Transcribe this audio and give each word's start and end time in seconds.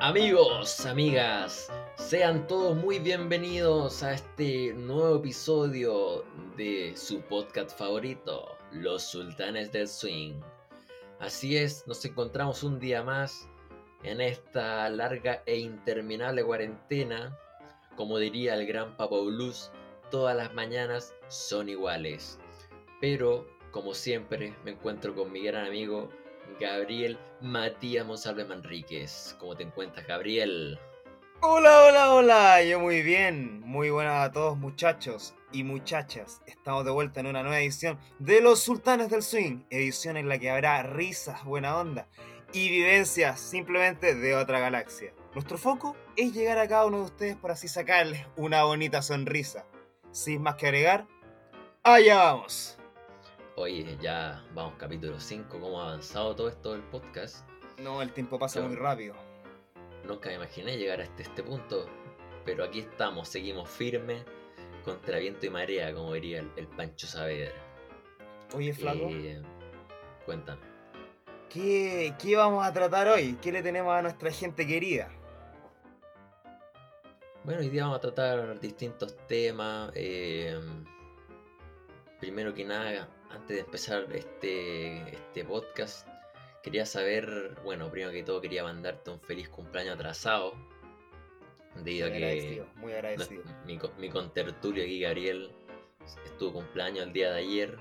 Amigos, 0.00 0.86
amigas, 0.86 1.68
sean 1.96 2.46
todos 2.46 2.76
muy 2.76 3.00
bienvenidos 3.00 4.04
a 4.04 4.12
este 4.12 4.72
nuevo 4.74 5.16
episodio 5.16 6.24
de 6.56 6.92
su 6.96 7.20
podcast 7.22 7.76
favorito, 7.76 8.56
Los 8.70 9.02
Sultanes 9.02 9.72
del 9.72 9.88
Swing. 9.88 10.40
Así 11.18 11.56
es, 11.56 11.84
nos 11.88 12.04
encontramos 12.04 12.62
un 12.62 12.78
día 12.78 13.02
más 13.02 13.48
en 14.04 14.20
esta 14.20 14.88
larga 14.88 15.42
e 15.46 15.58
interminable 15.58 16.44
cuarentena. 16.44 17.36
Como 17.96 18.18
diría 18.18 18.54
el 18.54 18.68
gran 18.68 18.96
Papo 18.96 19.24
Blues, 19.24 19.72
todas 20.12 20.36
las 20.36 20.54
mañanas 20.54 21.12
son 21.26 21.68
iguales. 21.68 22.38
Pero, 23.00 23.48
como 23.72 23.94
siempre, 23.94 24.54
me 24.64 24.70
encuentro 24.70 25.12
con 25.12 25.32
mi 25.32 25.42
gran 25.42 25.66
amigo 25.66 26.08
Gabriel 26.58 27.18
Matías 27.40 28.06
Monsalve 28.06 28.44
Manríquez. 28.44 29.36
¿Cómo 29.38 29.56
te 29.56 29.62
encuentras, 29.64 30.06
Gabriel? 30.06 30.78
Hola, 31.40 31.84
hola, 31.84 32.14
hola. 32.14 32.64
Yo 32.64 32.80
muy 32.80 33.02
bien. 33.02 33.60
Muy 33.60 33.90
buenas 33.90 34.28
a 34.28 34.32
todos, 34.32 34.58
muchachos 34.58 35.34
y 35.52 35.64
muchachas. 35.64 36.42
Estamos 36.46 36.84
de 36.84 36.90
vuelta 36.90 37.20
en 37.20 37.26
una 37.26 37.42
nueva 37.42 37.60
edición 37.60 37.98
de 38.18 38.40
Los 38.40 38.60
Sultanes 38.60 39.10
del 39.10 39.22
Swing. 39.22 39.64
Edición 39.70 40.16
en 40.16 40.28
la 40.28 40.38
que 40.38 40.50
habrá 40.50 40.82
risas, 40.82 41.44
buena 41.44 41.78
onda 41.78 42.08
y 42.52 42.70
vivencias 42.70 43.40
simplemente 43.40 44.14
de 44.14 44.34
otra 44.34 44.60
galaxia. 44.60 45.12
Nuestro 45.34 45.58
foco 45.58 45.96
es 46.16 46.32
llegar 46.32 46.58
a 46.58 46.68
cada 46.68 46.86
uno 46.86 46.98
de 46.98 47.04
ustedes 47.04 47.36
para 47.36 47.54
así 47.54 47.68
sacarles 47.68 48.26
una 48.36 48.64
bonita 48.64 49.02
sonrisa. 49.02 49.66
Sin 50.10 50.42
más 50.42 50.56
que 50.56 50.66
agregar, 50.66 51.06
allá 51.82 52.16
vamos. 52.16 52.77
Oye, 53.60 53.98
ya 54.00 54.40
vamos 54.54 54.74
capítulo 54.78 55.18
5, 55.18 55.58
cómo 55.60 55.80
ha 55.80 55.88
avanzado 55.88 56.36
todo 56.36 56.48
esto 56.48 56.72
del 56.74 56.82
podcast. 56.82 57.44
No, 57.82 58.00
el 58.02 58.12
tiempo 58.12 58.38
pasa 58.38 58.60
muy 58.60 58.76
rápido. 58.76 59.16
Nunca 60.06 60.28
me 60.28 60.36
imaginé 60.36 60.76
llegar 60.76 61.00
hasta 61.00 61.22
este 61.22 61.42
punto, 61.42 61.86
pero 62.44 62.62
aquí 62.62 62.78
estamos, 62.78 63.26
seguimos 63.28 63.68
firmes, 63.68 64.22
contra 64.84 65.18
viento 65.18 65.44
y 65.46 65.50
marea, 65.50 65.92
como 65.92 66.12
diría 66.14 66.38
el, 66.38 66.52
el 66.54 66.68
Pancho 66.68 67.08
Saavedra. 67.08 67.60
Oye, 68.54 68.72
Flaco, 68.72 69.08
Eh, 69.10 69.42
cuéntame. 70.24 70.60
¿qué, 71.50 72.14
¿qué 72.16 72.36
vamos 72.36 72.64
a 72.64 72.72
tratar 72.72 73.08
hoy? 73.08 73.36
¿Qué 73.42 73.50
le 73.50 73.60
tenemos 73.62 73.92
a 73.92 74.02
nuestra 74.02 74.30
gente 74.30 74.68
querida? 74.68 75.10
Bueno, 77.42 77.58
hoy 77.60 77.70
día 77.70 77.82
vamos 77.82 77.98
a 77.98 78.00
tratar 78.02 78.60
distintos 78.60 79.16
temas. 79.26 79.90
eh, 79.96 80.60
primero 82.20 82.54
que 82.54 82.64
nada, 82.64 83.08
antes 83.30 83.56
de 83.56 83.60
empezar 83.60 84.06
este, 84.12 84.98
este 85.14 85.44
podcast, 85.44 86.06
quería 86.62 86.86
saber, 86.86 87.56
bueno, 87.64 87.90
primero 87.90 88.12
que 88.12 88.22
todo 88.22 88.40
quería 88.40 88.62
mandarte 88.64 89.10
un 89.10 89.20
feliz 89.20 89.48
cumpleaños 89.48 89.94
atrasado. 89.94 90.54
Debido 91.76 92.08
Muy 92.08 92.16
a 92.16 92.18
que 92.18 92.24
agradecido, 92.24 92.66
muy 92.76 92.92
agradecido. 92.92 93.42
mi, 93.64 93.78
co- 93.78 93.92
mi 93.98 94.08
contertulio 94.10 94.82
aquí, 94.82 95.00
Gabriel, 95.00 95.52
estuvo 96.24 96.54
cumpleaños 96.54 97.06
el 97.06 97.12
día 97.12 97.30
de 97.32 97.38
ayer. 97.38 97.78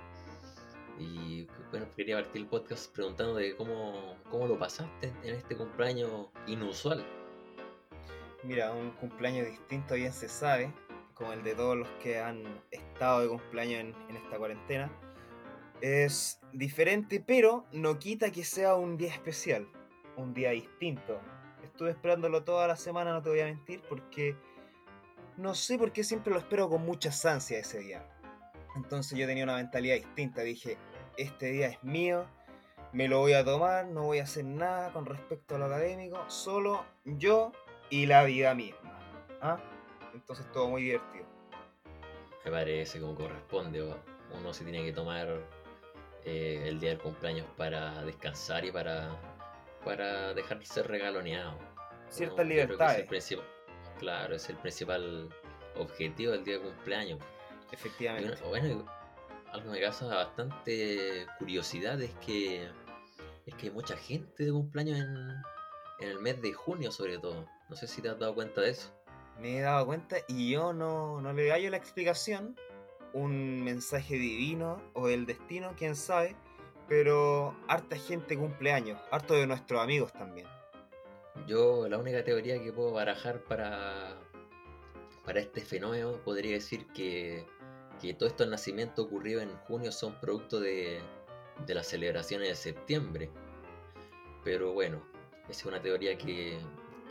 Y 0.99 1.47
bueno, 1.71 1.87
quería 1.95 2.15
partir 2.15 2.41
el 2.41 2.47
podcast 2.47 2.93
preguntando 2.93 3.35
de 3.35 3.55
cómo, 3.55 4.17
cómo 4.29 4.47
lo 4.47 4.57
pasaste 4.57 5.13
en 5.23 5.35
este 5.35 5.55
cumpleaños 5.55 6.27
inusual. 6.47 7.03
Mira, 8.43 8.71
un 8.71 8.91
cumpleaños 8.91 9.47
distinto 9.47 9.95
bien 9.95 10.13
se 10.13 10.29
sabe, 10.29 10.71
como 11.13 11.33
el 11.33 11.43
de 11.43 11.55
todos 11.55 11.75
los 11.77 11.87
que 12.03 12.19
han 12.19 12.43
estado 12.71 13.21
de 13.21 13.27
cumpleaños 13.29 13.79
en, 13.81 13.95
en 14.09 14.17
esta 14.17 14.37
cuarentena. 14.37 14.91
Es 15.81 16.39
diferente, 16.53 17.23
pero 17.25 17.65
no 17.71 17.99
quita 17.99 18.31
que 18.31 18.43
sea 18.43 18.75
un 18.75 18.97
día 18.97 19.13
especial, 19.13 19.67
un 20.15 20.33
día 20.33 20.51
distinto. 20.51 21.19
Estuve 21.63 21.91
esperándolo 21.91 22.43
toda 22.43 22.67
la 22.67 22.75
semana, 22.75 23.13
no 23.13 23.21
te 23.21 23.29
voy 23.29 23.41
a 23.41 23.45
mentir, 23.45 23.81
porque 23.87 24.35
no 25.37 25.53
sé 25.53 25.77
por 25.77 25.91
qué 25.91 26.03
siempre 26.03 26.33
lo 26.33 26.39
espero 26.39 26.69
con 26.69 26.83
mucha 26.83 27.11
ansia 27.29 27.59
ese 27.59 27.79
día. 27.79 28.03
Entonces 28.75 29.17
yo 29.17 29.27
tenía 29.27 29.43
una 29.43 29.55
mentalidad 29.57 29.95
distinta, 29.95 30.41
dije, 30.41 30.77
este 31.17 31.51
día 31.51 31.67
es 31.67 31.83
mío, 31.83 32.25
me 32.91 33.07
lo 33.07 33.19
voy 33.19 33.33
a 33.33 33.45
tomar, 33.45 33.85
no 33.85 34.03
voy 34.03 34.19
a 34.19 34.23
hacer 34.23 34.45
nada 34.45 34.91
con 34.93 35.05
respecto 35.05 35.55
a 35.55 35.59
lo 35.59 35.65
académico, 35.65 36.23
solo 36.29 36.83
yo 37.05 37.51
y 37.89 38.05
la 38.05 38.23
vida 38.23 38.53
misma. 38.55 38.99
¿ah? 39.41 39.59
Entonces 40.13 40.51
todo 40.51 40.69
muy 40.69 40.83
divertido. 40.83 41.25
Me 42.45 42.51
parece 42.51 42.99
como 42.99 43.15
corresponde. 43.15 43.83
Uno 44.33 44.53
se 44.53 44.63
tiene 44.63 44.83
que 44.83 44.93
tomar 44.93 45.27
eh, 46.29 46.67
el 46.67 46.77
día 46.81 46.89
del 46.89 46.99
cumpleaños 46.99 47.47
para 47.55 48.03
descansar 48.03 48.65
y 48.65 48.71
para, 48.71 49.15
para 49.85 50.33
dejarse 50.33 50.83
regaloneado. 50.83 51.57
Ciertas 52.09 52.45
Yo 52.45 52.65
creo 52.65 52.77
que 52.77 52.85
es 53.17 53.31
el 53.31 53.37
libertades, 53.37 53.37
claro, 53.97 54.35
es 54.35 54.49
el 54.49 54.57
principal 54.57 55.29
objetivo 55.77 56.33
del 56.33 56.43
día 56.43 56.55
de 56.55 56.63
cumpleaños. 56.63 57.19
Efectivamente. 57.71 58.43
bueno, 58.45 58.85
algo 59.53 59.65
que 59.65 59.71
me 59.71 59.79
causa 59.79 60.07
bastante 60.07 61.25
curiosidad 61.39 62.01
es 62.01 62.13
que 62.15 62.69
es 63.45 63.55
que 63.55 63.67
hay 63.67 63.71
mucha 63.71 63.95
gente 63.95 64.43
de 64.43 64.51
cumpleaños 64.51 64.99
en, 64.99 65.41
en 66.01 66.09
el 66.09 66.19
mes 66.19 66.41
de 66.41 66.51
junio 66.51 66.91
sobre 66.91 67.19
todo. 67.19 67.47
No 67.69 67.75
sé 67.77 67.87
si 67.87 68.01
te 68.01 68.09
has 68.09 68.19
dado 68.19 68.35
cuenta 68.35 68.59
de 68.59 68.71
eso. 68.71 68.91
Me 69.39 69.59
he 69.59 69.61
dado 69.61 69.85
cuenta 69.85 70.17
y 70.27 70.51
yo 70.51 70.73
no, 70.73 71.21
no 71.21 71.31
le 71.31 71.51
hallo 71.51 71.69
la 71.69 71.77
explicación, 71.77 72.59
un 73.13 73.63
mensaje 73.63 74.15
divino 74.15 74.81
o 74.93 75.07
del 75.07 75.25
destino, 75.25 75.73
quién 75.77 75.95
sabe, 75.95 76.35
pero 76.87 77.55
harta 77.67 77.97
gente 77.97 78.37
cumple 78.37 78.71
años, 78.71 78.99
harto 79.11 79.33
de 79.33 79.47
nuestros 79.47 79.81
amigos 79.81 80.13
también. 80.13 80.47
Yo 81.47 81.87
la 81.87 81.97
única 81.97 82.23
teoría 82.23 82.61
que 82.61 82.71
puedo 82.71 82.91
barajar 82.91 83.43
para, 83.43 84.17
para 85.23 85.39
este 85.39 85.61
fenómeno 85.61 86.13
podría 86.23 86.53
decir 86.53 86.87
que, 86.87 87.45
que 88.01 88.13
todos 88.13 88.31
estos 88.31 88.47
nacimientos 88.47 89.05
ocurridos 89.05 89.43
en 89.43 89.55
junio 89.59 89.91
son 89.91 90.19
producto 90.19 90.59
de, 90.59 90.99
de 91.65 91.75
las 91.75 91.87
celebraciones 91.87 92.49
de 92.49 92.55
septiembre. 92.55 93.29
Pero 94.43 94.73
bueno, 94.73 95.03
esa 95.49 95.51
es 95.51 95.65
una 95.65 95.81
teoría 95.81 96.17
que, 96.17 96.57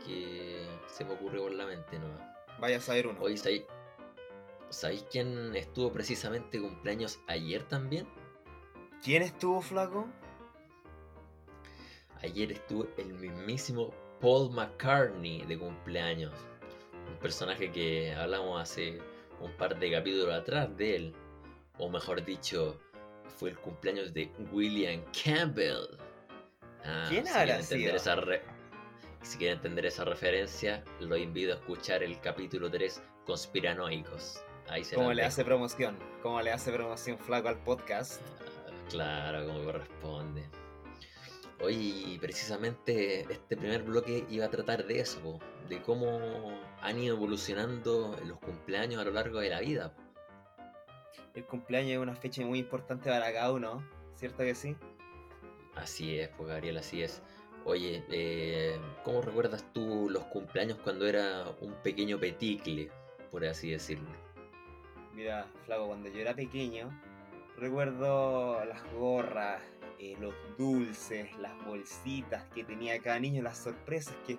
que 0.04 0.66
se 0.88 1.04
me 1.04 1.12
ocurrió 1.12 1.42
por 1.42 1.52
la 1.52 1.66
mente 1.66 1.98
nomás. 1.98 2.20
Vaya 2.58 2.78
a 2.78 2.80
saber 2.80 3.06
uno. 3.06 3.20
Oye, 3.20 3.36
¿sabéis, 4.70 5.00
¿sabéis 5.00 5.04
quién 5.10 5.56
estuvo 5.56 5.92
precisamente 5.92 6.60
cumpleaños 6.60 7.18
ayer 7.26 7.62
también? 7.64 8.06
¿Quién 9.02 9.22
estuvo 9.22 9.60
flaco? 9.60 10.08
Ayer 12.22 12.52
estuvo 12.52 12.86
el 12.96 13.12
mismísimo 13.14 13.92
Paul 14.20 14.50
McCartney 14.50 15.42
de 15.42 15.58
cumpleaños. 15.58 16.32
Un 17.08 17.16
personaje 17.18 17.70
que 17.70 18.14
hablamos 18.14 18.60
hace 18.60 18.98
un 19.40 19.52
par 19.52 19.78
de 19.78 19.92
capítulos 19.92 20.34
atrás 20.34 20.74
de 20.76 20.96
él. 20.96 21.14
O 21.78 21.88
mejor 21.88 22.24
dicho, 22.24 22.80
fue 23.36 23.50
el 23.50 23.58
cumpleaños 23.58 24.14
de 24.14 24.32
William 24.50 25.02
Campbell. 25.12 25.98
Ah, 26.84 27.06
¿Quién 27.08 27.26
si 27.26 27.32
habrá 27.32 27.62
sido? 27.62 27.94
esa 27.94 28.16
Si 29.22 29.38
quieren 29.38 29.58
entender 29.58 29.86
esa 29.86 30.04
referencia, 30.04 30.82
lo 31.00 31.16
invito 31.16 31.52
a 31.52 31.56
escuchar 31.56 32.02
el 32.02 32.18
capítulo 32.20 32.70
3, 32.70 33.02
Conspiranoicos. 33.26 34.40
Ahí 34.68 34.84
se 34.84 34.94
¿Cómo 34.96 35.08
las 35.08 35.16
le 35.16 35.22
dejo. 35.22 35.28
hace 35.32 35.44
promoción? 35.44 35.98
¿Cómo 36.22 36.40
le 36.42 36.52
hace 36.52 36.72
promoción 36.72 37.18
flaco 37.18 37.48
al 37.48 37.58
podcast? 37.58 38.20
Ah, 38.66 38.72
Claro, 38.90 39.46
como 39.46 39.64
corresponde. 39.64 40.48
Oye, 41.60 42.18
precisamente 42.20 43.20
este 43.32 43.56
primer 43.56 43.82
bloque 43.82 44.24
iba 44.28 44.44
a 44.46 44.50
tratar 44.50 44.86
de 44.86 45.00
eso, 45.00 45.38
de 45.68 45.80
cómo 45.82 46.60
han 46.82 46.98
ido 46.98 47.16
evolucionando 47.16 48.16
los 48.26 48.38
cumpleaños 48.38 49.00
a 49.00 49.04
lo 49.04 49.12
largo 49.12 49.40
de 49.40 49.50
la 49.50 49.60
vida. 49.60 49.94
El 51.34 51.44
cumpleaños 51.46 51.92
es 51.92 51.98
una 51.98 52.14
fecha 52.14 52.42
muy 52.44 52.58
importante 52.58 53.08
para 53.10 53.32
cada 53.32 53.52
uno, 53.52 53.82
¿cierto 54.14 54.38
que 54.38 54.54
sí? 54.54 54.76
Así 55.74 56.18
es, 56.18 56.28
pues 56.30 56.48
Gabriel, 56.48 56.76
así 56.78 57.02
es. 57.02 57.22
Oye, 57.64 58.04
eh, 58.10 58.78
¿cómo 59.02 59.20
recuerdas 59.22 59.64
tú 59.72 60.08
los 60.10 60.24
cumpleaños 60.24 60.78
cuando 60.84 61.06
era 61.06 61.46
un 61.60 61.72
pequeño 61.82 62.18
peticle, 62.20 62.90
por 63.30 63.44
así 63.44 63.70
decirlo? 63.70 64.08
Mira, 65.16 65.46
Flaco, 65.64 65.86
cuando 65.86 66.10
yo 66.10 66.20
era 66.20 66.34
pequeño, 66.34 66.90
recuerdo 67.56 68.62
las 68.66 68.82
gorras, 68.92 69.62
eh, 69.98 70.14
los 70.20 70.34
dulces, 70.58 71.34
las 71.38 71.52
bolsitas 71.64 72.44
que 72.54 72.64
tenía 72.64 73.00
cada 73.00 73.18
niño, 73.18 73.42
las 73.42 73.56
sorpresas 73.56 74.14
que, 74.26 74.38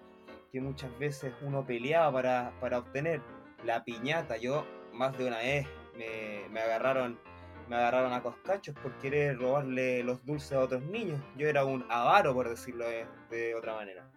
que 0.52 0.62
muchas 0.62 0.96
veces 1.00 1.34
uno 1.42 1.66
peleaba 1.66 2.12
para, 2.14 2.54
para 2.62 2.78
obtener. 2.78 3.22
La 3.66 3.84
piñata, 3.84 4.38
yo 4.38 4.68
más 4.94 5.18
de 5.18 5.26
una 5.26 5.40
vez 5.40 5.66
me, 5.98 6.48
me 6.50 6.60
agarraron 6.60 7.20
me 7.68 7.76
agarraron 7.76 8.14
a 8.14 8.22
coscachos 8.22 8.76
por 8.76 8.98
querer 9.00 9.38
robarle 9.40 10.02
los 10.04 10.24
dulces 10.26 10.54
a 10.54 10.60
otros 10.60 10.84
niños. 10.84 11.20
Yo 11.36 11.48
era 11.48 11.66
un 11.66 11.86
avaro, 11.90 12.34
por 12.34 12.48
decirlo 12.48 12.88
de, 12.88 13.06
de 13.30 13.56
otra 13.56 13.74
manera. 13.74 14.10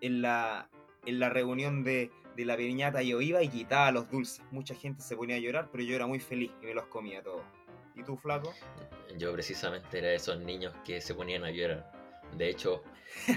En 0.00 0.22
la, 0.22 0.68
en 1.06 1.18
la 1.18 1.28
reunión 1.28 1.82
de, 1.82 2.12
de 2.36 2.44
la 2.44 2.56
piñata 2.56 3.02
yo 3.02 3.20
iba 3.20 3.42
y 3.42 3.48
quitaba 3.48 3.90
los 3.92 4.10
dulces. 4.10 4.42
Mucha 4.50 4.74
gente 4.74 5.02
se 5.02 5.16
ponía 5.16 5.36
a 5.36 5.38
llorar, 5.38 5.68
pero 5.70 5.84
yo 5.84 5.94
era 5.96 6.06
muy 6.06 6.18
feliz 6.20 6.50
y 6.62 6.66
me 6.66 6.74
los 6.74 6.86
comía 6.86 7.22
todos. 7.22 7.42
¿Y 7.94 8.02
tú, 8.02 8.16
flaco? 8.16 8.52
Yo 9.18 9.32
precisamente 9.32 9.98
era 9.98 10.08
de 10.08 10.14
esos 10.16 10.38
niños 10.40 10.74
que 10.84 11.00
se 11.00 11.14
ponían 11.14 11.44
a 11.44 11.50
llorar. 11.50 11.92
De 12.36 12.48
hecho, 12.48 12.82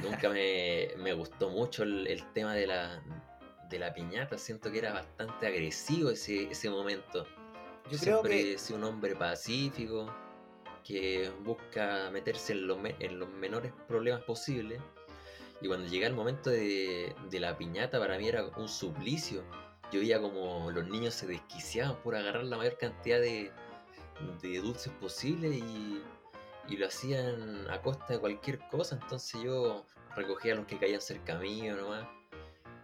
nunca 0.02 0.30
me, 0.30 0.88
me 0.98 1.14
gustó 1.14 1.50
mucho 1.50 1.84
el, 1.84 2.08
el 2.08 2.26
tema 2.32 2.54
de 2.54 2.68
la, 2.68 3.04
de 3.70 3.80
la 3.80 3.94
piñata. 3.94 4.38
Siento 4.38 4.72
que 4.72 4.78
era 4.80 4.94
bastante 4.94 5.48
agresivo 5.48 6.12
ese, 6.12 6.50
ese 6.50 6.70
momento. 6.70 7.26
Yo, 7.92 7.98
creo 8.00 8.00
siempre 8.00 8.32
que... 8.44 8.54
he 8.54 8.58
sido 8.58 8.80
un 8.80 8.86
hombre 8.86 9.16
pacífico 9.16 10.10
que 10.86 11.30
busca 11.44 12.10
meterse 12.12 12.54
en, 12.54 12.68
lo 12.68 12.78
me- 12.78 12.96
en 13.00 13.20
los 13.20 13.28
menores 13.30 13.74
problemas 13.88 14.22
posibles. 14.24 14.80
Y 15.62 15.68
cuando 15.68 15.88
llega 15.88 16.08
el 16.08 16.14
momento 16.14 16.50
de, 16.50 17.16
la 17.32 17.58
piñata, 17.58 18.00
para 18.00 18.18
mí 18.18 18.28
era 18.28 18.46
un 18.46 18.68
suplicio. 18.68 19.44
Yo 19.92 20.00
veía 20.00 20.20
como 20.20 20.72
los 20.72 20.88
niños 20.88 21.14
se 21.14 21.28
desquiciaban 21.28 21.96
por 22.02 22.16
agarrar 22.16 22.44
la 22.44 22.58
mayor 22.58 22.78
cantidad 22.78 23.20
de, 23.20 23.52
dulces 24.62 24.92
posible 25.00 25.50
y, 25.50 26.02
y 26.68 26.78
lo 26.78 26.88
hacían 26.88 27.70
a 27.70 27.82
costa 27.82 28.14
de 28.14 28.20
cualquier 28.20 28.60
cosa. 28.70 29.00
Entonces 29.02 29.42
yo 29.42 29.86
recogía 30.16 30.56
los 30.56 30.66
que 30.66 30.78
caían 30.78 31.02
cerca 31.02 31.38
mío 31.38 31.76
nomás. 31.76 32.08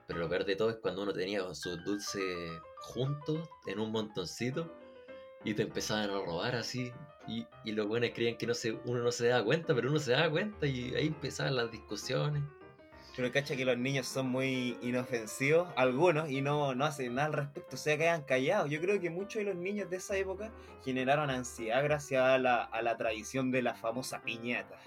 Pero 0.07 0.19
lo 0.19 0.29
peor 0.29 0.45
de 0.45 0.55
todo 0.55 0.69
es 0.69 0.77
cuando 0.77 1.03
uno 1.03 1.13
tenía 1.13 1.41
sus 1.53 1.83
dulces 1.83 2.51
juntos 2.81 3.47
en 3.65 3.79
un 3.79 3.91
montoncito 3.91 4.69
y 5.43 5.53
te 5.53 5.63
empezaban 5.63 6.09
a 6.09 6.13
robar 6.13 6.55
así. 6.55 6.91
Y, 7.27 7.45
y 7.63 7.71
los 7.71 7.87
buenos 7.87 8.09
creían 8.13 8.37
que 8.37 8.47
no 8.47 8.53
se, 8.53 8.73
uno 8.85 9.03
no 9.03 9.11
se 9.11 9.27
daba 9.27 9.45
cuenta, 9.45 9.73
pero 9.75 9.89
uno 9.89 9.99
se 9.99 10.11
daba 10.11 10.29
cuenta 10.29 10.65
y 10.65 10.93
ahí 10.95 11.07
empezaban 11.07 11.55
las 11.55 11.71
discusiones. 11.71 12.43
Pero 13.15 13.31
cacha 13.31 13.57
que 13.57 13.65
los 13.65 13.77
niños 13.77 14.07
son 14.07 14.27
muy 14.29 14.77
inofensivos, 14.81 15.67
algunos, 15.75 16.29
y 16.29 16.41
no, 16.41 16.73
no 16.75 16.85
hacen 16.85 17.15
nada 17.15 17.27
al 17.27 17.33
respecto, 17.33 17.75
o 17.75 17.79
sea, 17.79 17.97
quedan 17.97 18.23
callados. 18.23 18.69
Yo 18.69 18.79
creo 18.79 19.01
que 19.01 19.09
muchos 19.09 19.35
de 19.35 19.43
los 19.43 19.55
niños 19.55 19.89
de 19.89 19.97
esa 19.97 20.15
época 20.15 20.49
generaron 20.85 21.29
ansiedad 21.29 21.83
gracias 21.83 22.23
a 22.23 22.37
la, 22.37 22.63
a 22.63 22.81
la 22.81 22.95
tradición 22.95 23.51
de 23.51 23.61
la 23.63 23.75
famosa 23.75 24.21
piñata. 24.21 24.77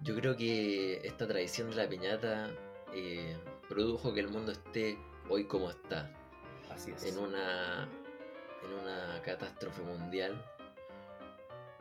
Yo 0.00 0.14
creo 0.14 0.36
que 0.36 0.98
esta 1.04 1.26
tradición 1.26 1.70
de 1.70 1.76
la 1.76 1.88
piñata 1.88 2.50
eh, 2.94 3.36
produjo 3.68 4.14
que 4.14 4.20
el 4.20 4.28
mundo 4.28 4.52
esté 4.52 4.96
hoy 5.28 5.44
como 5.44 5.70
está, 5.70 6.10
Así 6.70 6.92
es. 6.92 7.04
en 7.04 7.18
una, 7.18 7.88
en 8.64 8.72
una 8.80 9.20
catástrofe 9.24 9.82
mundial, 9.82 10.40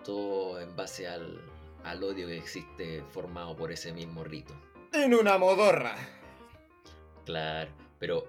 todo 0.04 0.60
en 0.60 0.75
base 0.75 1.07
al, 1.07 1.40
al 1.83 2.04
odio 2.04 2.28
que 2.28 2.38
existe 2.38 3.04
formado 3.12 3.56
por 3.56 3.72
ese 3.72 3.94
mismo 3.94 4.24
rito. 4.24 4.54
En 5.04 5.14
una 5.14 5.38
modorra. 5.38 5.96
Claro, 7.24 7.70
pero 8.00 8.26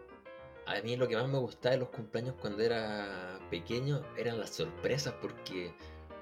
a 0.66 0.80
mí 0.82 0.96
lo 0.96 1.08
que 1.08 1.16
más 1.16 1.26
me 1.26 1.38
gustaba 1.38 1.72
de 1.72 1.80
los 1.80 1.88
cumpleaños 1.88 2.34
cuando 2.38 2.62
era 2.62 3.38
pequeño 3.50 4.02
eran 4.18 4.38
las 4.38 4.50
sorpresas 4.50 5.14
porque 5.22 5.72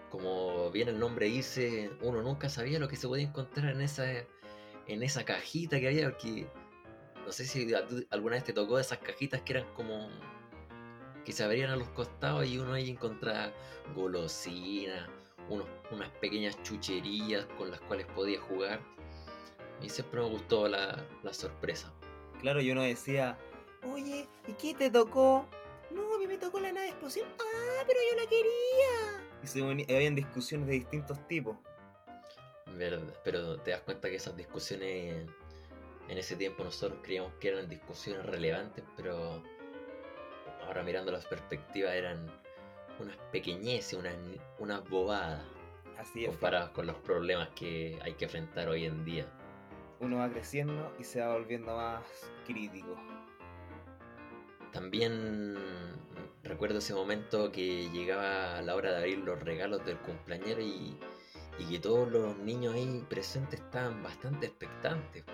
como 0.08 0.70
bien 0.70 0.88
el 0.88 1.00
nombre 1.00 1.26
dice, 1.26 1.90
uno 2.00 2.22
nunca 2.22 2.48
sabía 2.48 2.78
lo 2.78 2.86
que 2.86 2.94
se 2.94 3.08
podía 3.08 3.26
encontrar 3.26 3.72
en 3.72 3.80
esa 3.80 4.06
en 4.86 5.02
esa 5.02 5.24
cajita 5.24 5.80
que 5.80 5.88
había 5.88 6.10
porque 6.10 6.46
no 7.24 7.32
sé 7.32 7.44
si 7.44 7.66
alguna 8.10 8.36
vez 8.36 8.44
te 8.44 8.52
tocó 8.52 8.78
esas 8.78 8.98
cajitas 8.98 9.40
que 9.42 9.54
eran 9.54 9.74
como 9.74 10.08
que 11.24 11.32
se 11.32 11.42
abrían 11.42 11.70
a 11.70 11.76
los 11.76 11.88
costados 11.88 12.46
y 12.46 12.56
uno 12.58 12.74
ahí 12.74 12.88
encontraba 12.88 13.52
golosinas, 13.96 15.08
unas 15.90 16.08
pequeñas 16.20 16.56
chucherías 16.62 17.46
con 17.58 17.72
las 17.72 17.80
cuales 17.80 18.06
podía 18.14 18.40
jugar. 18.40 18.95
Y 19.82 19.88
siempre 19.88 20.20
me 20.20 20.28
gustó 20.28 20.68
la, 20.68 21.04
la 21.22 21.32
sorpresa. 21.32 21.92
Claro, 22.40 22.60
y 22.60 22.70
uno 22.70 22.82
decía, 22.82 23.36
oye, 23.92 24.26
¿y 24.46 24.52
qué 24.54 24.74
te 24.74 24.90
tocó? 24.90 25.46
No, 25.90 26.14
a 26.14 26.18
mí 26.18 26.26
me 26.26 26.38
tocó 26.38 26.60
la 26.60 26.72
nave 26.72 26.88
explosión. 26.88 27.28
Ah, 27.38 27.84
pero 27.86 27.98
yo 28.10 28.16
la 28.22 28.28
quería. 28.28 29.24
Y 29.42 29.46
se 29.46 29.62
uni- 29.62 29.86
habían 29.94 30.14
discusiones 30.14 30.66
de 30.66 30.74
distintos 30.74 31.26
tipos. 31.28 31.56
Verdad, 32.74 33.14
pero 33.24 33.58
te 33.60 33.70
das 33.70 33.80
cuenta 33.82 34.08
que 34.10 34.16
esas 34.16 34.36
discusiones 34.36 35.26
en 36.08 36.18
ese 36.18 36.36
tiempo 36.36 36.62
nosotros 36.64 36.98
creíamos 37.02 37.32
que 37.40 37.48
eran 37.48 37.68
discusiones 37.68 38.26
relevantes, 38.26 38.84
pero 38.96 39.42
ahora 40.66 40.82
mirando 40.82 41.10
las 41.12 41.24
perspectivas 41.26 41.94
eran 41.94 42.30
unas 42.98 43.16
pequeñeces, 43.32 43.94
unas, 43.98 44.14
unas 44.58 44.88
bobadas 44.88 45.42
Así 45.98 46.24
es. 46.24 46.30
comparadas 46.30 46.70
con 46.70 46.86
los 46.86 46.96
problemas 46.96 47.48
que 47.50 47.98
hay 48.02 48.14
que 48.14 48.24
enfrentar 48.26 48.68
hoy 48.68 48.84
en 48.84 49.04
día. 49.04 49.26
Uno 50.00 50.18
va 50.18 50.30
creciendo 50.30 50.94
y 50.98 51.04
se 51.04 51.20
va 51.20 51.32
volviendo 51.32 51.74
más 51.74 52.02
crítico. 52.46 52.96
También 54.72 55.56
recuerdo 56.42 56.78
ese 56.78 56.94
momento 56.94 57.50
que 57.50 57.88
llegaba 57.90 58.60
la 58.62 58.74
hora 58.74 58.92
de 58.92 58.98
abrir 58.98 59.18
los 59.18 59.42
regalos 59.42 59.84
del 59.86 59.98
cumpleañero 59.98 60.60
y, 60.60 60.98
y 61.58 61.64
que 61.70 61.78
todos 61.78 62.10
los 62.10 62.36
niños 62.38 62.74
ahí 62.74 63.04
presentes 63.08 63.60
estaban 63.60 64.02
bastante 64.02 64.46
expectantes. 64.46 65.24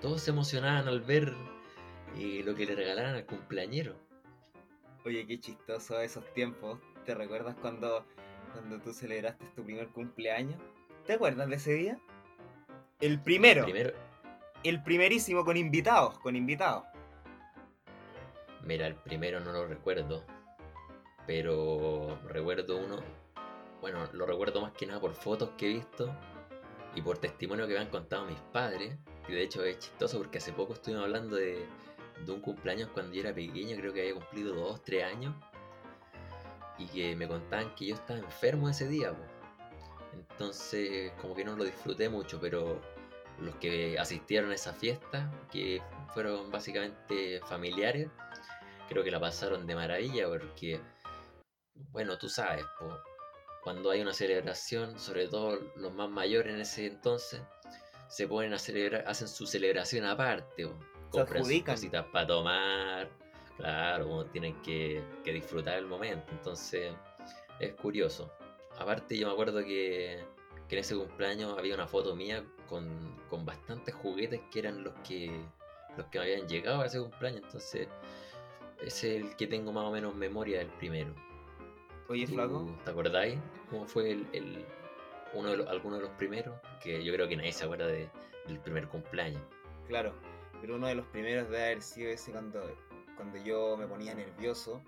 Todos 0.00 0.20
se 0.20 0.32
emocionaban 0.32 0.86
al 0.86 1.00
ver 1.00 1.32
eh, 2.16 2.42
lo 2.44 2.54
que 2.54 2.66
le 2.66 2.74
regalaran 2.74 3.14
al 3.14 3.24
cumpleañero. 3.24 3.96
Oye, 5.04 5.26
qué 5.26 5.40
chistoso 5.40 5.98
esos 6.00 6.30
tiempos. 6.34 6.78
¿Te 7.04 7.14
recuerdas 7.14 7.56
cuando, 7.60 8.04
cuando 8.52 8.80
tú 8.80 8.92
celebraste 8.92 9.46
tu 9.56 9.64
primer 9.64 9.88
cumpleaños? 9.88 10.60
¿Te 11.06 11.14
acuerdas 11.14 11.48
de 11.48 11.56
ese 11.56 11.72
día? 11.72 11.98
El 13.00 13.20
primero. 13.20 13.64
Primero, 13.64 13.92
El 14.62 14.82
primerísimo 14.82 15.44
con 15.44 15.56
invitados, 15.56 16.18
con 16.20 16.36
invitados. 16.36 16.84
mira, 18.62 18.86
el 18.86 18.94
primero 18.94 19.40
no 19.40 19.52
lo 19.52 19.66
recuerdo, 19.66 20.24
pero 21.26 22.18
recuerdo 22.28 22.78
uno, 22.78 23.02
bueno, 23.82 24.08
lo 24.12 24.24
recuerdo 24.24 24.62
más 24.62 24.72
que 24.72 24.86
nada 24.86 25.00
por 25.00 25.12
fotos 25.12 25.50
que 25.58 25.66
he 25.66 25.74
visto 25.74 26.10
y 26.94 27.02
por 27.02 27.18
testimonio 27.18 27.66
que 27.66 27.74
me 27.74 27.80
han 27.80 27.90
contado 27.90 28.24
mis 28.24 28.38
padres, 28.52 28.96
que 29.26 29.34
de 29.34 29.42
hecho 29.42 29.62
es 29.64 29.78
chistoso 29.80 30.16
porque 30.18 30.38
hace 30.38 30.52
poco 30.52 30.72
estuvimos 30.72 31.04
hablando 31.04 31.36
de, 31.36 31.66
de 32.24 32.32
un 32.32 32.40
cumpleaños 32.40 32.88
cuando 32.94 33.12
yo 33.14 33.20
era 33.20 33.34
pequeño, 33.34 33.76
creo 33.76 33.92
que 33.92 34.00
había 34.00 34.14
cumplido 34.14 34.54
2, 34.54 34.82
3 34.82 35.04
años, 35.04 35.34
y 36.78 36.86
que 36.86 37.14
me 37.16 37.28
contaban 37.28 37.74
que 37.74 37.86
yo 37.86 37.94
estaba 37.96 38.18
enfermo 38.18 38.68
ese 38.70 38.88
día, 38.88 39.12
po. 39.12 39.22
Entonces 40.14 41.12
como 41.20 41.34
que 41.34 41.44
no 41.44 41.56
lo 41.56 41.64
disfruté 41.64 42.08
mucho, 42.08 42.40
pero 42.40 42.80
los 43.40 43.56
que 43.56 43.98
asistieron 43.98 44.50
a 44.50 44.54
esa 44.54 44.72
fiesta, 44.72 45.30
que 45.50 45.82
fueron 46.12 46.50
básicamente 46.50 47.40
familiares, 47.48 48.08
creo 48.88 49.02
que 49.02 49.10
la 49.10 49.20
pasaron 49.20 49.66
de 49.66 49.74
maravilla 49.74 50.28
porque, 50.28 50.80
bueno, 51.92 52.16
tú 52.18 52.28
sabes, 52.28 52.64
po, 52.78 52.96
cuando 53.62 53.90
hay 53.90 54.02
una 54.02 54.12
celebración, 54.12 54.98
sobre 54.98 55.28
todo 55.28 55.58
los 55.76 55.92
más 55.94 56.08
mayores 56.08 56.54
en 56.54 56.60
ese 56.60 56.86
entonces, 56.86 57.40
se 58.08 58.28
ponen 58.28 58.52
a 58.52 58.58
celebrar, 58.58 59.04
hacen 59.06 59.28
su 59.28 59.46
celebración 59.46 60.04
aparte, 60.04 60.66
po, 60.66 60.78
compran 61.10 61.44
sus 61.44 61.62
cositas 61.62 62.06
para 62.12 62.26
tomar, 62.26 63.08
claro, 63.56 64.26
tienen 64.26 64.60
que, 64.62 65.02
que 65.24 65.32
disfrutar 65.32 65.78
el 65.78 65.86
momento, 65.86 66.30
entonces 66.30 66.92
es 67.58 67.74
curioso. 67.74 68.30
Aparte 68.78 69.16
yo 69.16 69.26
me 69.28 69.32
acuerdo 69.32 69.60
que, 69.60 70.24
que 70.68 70.74
en 70.76 70.80
ese 70.80 70.96
cumpleaños 70.96 71.56
había 71.58 71.74
una 71.74 71.86
foto 71.86 72.14
mía 72.16 72.44
con, 72.68 72.88
con 73.28 73.44
bastantes 73.44 73.94
juguetes 73.94 74.40
que 74.50 74.58
eran 74.58 74.82
los 74.84 74.94
que 75.06 75.30
los 75.96 76.06
que 76.08 76.18
me 76.18 76.24
habían 76.24 76.48
llegado 76.48 76.80
a 76.80 76.86
ese 76.86 76.98
cumpleaños, 77.00 77.42
entonces 77.44 77.86
es 78.84 79.04
el 79.04 79.36
que 79.36 79.46
tengo 79.46 79.72
más 79.72 79.84
o 79.84 79.92
menos 79.92 80.12
memoria 80.14 80.58
del 80.58 80.66
primero. 80.68 81.14
Oye, 82.08 82.26
¿Tú 82.26 82.34
flaco. 82.34 82.66
¿Te 82.84 82.90
acordáis 82.90 83.38
cómo 83.70 83.86
fue 83.86 84.10
el, 84.10 84.26
el- 84.32 84.64
uno 85.34 85.50
de 85.50 85.56
los, 85.58 85.66
alguno 85.68 85.96
de 85.96 86.02
los 86.02 86.10
primeros? 86.12 86.54
Que 86.82 87.02
yo 87.04 87.12
creo 87.14 87.28
que 87.28 87.36
nadie 87.36 87.52
se 87.52 87.64
acuerda 87.64 87.86
de- 87.86 88.10
del 88.46 88.58
primer 88.58 88.88
cumpleaños. 88.88 89.40
Claro, 89.86 90.12
pero 90.60 90.74
uno 90.76 90.88
de 90.88 90.96
los 90.96 91.06
primeros 91.06 91.48
debe 91.48 91.64
haber 91.64 91.82
sido 91.82 92.10
ese 92.10 92.32
cuando, 92.32 92.60
cuando 93.16 93.38
yo 93.44 93.76
me 93.76 93.86
ponía 93.86 94.14
nervioso 94.14 94.82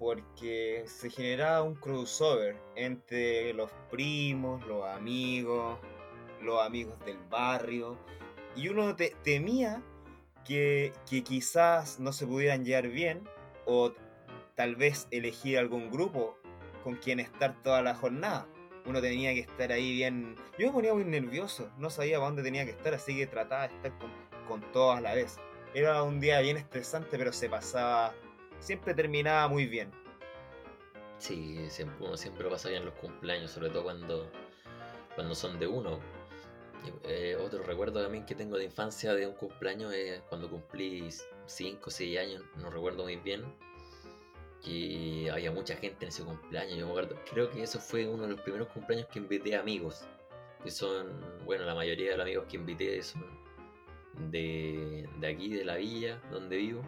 porque 0.00 0.84
se 0.86 1.10
generaba 1.10 1.62
un 1.62 1.74
crossover 1.74 2.56
entre 2.74 3.52
los 3.52 3.70
primos, 3.90 4.66
los 4.66 4.82
amigos, 4.86 5.78
los 6.40 6.62
amigos 6.62 6.98
del 7.04 7.18
barrio 7.28 7.98
y 8.56 8.68
uno 8.68 8.96
te- 8.96 9.14
temía 9.22 9.82
que, 10.46 10.94
que 11.08 11.22
quizás 11.22 12.00
no 12.00 12.14
se 12.14 12.26
pudieran 12.26 12.64
llevar 12.64 12.88
bien 12.88 13.28
o 13.66 13.92
tal 14.54 14.74
vez 14.74 15.06
elegir 15.10 15.58
algún 15.58 15.90
grupo 15.90 16.38
con 16.82 16.96
quien 16.96 17.20
estar 17.20 17.62
toda 17.62 17.82
la 17.82 17.94
jornada. 17.94 18.48
Uno 18.86 19.02
tenía 19.02 19.34
que 19.34 19.40
estar 19.40 19.70
ahí 19.70 19.92
bien... 19.92 20.34
Yo 20.58 20.68
me 20.68 20.72
ponía 20.72 20.94
muy 20.94 21.04
nervioso, 21.04 21.70
no 21.76 21.90
sabía 21.90 22.16
para 22.16 22.28
dónde 22.28 22.42
tenía 22.42 22.64
que 22.64 22.70
estar, 22.70 22.94
así 22.94 23.14
que 23.14 23.26
trataba 23.26 23.68
de 23.68 23.74
estar 23.74 23.98
con, 23.98 24.10
con 24.48 24.72
todos 24.72 24.96
a 24.96 25.02
la 25.02 25.14
vez. 25.14 25.36
Era 25.74 26.02
un 26.02 26.20
día 26.20 26.40
bien 26.40 26.56
estresante, 26.56 27.18
pero 27.18 27.34
se 27.34 27.50
pasaba... 27.50 28.14
Siempre 28.60 28.94
terminaba 28.94 29.48
muy 29.48 29.66
bien. 29.66 29.90
Sí, 31.18 31.58
siempre, 31.68 32.06
uno 32.06 32.16
siempre 32.16 32.48
pasa 32.48 32.68
bien 32.68 32.84
los 32.84 32.94
cumpleaños, 32.94 33.50
sobre 33.50 33.70
todo 33.70 33.84
cuando, 33.84 34.30
cuando 35.14 35.34
son 35.34 35.58
de 35.58 35.66
uno. 35.66 35.98
Y, 36.84 37.08
eh, 37.10 37.36
otro 37.36 37.62
recuerdo 37.62 38.02
también 38.02 38.24
que 38.24 38.34
tengo 38.34 38.56
de 38.56 38.64
infancia 38.64 39.12
de 39.14 39.26
un 39.26 39.34
cumpleaños 39.34 39.92
es 39.92 40.20
cuando 40.28 40.48
cumplí 40.48 41.08
5 41.46 41.80
o 41.84 41.90
6 41.90 42.18
años, 42.18 42.42
no 42.56 42.70
recuerdo 42.70 43.04
muy 43.04 43.16
bien, 43.16 43.44
que 44.62 45.30
había 45.32 45.50
mucha 45.50 45.76
gente 45.76 46.04
en 46.04 46.08
ese 46.08 46.22
cumpleaños. 46.24 46.78
Yo 46.78 46.86
me 46.86 46.92
acuerdo, 46.92 47.16
creo 47.30 47.50
que 47.50 47.62
eso 47.62 47.80
fue 47.80 48.06
uno 48.06 48.24
de 48.24 48.30
los 48.30 48.40
primeros 48.40 48.68
cumpleaños 48.68 49.08
que 49.08 49.18
invité 49.18 49.56
amigos. 49.56 50.04
que 50.62 50.70
son, 50.70 51.08
bueno, 51.46 51.64
la 51.64 51.74
mayoría 51.74 52.10
de 52.10 52.16
los 52.18 52.24
amigos 52.24 52.46
que 52.48 52.56
invité 52.56 53.02
son 53.02 53.24
de, 54.30 55.08
de 55.18 55.26
aquí, 55.26 55.50
de 55.54 55.64
la 55.64 55.76
villa 55.76 56.20
donde 56.30 56.56
vivo, 56.58 56.82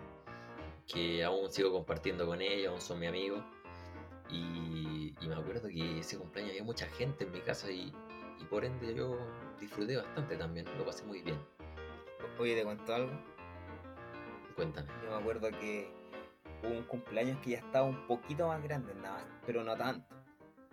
que 0.92 1.24
aún 1.24 1.50
sigo 1.50 1.72
compartiendo 1.72 2.26
con 2.26 2.40
ellos, 2.42 2.70
aún 2.72 2.80
son 2.80 2.98
mis 3.00 3.08
amigos. 3.08 3.42
Y, 4.30 5.14
y 5.20 5.26
me 5.28 5.34
acuerdo 5.34 5.68
que 5.68 5.98
ese 5.98 6.16
cumpleaños 6.18 6.52
había 6.52 6.64
mucha 6.64 6.86
gente 6.88 7.24
en 7.24 7.32
mi 7.32 7.40
casa 7.40 7.70
y, 7.70 7.92
y 8.40 8.44
por 8.44 8.64
ende 8.64 8.94
yo 8.94 9.18
disfruté 9.60 9.96
bastante 9.96 10.36
también, 10.36 10.66
lo 10.78 10.84
pasé 10.86 11.04
muy 11.04 11.20
bien. 11.22 11.38
Oye, 12.38 12.54
¿te 12.56 12.64
cuento 12.64 12.94
algo? 12.94 13.12
Cuéntame. 14.56 14.88
Yo 15.04 15.10
me 15.10 15.16
acuerdo 15.16 15.50
que 15.50 15.90
hubo 16.62 16.70
un 16.70 16.84
cumpleaños 16.84 17.38
que 17.42 17.50
ya 17.50 17.58
estaba 17.58 17.86
un 17.86 18.06
poquito 18.06 18.48
más 18.48 18.62
grande, 18.62 18.94
nada 18.94 19.16
más, 19.18 19.24
pero 19.46 19.62
no 19.64 19.76
tanto. 19.76 20.14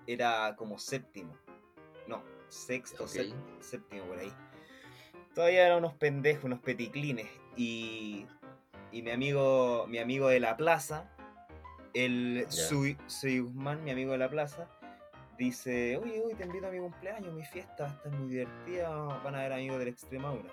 Era 0.08 0.56
como 0.58 0.78
séptimo. 0.80 1.36
No, 2.08 2.24
sexto, 2.48 3.04
Ok. 3.04 3.10
sép- 3.10 3.36
séptimo 3.62 4.06
por 4.06 4.20
ahí. 4.20 4.34
Todavía 5.36 5.66
eran 5.66 5.80
unos 5.80 5.94
pendejos, 5.96 6.46
unos 6.46 6.60
peticlines. 6.60 7.28
Y, 7.56 8.26
y 8.92 9.02
mi 9.02 9.12
amigo, 9.12 9.86
mi 9.88 10.00
amigo 10.00 10.28
de 10.28 10.40
la 10.40 10.58
plaza, 10.58 11.10
el 11.94 12.46
Ya. 12.46 12.52
Sui, 12.52 12.98
Sui 13.08 13.40
Guzmán, 13.40 13.84
mi 13.84 13.92
amigo 13.92 14.12
de 14.14 14.18
la 14.20 14.30
plaza, 14.30 14.68
dice, 15.38 15.98
oye, 15.98 16.22
hoy 16.24 16.34
te 16.36 16.46
invito 16.46 16.68
a 16.68 16.72
mi 16.72 16.80
cumpleaños, 16.80 17.34
mi 17.34 17.44
fiesta 17.44 17.84
va 17.84 17.90
a 17.90 17.94
estar 17.94 18.12
muy 18.12 18.30
divertida, 18.30 18.90
van 19.24 19.36
a 19.36 19.40
ver 19.40 19.54
amigos 19.54 19.80
de 19.80 19.86
la 19.86 19.92
Extremadura. 19.92 20.50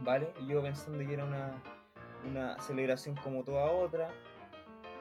¿Vale? 0.00 0.32
Y 0.40 0.46
yo 0.46 0.62
pensando 0.62 0.98
que 0.98 1.12
era 1.12 1.24
una, 1.24 1.62
una 2.24 2.60
celebración 2.60 3.16
como 3.16 3.42
toda 3.42 3.70
otra, 3.70 4.10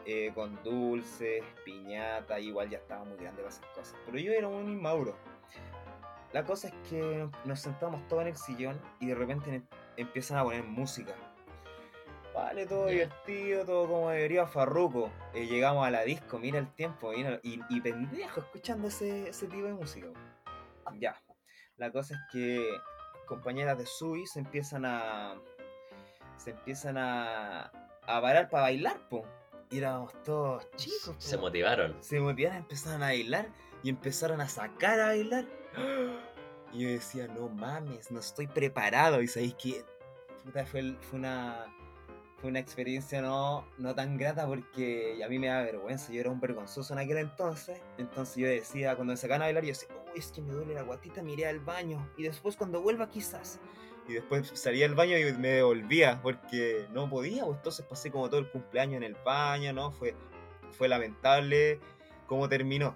eh, 0.05 0.31
con 0.33 0.61
dulces, 0.63 1.43
piñata, 1.65 2.39
igual 2.39 2.69
ya 2.69 2.77
estaba 2.79 3.03
muy 3.03 3.17
grande 3.17 3.43
para 3.43 3.49
esas 3.53 3.65
cosas. 3.75 3.95
Pero 4.05 4.17
yo 4.17 4.31
era 4.31 4.47
un 4.47 4.69
inmauro. 4.69 5.15
La 6.33 6.43
cosa 6.43 6.67
es 6.69 6.73
que 6.89 7.27
nos 7.45 7.59
sentamos 7.59 8.05
todos 8.07 8.23
en 8.23 8.29
el 8.29 8.35
sillón 8.37 8.81
y 8.99 9.07
de 9.07 9.15
repente 9.15 9.53
em- 9.55 9.65
empiezan 9.97 10.37
a 10.37 10.43
poner 10.43 10.63
música. 10.63 11.13
Vale, 12.37 12.67
todo 12.67 12.85
Ya. 12.87 12.91
divertido, 12.93 13.65
todo 13.65 13.87
como 13.87 14.09
debería 14.11 14.45
Farruco. 14.45 15.11
Eh, 15.33 15.47
llegamos 15.47 15.85
a 15.87 15.89
la 15.89 16.03
disco, 16.03 16.37
mira 16.37 16.59
el 16.59 16.71
tiempo, 16.75 17.11
mira, 17.11 17.39
y, 17.41 17.59
y 17.69 17.81
pendejo 17.81 18.41
escuchando 18.41 18.87
ese, 18.89 19.29
ese 19.29 19.47
tipo 19.47 19.65
de 19.65 19.73
música. 19.73 20.07
Ya. 20.99 21.19
La 21.77 21.91
cosa 21.91 22.13
es 22.13 22.19
que 22.31 22.69
compañeras 23.25 23.77
de 23.79 23.85
Sui 23.87 24.27
se 24.27 24.39
empiezan 24.39 24.85
a. 24.85 25.35
se 26.37 26.51
empiezan 26.51 26.97
a. 26.97 27.71
a 28.03 28.21
parar 28.21 28.49
para 28.49 28.63
bailar, 28.63 28.97
po. 29.09 29.25
Y 29.71 29.79
éramos 29.79 30.13
todos 30.23 30.69
chicos. 30.75 31.15
Se 31.17 31.37
po. 31.37 31.43
motivaron. 31.43 31.97
Se 32.01 32.19
motivaron, 32.19 32.59
empezaron 32.59 33.01
a 33.01 33.07
bailar 33.07 33.47
y 33.83 33.89
empezaron 33.89 34.41
a 34.41 34.47
sacar 34.47 34.99
a 34.99 35.07
bailar. 35.07 35.45
Y 36.73 36.83
yo 36.83 36.89
decía, 36.89 37.27
no 37.29 37.47
mames, 37.47 38.11
no 38.11 38.19
estoy 38.19 38.45
preparado. 38.45 39.21
Y 39.21 39.27
sabéis 39.29 39.55
que 39.55 39.85
puta, 40.43 40.65
fue, 40.65 40.95
fue 40.99 41.17
una 41.19 41.65
fue 42.37 42.51
una 42.51 42.59
experiencia 42.59 43.21
no, 43.21 43.67
no 43.79 43.95
tan 43.95 44.17
grata 44.17 44.45
porque 44.45 45.19
a 45.23 45.27
mí 45.27 45.39
me 45.39 45.47
da 45.47 45.63
vergüenza. 45.63 46.13
Yo 46.13 46.21
era 46.21 46.29
un 46.29 46.39
vergonzoso 46.39 46.93
en 46.93 46.99
aquel 46.99 47.17
entonces. 47.17 47.81
Entonces 47.97 48.35
yo 48.35 48.47
decía, 48.47 48.95
cuando 48.95 49.13
me 49.13 49.17
sacaban 49.17 49.41
a 49.41 49.45
bailar, 49.45 49.63
yo 49.63 49.69
decía, 49.69 49.89
uy, 50.13 50.19
es 50.19 50.31
que 50.31 50.41
me 50.41 50.53
duele 50.53 50.75
la 50.75 50.83
guatita, 50.83 51.23
me 51.23 51.33
iré 51.33 51.47
al 51.47 51.59
baño. 51.59 52.07
Y 52.15 52.23
después 52.23 52.55
cuando 52.55 52.81
vuelva 52.81 53.09
quizás. 53.09 53.59
Y 54.07 54.13
después 54.13 54.47
salía 54.53 54.85
del 54.87 54.95
baño 54.95 55.17
y 55.17 55.33
me 55.33 55.49
devolvía 55.49 56.19
porque 56.21 56.85
no 56.93 57.09
podía. 57.09 57.43
pues, 57.43 57.57
Entonces 57.57 57.85
pasé 57.85 58.11
como 58.11 58.29
todo 58.29 58.39
el 58.39 58.49
cumpleaños 58.49 58.97
en 58.97 59.03
el 59.03 59.15
baño, 59.25 59.73
¿no? 59.73 59.91
Fue, 59.91 60.13
fue 60.71 60.87
lamentable 60.87 61.79
cómo 62.27 62.47
terminó. 62.47 62.95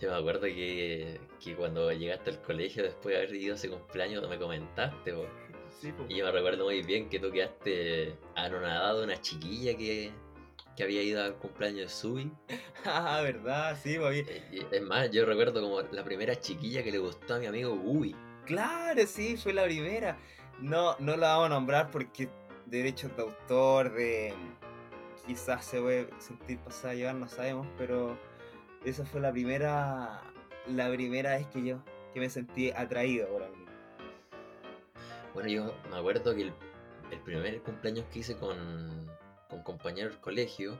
Yo 0.00 0.10
me 0.10 0.16
acuerdo 0.16 0.42
que, 0.42 1.20
que 1.38 1.54
cuando 1.54 1.92
llegaste 1.92 2.30
al 2.30 2.42
colegio 2.42 2.82
después 2.82 3.14
de 3.14 3.22
haber 3.22 3.34
ido 3.36 3.52
a 3.52 3.56
ese 3.56 3.68
cumpleaños 3.68 4.28
me 4.28 4.38
comentaste, 4.38 5.12
po. 5.12 5.26
Sí, 5.84 5.92
pues. 5.92 6.10
y 6.10 6.16
yo 6.16 6.24
me 6.24 6.32
recuerdo 6.32 6.64
muy 6.64 6.80
bien 6.80 7.10
que 7.10 7.20
tú 7.20 7.30
quedaste 7.30 8.16
anonadado 8.34 9.00
de 9.00 9.04
una 9.04 9.20
chiquilla 9.20 9.76
que, 9.76 10.12
que 10.74 10.82
había 10.82 11.02
ido 11.02 11.22
al 11.22 11.34
cumpleaños 11.34 11.82
de 11.82 11.88
Subi. 11.90 12.32
Ah, 12.86 13.20
verdad, 13.22 13.76
sí, 13.82 13.96
pues, 13.98 14.26
Eh, 14.26 14.66
Es 14.70 14.80
más, 14.80 15.10
yo 15.10 15.26
recuerdo 15.26 15.60
como 15.60 15.82
la 15.82 16.02
primera 16.02 16.40
chiquilla 16.40 16.82
que 16.82 16.90
le 16.90 16.96
gustó 16.96 17.34
a 17.34 17.38
mi 17.38 17.44
amigo 17.44 17.74
Ubi. 17.74 18.16
Claro, 18.46 19.06
sí, 19.06 19.36
fue 19.36 19.52
la 19.52 19.64
primera. 19.64 20.16
No, 20.58 20.96
no 21.00 21.18
la 21.18 21.28
vamos 21.34 21.46
a 21.46 21.48
nombrar 21.50 21.90
porque 21.90 22.30
derechos 22.64 23.14
de 23.14 23.22
autor, 23.22 23.92
de 23.92 24.32
quizás 25.26 25.66
se 25.66 25.82
puede 25.82 26.08
sentir 26.18 26.60
pasada 26.60 26.92
a 26.92 26.94
llevar, 26.94 27.14
no 27.16 27.28
sabemos, 27.28 27.66
pero 27.76 28.18
esa 28.86 29.04
fue 29.04 29.20
la 29.20 29.32
primera, 29.32 30.22
la 30.66 30.90
primera 30.90 31.36
vez 31.36 31.46
que 31.48 31.62
yo 31.62 31.78
que 32.14 32.20
me 32.20 32.30
sentí 32.30 32.70
atraído 32.70 33.28
por 33.28 33.42
alguien. 33.42 33.63
Bueno, 35.34 35.48
yo 35.48 35.74
me 35.90 35.96
acuerdo 35.96 36.32
que 36.32 36.42
el, 36.42 36.52
primer 37.24 37.60
cumpleaños 37.62 38.06
que 38.12 38.20
hice 38.20 38.36
con, 38.36 39.10
con 39.48 39.62
compañeros 39.64 40.12
del 40.12 40.20
colegio 40.20 40.78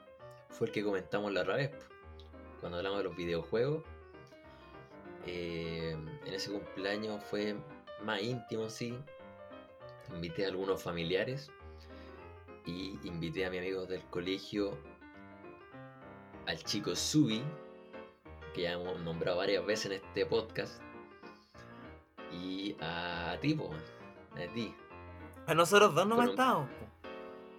fue 0.49 0.69
el 0.69 0.73
que 0.73 0.85
comentamos 0.85 1.33
la 1.33 1.43
otra 1.43 1.57
vez, 1.57 1.71
cuando 2.61 2.79
hablamos 2.79 2.99
de 2.99 3.05
los 3.05 3.17
videojuegos. 3.17 3.83
Eh, 5.27 5.97
en 6.25 6.35
ese 6.35 6.53
cumpleaños 6.53 7.23
fue 7.25 7.57
más 8.05 8.23
íntimo, 8.23 8.69
sí. 8.71 8.97
Invité 10.15 10.45
a 10.45 10.49
algunos 10.49 10.81
familiares 10.81 11.51
y 12.65 12.99
invité 13.03 13.45
a 13.47 13.51
mis 13.51 13.59
amigos 13.59 13.89
del 13.89 14.03
colegio, 14.05 14.79
al 16.47 16.63
chico 16.63 16.95
Subi, 16.95 17.43
que 18.55 18.63
ya 18.63 18.73
hemos 18.73 19.01
nombrado 19.01 19.39
varias 19.39 19.67
veces 19.67 19.87
en 19.87 19.93
este 19.93 20.27
podcast, 20.27 20.81
y 22.33 22.77
a 22.81 23.37
ti, 23.41 23.55
po, 23.55 23.71
a 24.37 24.53
ti. 24.53 24.75
A 25.47 25.55
nosotros 25.55 25.95
dos 25.95 26.07
no 26.07 26.14
Fueron- 26.17 26.31
estábamos. 26.31 26.69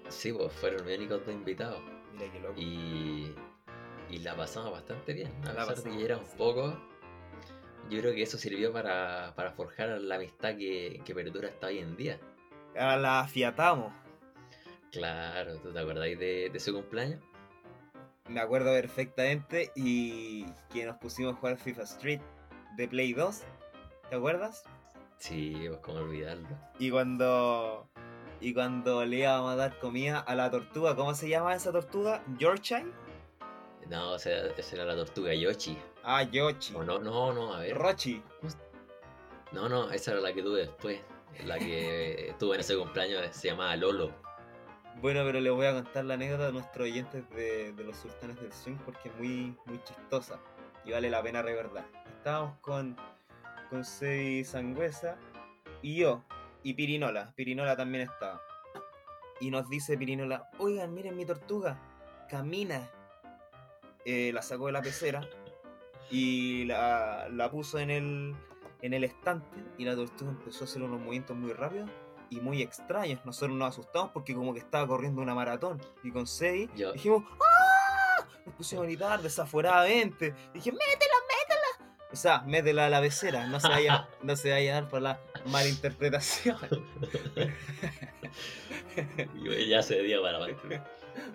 Sí, 0.10 0.32
pues 0.34 0.52
fueron 0.54 0.86
mis 0.86 0.98
únicos 0.98 1.26
dos 1.26 1.34
invitados. 1.34 1.82
Mira 2.14 2.32
qué 2.32 2.40
loco. 2.40 2.54
Y, 2.60 3.36
y 4.10 4.18
la 4.20 4.36
pasamos 4.36 4.72
bastante 4.72 5.14
bien. 5.14 5.32
A 5.48 5.54
La 5.54 5.68
pesar 5.68 5.84
de 5.84 5.98
que 5.98 6.06
éramos 6.06 6.26
bien. 6.26 6.38
pocos, 6.38 6.74
yo 7.90 8.00
creo 8.02 8.14
que 8.14 8.22
eso 8.24 8.38
sirvió 8.38 8.72
para, 8.72 9.34
para 9.36 9.52
forjar 9.52 9.90
la 10.02 10.16
amistad 10.16 10.56
que, 10.58 11.02
que 11.06 11.14
perdura 11.16 11.50
hasta 11.50 11.68
hoy 11.68 11.80
en 11.80 11.96
día. 11.96 12.20
Ahora 12.78 12.98
la 12.98 13.20
afiatamos. 13.22 13.94
Claro, 14.92 15.58
¿tú 15.60 15.72
te 15.74 15.80
acordáis 15.80 16.18
de, 16.18 16.50
de 16.52 16.60
su 16.60 16.74
cumpleaños? 16.74 17.22
Me 18.30 18.40
acuerdo 18.40 18.72
perfectamente 18.72 19.72
y 19.76 20.46
que 20.72 20.86
nos 20.86 20.98
pusimos 20.98 21.34
a 21.34 21.38
jugar 21.38 21.58
FIFA 21.58 21.84
Street 21.84 22.22
de 22.78 22.88
Play 22.88 23.14
2. 23.14 23.44
¿Te 24.10 24.16
acuerdas? 24.16 24.64
Sí, 25.18 25.56
pues 25.68 25.80
cómo 25.80 26.00
olvidarlo. 26.00 26.48
Y 26.80 26.92
cuando. 26.92 27.88
Y 28.42 28.54
cuando 28.54 29.06
le 29.06 29.18
íbamos 29.18 29.54
a 29.54 29.56
dar 29.56 29.80
comida 29.80 30.20
a 30.20 30.36
la 30.36 30.52
tortuga, 30.52 30.96
¿cómo 30.96 31.14
se 31.16 31.30
llama 31.30 31.56
esa 31.56 31.72
tortuga? 31.72 32.22
¿Yorkshire? 32.38 32.86
No, 33.90 34.16
esa 34.16 34.52
era 34.74 34.86
la 34.86 34.96
tortuga 34.96 35.34
Yoshi. 35.34 35.78
Ah, 36.04 36.24
Yoshi. 36.24 36.74
O 36.76 36.84
no, 36.84 37.00
no, 37.00 37.34
no, 37.34 37.54
a 37.54 37.60
ver. 37.60 37.78
Rochi. 37.78 38.22
No, 39.52 39.70
no, 39.70 39.92
esa 39.92 40.12
era 40.12 40.22
la 40.22 40.34
que 40.34 40.42
tuve 40.42 40.62
después. 40.62 41.00
La 41.46 41.60
que 41.60 42.34
tuve 42.40 42.56
en 42.56 42.62
ese 42.62 42.76
cumpleaños 42.76 43.22
se 43.32 43.50
llamaba 43.50 43.76
Lolo. 43.76 44.12
Bueno, 45.02 45.24
pero 45.26 45.40
les 45.40 45.52
voy 45.52 45.66
a 45.66 45.74
contar 45.74 46.06
la 46.06 46.16
anécdota 46.16 46.48
a 46.48 46.52
nuestros 46.52 46.86
oyentes 46.86 47.30
de, 47.32 47.74
de 47.74 47.84
los 47.84 47.98
sultanes 47.98 48.40
del 48.40 48.52
swing 48.52 48.78
porque 48.86 49.10
es 49.10 49.16
muy, 49.18 49.56
muy 49.66 49.80
chistosa 49.84 50.40
y 50.86 50.92
vale 50.92 51.10
la 51.10 51.22
pena 51.22 51.42
recordar. 51.42 51.86
Estábamos 52.18 52.58
con, 52.60 52.96
Sebi 53.84 54.44
Sangüesa 54.44 55.18
y 55.82 55.98
yo, 55.98 56.24
y 56.64 56.74
Pirinola. 56.74 57.34
Pirinola 57.36 57.76
también 57.76 58.10
estaba. 58.10 58.42
Y 59.40 59.52
nos 59.52 59.70
dice 59.70 59.98
Pirinola, 59.98 60.50
oigan, 60.60 60.94
miren 60.94 61.18
mi 61.18 61.26
tortuga, 61.26 61.78
camina. 62.30 62.90
Eh, 64.06 64.32
la 64.34 64.42
sacó 64.42 64.68
de 64.68 64.72
la 64.72 64.82
pecera 64.84 65.28
y 66.12 66.64
la, 66.66 67.28
la 67.32 67.50
puso 67.50 67.80
en 67.80 67.90
el, 67.90 68.36
en 68.84 68.94
el 68.94 69.04
estante 69.04 69.58
y 69.80 69.86
la 69.86 69.96
tortuga 69.96 70.30
empezó 70.32 70.64
a 70.64 70.68
hacer 70.68 70.84
unos 70.84 71.00
movimientos 71.00 71.36
muy 71.36 71.54
rápidos 71.54 71.90
y 72.30 72.40
muy 72.40 72.62
extraños. 72.62 73.20
Nosotros 73.26 73.58
nos 73.58 73.70
asustamos 73.70 74.12
porque 74.12 74.36
como 74.36 74.54
que 74.54 74.60
estaba 74.60 74.86
corriendo 74.88 75.22
una 75.24 75.34
maratón. 75.34 75.82
Y 76.04 76.12
con 76.12 76.28
Sebi 76.28 76.70
Yo- 76.76 76.94
dijimos 76.94 77.24
¡Ah! 77.42 78.26
Nos 78.46 78.54
pusimos 78.56 78.84
a 78.84 78.86
gritar 78.86 79.22
desaforadamente. 79.24 80.36
Dije, 80.54 80.72
métela. 80.72 81.15
O 82.16 82.18
sea, 82.18 82.40
métela 82.44 82.86
a 82.86 82.90
la 82.90 83.02
pecera. 83.02 83.46
No 83.48 83.60
se 83.60 83.68
vaya, 83.68 84.08
no 84.24 84.38
se 84.38 84.50
vaya 84.50 84.72
a 84.72 84.82
dar 84.82 84.90
por 84.90 85.02
la 85.02 85.20
malinterpretación. 85.48 86.58
Ya 89.68 89.84
se 89.84 90.02
día 90.02 90.22
para. 90.22 90.40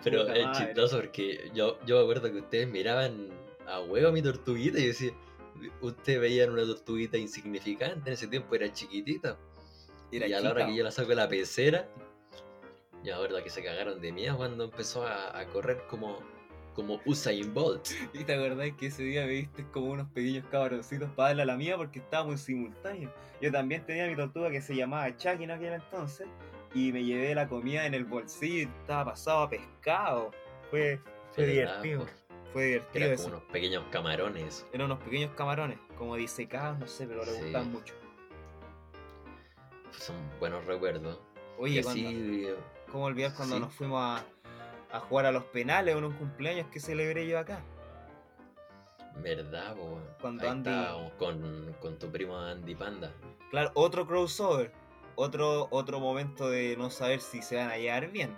Pero 0.03 0.21
Puta 0.21 0.35
es 0.35 0.45
madre. 0.45 0.65
chistoso 0.65 0.97
porque 1.01 1.51
yo, 1.53 1.77
yo 1.85 1.97
me 1.97 2.01
acuerdo 2.01 2.31
que 2.31 2.39
ustedes 2.39 2.67
miraban 2.67 3.29
a 3.67 3.79
huevo 3.81 4.09
a 4.09 4.11
mi 4.11 4.23
tortuguita 4.23 4.79
y 4.79 4.81
yo 4.81 4.87
decía, 4.87 5.11
ustedes 5.81 6.19
veían 6.19 6.49
una 6.49 6.65
tortuguita 6.65 7.19
insignificante, 7.19 8.09
en 8.09 8.13
ese 8.13 8.25
tiempo 8.25 8.55
era 8.55 8.73
chiquitita. 8.73 9.37
Era 10.11 10.27
y 10.27 10.33
a 10.33 10.41
la 10.41 10.49
hora 10.49 10.65
que 10.65 10.75
yo 10.75 10.83
la 10.83 10.89
saco 10.89 11.09
de 11.09 11.15
la 11.15 11.29
pecera, 11.29 11.87
yo 13.03 13.11
me 13.11 13.13
acuerdo 13.13 13.43
que 13.43 13.51
se 13.51 13.63
cagaron 13.63 14.01
de 14.01 14.11
miedo 14.11 14.35
cuando 14.35 14.63
empezó 14.63 15.05
a, 15.05 15.37
a 15.39 15.45
correr 15.45 15.83
como, 15.87 16.19
como 16.75 16.99
Usain 17.05 17.53
Bolt. 17.53 17.87
¿Y 18.13 18.23
te 18.23 18.33
acordás 18.33 18.71
que 18.77 18.87
ese 18.87 19.03
día 19.03 19.21
me 19.25 19.33
viste 19.33 19.65
como 19.71 19.87
unos 19.91 20.07
pequeños 20.09 20.45
cabroncitos 20.49 21.09
para 21.11 21.29
darle 21.29 21.43
a 21.43 21.45
la 21.45 21.57
mía 21.57 21.77
porque 21.77 21.99
estábamos 21.99 22.33
en 22.33 22.37
simultáneo? 22.39 23.13
Yo 23.41 23.51
también 23.51 23.85
tenía 23.85 24.07
mi 24.07 24.15
tortuga 24.15 24.49
que 24.51 24.61
se 24.61 24.75
llamaba 24.75 25.15
Chucky 25.15 25.43
en 25.43 25.51
aquel 25.51 25.73
entonces 25.73 26.27
y 26.73 26.91
me 26.91 27.03
llevé 27.03 27.35
la 27.35 27.47
comida 27.47 27.85
en 27.85 27.93
el 27.93 28.05
bolsillo 28.05 28.55
y 28.55 28.61
estaba 28.81 29.11
pasado 29.11 29.41
a 29.43 29.49
pescado. 29.49 30.31
Fue, 30.69 30.99
fue 31.33 31.45
¿Verdad, 31.45 31.81
divertido. 31.83 32.05
po? 32.05 32.11
Fue 32.53 32.65
divertido 32.65 33.05
Eran 33.05 33.13
eso. 33.15 33.23
como 33.23 33.35
unos 33.37 33.51
pequeños 33.51 33.83
camarones. 33.91 34.65
Eran 34.73 34.85
unos 34.85 34.99
pequeños 35.03 35.31
camarones, 35.35 35.77
como 35.97 36.15
disecados, 36.17 36.79
no 36.79 36.87
sé, 36.87 37.07
pero 37.07 37.25
le 37.25 37.31
Sí. 37.31 37.41
gustaban 37.43 37.71
mucho. 37.71 37.93
Son 39.91 40.15
buenos 40.39 40.65
recuerdos. 40.65 41.19
Oye, 41.57 41.83
cuando- 41.83 42.07
así, 42.09 42.47
¿cómo 42.91 43.05
olvidar 43.05 43.33
cuando 43.35 43.55
sí. 43.55 43.61
nos 43.61 43.73
fuimos 43.73 43.99
a, 44.19 44.25
a 44.93 44.99
jugar 44.99 45.25
a 45.25 45.31
los 45.31 45.43
penales 45.45 45.95
en 45.95 46.03
un 46.03 46.13
cumpleaños 46.13 46.67
que 46.71 46.79
celebré 46.79 47.27
yo 47.27 47.39
acá? 47.39 47.63
¿verdad, 49.21 49.75
po? 49.75 49.99
Cuando 50.21 50.43
Ahí 50.43 50.49
Andy- 50.49 51.11
con, 51.17 51.75
con 51.81 51.99
tu 51.99 52.09
primo 52.11 52.37
Andy 52.37 52.75
Panda. 52.75 53.11
Claro, 53.51 53.71
otro 53.75 54.07
crossover. 54.07 54.71
Otro, 55.15 55.67
otro 55.71 55.99
momento 55.99 56.49
de 56.49 56.75
no 56.77 56.89
saber 56.89 57.19
si 57.19 57.41
se 57.41 57.57
van 57.57 57.69
a 57.69 57.77
llevar 57.77 58.09
bien. 58.09 58.35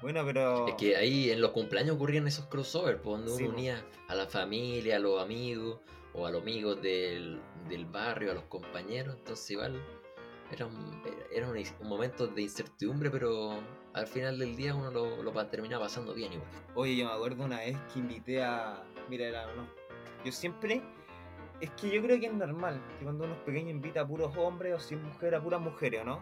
Bueno, 0.00 0.22
pero. 0.24 0.68
Es 0.68 0.74
que 0.76 0.96
ahí 0.96 1.30
en 1.30 1.40
los 1.40 1.50
cumpleaños 1.50 1.96
ocurrían 1.96 2.26
esos 2.28 2.46
crossovers, 2.46 3.00
pues, 3.02 3.18
donde 3.18 3.36
Sí, 3.36 3.42
uno 3.44 3.54
unía 3.54 3.84
a 4.08 4.14
la 4.14 4.26
familia, 4.26 4.96
a 4.96 4.98
los 5.00 5.20
amigos, 5.20 5.80
o 6.14 6.26
a 6.26 6.30
los 6.30 6.42
amigos 6.42 6.80
del, 6.80 7.40
del 7.68 7.84
barrio, 7.86 8.30
a 8.30 8.34
los 8.34 8.44
compañeros. 8.44 9.16
Entonces, 9.18 9.50
igual, 9.50 9.82
era 10.54 10.66
un, 10.66 11.02
era 11.30 11.48
un, 11.48 11.56
un 11.56 11.88
momento 11.88 12.26
de 12.26 12.42
incertidumbre, 12.42 13.10
pero 13.10 13.60
al 13.92 14.06
final 14.06 14.38
del 14.38 14.56
día 14.56 14.74
uno 14.74 14.90
lo, 14.90 15.22
lo 15.22 15.46
terminaba 15.46 15.84
pasando 15.84 16.14
bien 16.14 16.32
igual. 16.32 16.48
Oye, 16.74 16.96
yo 16.96 17.06
me 17.06 17.12
acuerdo 17.12 17.44
una 17.44 17.58
vez 17.58 17.76
que 17.92 17.98
invité 17.98 18.42
a. 18.42 18.82
Mira, 19.08 19.26
era, 19.26 19.54
no. 19.54 19.66
Yo 20.24 20.32
siempre. 20.32 20.82
Es 21.60 21.70
que 21.70 21.88
yo 21.88 22.02
creo 22.02 22.18
que 22.18 22.26
es 22.26 22.32
normal 22.32 22.82
que 22.98 23.04
cuando 23.04 23.24
uno 23.24 23.34
es 23.34 23.40
pequeño 23.40 23.70
invita 23.70 24.00
a 24.00 24.06
puros 24.06 24.36
hombres 24.36 24.74
o 24.74 24.80
si 24.80 24.96
es 24.96 25.00
mujer 25.00 25.34
a 25.34 25.42
puras 25.42 25.60
mujeres, 25.60 26.02
¿o 26.02 26.04
no? 26.04 26.20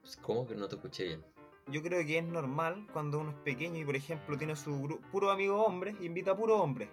Pues, 0.00 0.16
¿Cómo 0.16 0.46
que 0.46 0.56
no 0.56 0.66
te 0.66 0.74
escuché 0.74 1.04
bien? 1.04 1.24
Yo 1.68 1.82
creo 1.82 2.04
que 2.04 2.18
es 2.18 2.24
normal 2.24 2.88
cuando 2.92 3.20
uno 3.20 3.30
es 3.30 3.36
pequeño 3.36 3.78
y, 3.78 3.84
por 3.84 3.94
ejemplo, 3.94 4.36
tiene 4.36 4.56
su 4.56 5.00
puro 5.12 5.30
amigo 5.30 5.64
hombre, 5.64 5.94
invita 6.00 6.32
a 6.32 6.36
puros 6.36 6.60
hombres. 6.60 6.88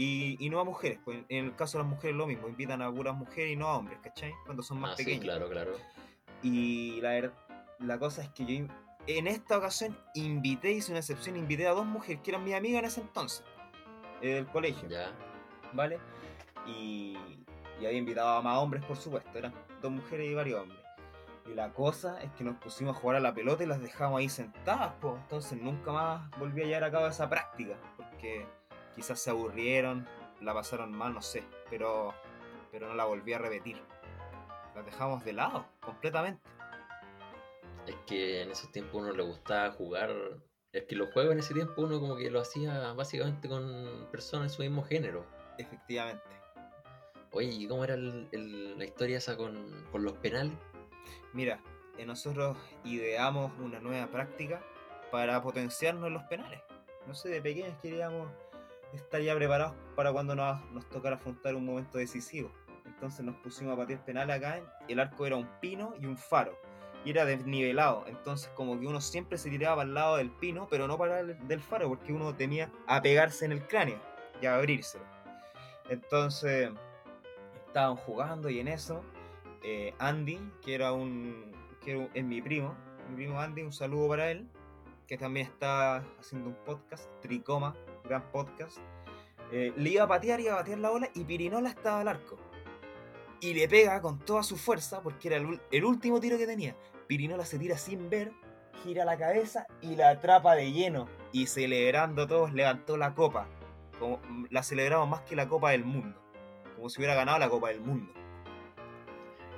Y, 0.00 0.36
y 0.38 0.48
no 0.48 0.60
a 0.60 0.64
mujeres. 0.64 0.98
Pues 1.04 1.18
en 1.28 1.46
el 1.46 1.56
caso 1.56 1.76
de 1.76 1.82
las 1.84 1.90
mujeres 1.92 2.16
lo 2.16 2.26
mismo, 2.26 2.48
invitan 2.48 2.80
a 2.82 2.90
puras 2.90 3.14
mujeres 3.16 3.52
y 3.52 3.56
no 3.56 3.66
a 3.66 3.76
hombres, 3.76 3.98
¿cachai? 4.02 4.32
Cuando 4.46 4.62
son 4.62 4.78
más 4.78 4.92
Ah, 4.92 4.96
sí, 4.96 5.04
pequeños. 5.04 5.24
claro, 5.24 5.48
claro. 5.50 5.72
Y 6.42 7.00
la, 7.00 7.32
la 7.80 7.98
cosa 7.98 8.22
es 8.22 8.28
que 8.30 8.44
yo 8.46 8.52
in- 8.54 8.72
en 9.08 9.26
esta 9.26 9.58
ocasión 9.58 9.98
invité, 10.14 10.70
hice 10.70 10.92
una 10.92 11.00
excepción, 11.00 11.36
invité 11.36 11.66
a 11.66 11.72
dos 11.72 11.84
mujeres 11.86 12.20
que 12.22 12.30
eran 12.30 12.44
mis 12.44 12.54
amigas 12.54 12.78
en 12.80 12.84
ese 12.86 13.00
entonces, 13.00 13.44
del 14.20 14.46
colegio, 14.46 14.88
Ya. 14.88 15.10
¿vale? 15.72 15.98
Y, 16.66 17.16
y 17.80 17.86
había 17.86 17.98
invitado 17.98 18.28
a 18.28 18.42
más 18.42 18.58
hombres, 18.58 18.84
por 18.84 18.96
supuesto, 18.96 19.36
eran 19.36 19.52
dos 19.82 19.90
mujeres 19.90 20.30
y 20.30 20.34
varios 20.34 20.60
hombres. 20.60 20.80
Y 21.50 21.54
la 21.54 21.72
cosa 21.72 22.20
es 22.22 22.30
que 22.32 22.44
nos 22.44 22.56
pusimos 22.58 22.94
a 22.96 23.00
jugar 23.00 23.16
a 23.16 23.20
la 23.20 23.32
pelota 23.34 23.64
y 23.64 23.66
las 23.66 23.80
dejamos 23.80 24.18
ahí 24.20 24.28
sentadas, 24.28 24.92
pues. 25.00 25.14
Entonces 25.22 25.60
nunca 25.60 25.90
más 25.90 26.30
volví 26.38 26.62
a 26.62 26.66
llevar 26.66 26.84
a 26.84 26.90
cabo 26.90 27.06
esa 27.06 27.28
práctica, 27.28 27.76
porque 27.96 28.46
quizás 28.98 29.20
se 29.20 29.30
aburrieron, 29.30 30.08
la 30.40 30.52
pasaron 30.52 30.90
mal, 30.90 31.14
no 31.14 31.22
sé, 31.22 31.44
pero, 31.70 32.12
pero 32.72 32.88
no 32.88 32.94
la 32.94 33.04
volví 33.04 33.32
a 33.32 33.38
repetir. 33.38 33.80
Las 34.74 34.84
dejamos 34.84 35.24
de 35.24 35.34
lado, 35.34 35.66
completamente. 35.78 36.42
Es 37.86 37.94
que 38.08 38.42
en 38.42 38.50
esos 38.50 38.72
tiempos 38.72 39.00
uno 39.00 39.12
le 39.12 39.22
gustaba 39.22 39.70
jugar. 39.70 40.10
Es 40.72 40.82
que 40.86 40.96
los 40.96 41.12
juegos 41.12 41.32
en 41.32 41.38
ese 41.38 41.54
tiempo 41.54 41.82
uno 41.82 42.00
como 42.00 42.16
que 42.16 42.28
lo 42.28 42.40
hacía 42.40 42.92
básicamente 42.92 43.48
con 43.48 44.08
personas 44.10 44.50
de 44.50 44.56
su 44.56 44.62
mismo 44.62 44.82
género. 44.82 45.24
Efectivamente. 45.58 46.24
Oye, 47.30 47.50
¿y 47.50 47.68
cómo 47.68 47.84
era 47.84 47.94
el- 47.94 48.28
el- 48.32 48.76
la 48.76 48.84
historia 48.84 49.18
esa 49.18 49.36
con, 49.36 49.86
con 49.92 50.02
los 50.02 50.14
penales? 50.14 50.54
Mira, 51.32 51.60
eh, 51.96 52.04
nosotros 52.04 52.56
ideamos 52.82 53.52
una 53.60 53.78
nueva 53.78 54.08
práctica 54.08 54.60
para 55.12 55.40
potenciarnos 55.40 56.08
en 56.08 56.14
los 56.14 56.24
penales. 56.24 56.60
No 57.06 57.14
sé, 57.14 57.28
de 57.28 57.40
pequeños 57.40 57.74
queríamos 57.80 58.28
estar 58.92 59.20
ya 59.20 59.34
preparados 59.34 59.74
para 59.94 60.12
cuando 60.12 60.34
nos, 60.34 60.64
nos 60.70 60.88
tocara 60.88 61.16
afrontar 61.16 61.54
un 61.54 61.64
momento 61.64 61.98
decisivo. 61.98 62.50
Entonces 62.84 63.24
nos 63.24 63.36
pusimos 63.36 63.74
a 63.74 63.76
patear 63.76 64.04
penal 64.04 64.30
acá. 64.30 64.60
El 64.88 65.00
arco 65.00 65.26
era 65.26 65.36
un 65.36 65.48
pino 65.60 65.94
y 66.00 66.06
un 66.06 66.16
faro. 66.16 66.58
Y 67.04 67.10
era 67.10 67.24
desnivelado. 67.24 68.04
Entonces 68.06 68.50
como 68.54 68.78
que 68.78 68.86
uno 68.86 69.00
siempre 69.00 69.38
se 69.38 69.50
tiraba 69.50 69.76
para 69.76 69.88
el 69.88 69.94
lado 69.94 70.16
del 70.16 70.30
pino, 70.30 70.66
pero 70.68 70.88
no 70.88 70.98
para 70.98 71.20
el 71.20 71.46
del 71.46 71.60
faro, 71.60 71.88
porque 71.88 72.12
uno 72.12 72.34
temía 72.34 72.70
a 72.86 73.00
pegarse 73.00 73.44
en 73.44 73.52
el 73.52 73.66
cráneo 73.66 74.00
y 74.40 74.46
a 74.46 74.56
abrírselo. 74.56 75.04
Entonces 75.88 76.70
estaban 77.66 77.96
jugando 77.96 78.50
y 78.50 78.60
en 78.60 78.68
eso 78.68 79.02
eh, 79.62 79.94
Andy, 79.98 80.38
que 80.62 80.74
era 80.74 80.92
un. 80.92 81.52
que 81.84 82.08
es 82.14 82.24
mi 82.24 82.40
primo, 82.40 82.74
mi 83.10 83.16
primo 83.16 83.40
Andy, 83.40 83.62
un 83.62 83.72
saludo 83.72 84.08
para 84.08 84.30
él, 84.30 84.48
que 85.06 85.18
también 85.18 85.46
está 85.46 85.96
haciendo 86.18 86.50
un 86.50 86.56
podcast, 86.64 87.08
Tricoma, 87.20 87.74
gran 88.08 88.22
podcast. 88.32 88.78
eh, 89.52 89.72
le 89.76 89.90
iba 89.90 90.04
a 90.04 90.08
patear, 90.08 90.40
iba 90.40 90.54
a 90.54 90.58
patear 90.58 90.78
la 90.78 90.90
bola 90.90 91.08
y 91.14 91.24
Pirinola 91.24 91.68
estaba 91.68 92.00
al 92.00 92.08
arco. 92.08 92.36
Y 93.40 93.54
le 93.54 93.68
pega 93.68 94.00
con 94.02 94.18
toda 94.18 94.42
su 94.42 94.56
fuerza, 94.56 95.00
porque 95.00 95.28
era 95.28 95.36
el, 95.36 95.84
último 95.84 96.18
tiro 96.18 96.36
que 96.36 96.46
tenía. 96.46 96.74
Pirinola 97.06 97.44
se 97.44 97.58
tira 97.58 97.78
sin 97.78 98.10
ver, 98.10 98.32
gira 98.82 99.04
la 99.04 99.16
cabeza 99.16 99.66
y 99.80 99.94
la 99.94 100.10
atrapa 100.10 100.54
de 100.54 100.72
lleno. 100.72 101.06
Y 101.32 101.46
celebrando 101.46 102.26
todos, 102.26 102.52
levantó 102.52 102.96
la 102.96 103.14
copa. 103.14 103.46
Como, 103.98 104.20
la 104.50 104.62
celebramos 104.62 105.08
más 105.08 105.20
que 105.22 105.36
la 105.36 105.48
Copa 105.48 105.70
del 105.70 105.84
Mundo. 105.84 106.18
Como 106.76 106.88
si 106.88 107.00
hubiera 107.00 107.14
ganado 107.14 107.38
la 107.38 107.48
Copa 107.48 107.68
del 107.68 107.80
Mundo. 107.80 108.12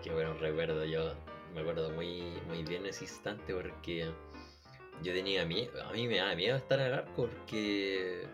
Qué 0.02 0.10
bueno 0.12 0.34
recuerdo, 0.34 0.84
yo 0.84 1.14
me 1.54 1.60
acuerdo 1.60 1.90
muy, 1.90 2.22
muy 2.48 2.64
bien 2.64 2.86
ese 2.86 3.04
instante 3.04 3.54
porque 3.54 4.10
yo 5.02 5.12
tenía 5.12 5.44
miedo, 5.44 5.82
a 5.82 5.92
mí 5.92 6.06
me 6.06 6.16
daba 6.16 6.34
miedo 6.34 6.56
estar 6.56 6.78
el 6.80 6.92
arco 6.92 7.28
porque, 7.28 8.26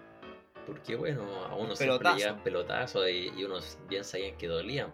porque 0.67 0.97
bueno, 0.97 1.23
a 1.47 1.55
uno 1.55 1.77
siempre 1.77 1.87
pelotazo. 1.87 2.17
llegan 2.17 2.43
pelotazos 2.43 3.09
y, 3.09 3.33
y 3.37 3.45
unos 3.45 3.79
bien 3.89 4.05
sabían 4.05 4.37
que 4.37 4.49
dolían. 4.49 4.93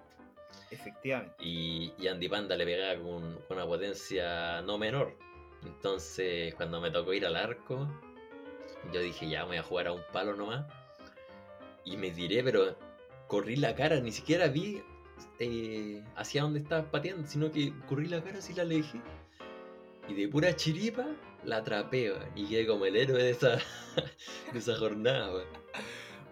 Efectivamente. 0.71 1.35
Y, 1.41 1.93
y 1.99 2.09
Andy 2.09 2.29
Panda 2.29 2.57
le 2.57 2.65
pegaba 2.65 3.01
con, 3.03 3.39
con 3.49 3.57
una 3.57 3.67
potencia 3.67 4.63
no 4.63 4.79
menor. 4.79 5.17
Entonces, 5.65 6.55
cuando 6.55 6.81
me 6.81 6.91
tocó 6.91 7.13
ir 7.13 7.27
al 7.27 7.37
arco, 7.37 7.89
yo 8.93 9.01
dije, 9.01 9.29
ya 9.29 9.45
voy 9.45 9.59
a 9.59 9.63
jugar 9.63 9.89
a 9.89 9.93
un 9.93 10.03
palo 10.13 10.35
nomás. 10.35 10.67
Y 11.85 11.97
me 11.97 12.11
tiré, 12.11 12.43
pero 12.43 12.77
corrí 13.29 13.57
la 13.57 13.75
cara, 13.75 14.01
ni 14.01 14.13
siquiera 14.13 14.49
vi 14.49 14.83
eh, 15.39 16.03
hacia 16.17 16.43
dónde 16.43 16.61
estaba 16.61 16.91
pateando, 16.91 17.27
sino 17.27 17.51
que 17.51 17.73
corrí 17.89 18.07
la 18.09 18.23
cara 18.23 18.39
así 18.39 18.53
la 18.55 18.63
alejé. 18.63 19.01
Y 20.09 20.15
de 20.15 20.29
pura 20.29 20.55
chiripa 20.57 21.07
la 21.44 21.59
atrapé, 21.59 22.12
y 22.35 22.46
quedé 22.46 22.66
como 22.66 22.85
el 22.85 22.96
héroe 22.96 23.22
de 23.22 23.31
esa, 23.31 23.57
de 24.52 24.59
esa 24.59 24.76
jornada. 24.76 25.33
weón. 25.33 25.46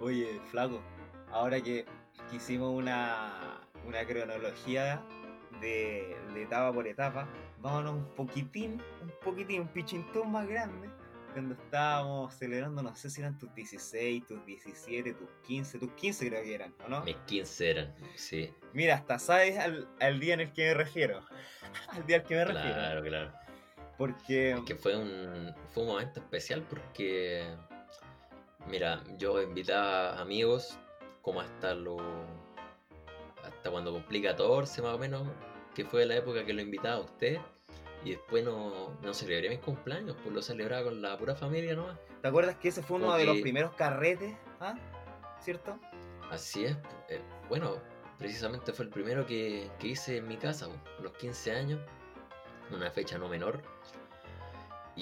Oye, 0.00 0.40
flaco, 0.50 0.80
ahora 1.30 1.60
que, 1.60 1.84
que 2.30 2.36
hicimos 2.36 2.72
una, 2.74 3.60
una 3.86 4.04
cronología 4.06 5.02
de, 5.60 6.16
de 6.34 6.42
etapa 6.42 6.72
por 6.72 6.86
etapa, 6.86 7.28
vámonos 7.58 7.94
un 7.94 8.14
poquitín, 8.14 8.82
un 9.02 9.12
poquitín, 9.22 9.62
un 9.62 9.68
pichintón 9.68 10.32
más 10.32 10.46
grande, 10.48 10.88
cuando 11.32 11.54
estábamos 11.54 12.34
celebrando, 12.34 12.82
no 12.82 12.94
sé 12.96 13.10
si 13.10 13.20
eran 13.20 13.38
tus 13.38 13.54
16, 13.54 14.26
tus 14.26 14.44
17, 14.46 15.14
tus 15.14 15.28
15, 15.46 15.78
tus 15.78 15.92
15 15.92 16.28
creo 16.28 16.42
que 16.42 16.54
eran, 16.54 16.74
¿o 16.84 16.88
no? 16.88 17.04
Mis 17.04 17.16
15 17.26 17.70
eran, 17.70 17.94
sí. 18.14 18.52
Mira, 18.72 18.96
hasta 18.96 19.18
sabes 19.18 19.58
al, 19.58 19.88
al 20.00 20.20
día 20.20 20.34
en 20.34 20.40
el 20.40 20.52
que 20.52 20.68
me 20.68 20.74
refiero. 20.74 21.20
al 21.88 22.06
día 22.06 22.16
al 22.16 22.22
que 22.24 22.34
me 22.34 22.44
refiero. 22.44 22.74
Claro, 22.74 23.02
claro. 23.02 23.32
Porque, 24.00 24.52
Es 24.52 24.60
que 24.62 24.76
fue 24.76 24.96
un, 24.96 25.54
fue 25.68 25.82
un 25.82 25.90
momento 25.90 26.20
especial 26.20 26.62
porque, 26.70 27.44
mira, 28.66 29.04
yo 29.18 29.42
invitaba 29.42 30.18
amigos 30.18 30.78
como 31.20 31.42
hasta 31.42 31.74
lo, 31.74 31.98
hasta 33.44 33.70
cuando 33.70 33.92
cumplí 33.92 34.22
14 34.22 34.80
más 34.80 34.94
o 34.94 34.98
menos, 34.98 35.28
que 35.74 35.84
fue 35.84 36.06
la 36.06 36.16
época 36.16 36.46
que 36.46 36.54
lo 36.54 36.62
invitaba 36.62 36.94
a 36.94 37.00
usted, 37.00 37.40
y 38.02 38.12
después 38.12 38.42
no, 38.42 38.98
no 39.02 39.12
celebré 39.12 39.50
mis 39.50 39.58
cumpleaños, 39.58 40.16
pues 40.22 40.34
lo 40.34 40.40
celebraba 40.40 40.84
con 40.84 41.02
la 41.02 41.18
pura 41.18 41.34
familia 41.34 41.74
nomás. 41.74 41.98
¿te 42.22 42.28
acuerdas 42.28 42.56
que 42.56 42.68
ese 42.68 42.82
fue 42.82 42.96
uno 42.96 43.14
de 43.18 43.26
los 43.26 43.36
primeros 43.42 43.74
carretes? 43.74 44.34
¿Ah? 44.60 44.76
¿Cierto? 45.42 45.78
Así 46.30 46.64
es, 46.64 46.74
eh, 47.10 47.20
bueno, 47.50 47.76
precisamente 48.16 48.72
fue 48.72 48.86
el 48.86 48.90
primero 48.90 49.26
que, 49.26 49.70
que 49.78 49.88
hice 49.88 50.16
en 50.16 50.26
mi 50.26 50.38
casa, 50.38 50.68
a 50.98 51.02
los 51.02 51.12
15 51.18 51.52
años, 51.52 51.80
una 52.74 52.90
fecha 52.90 53.18
no 53.18 53.28
menor. 53.28 53.60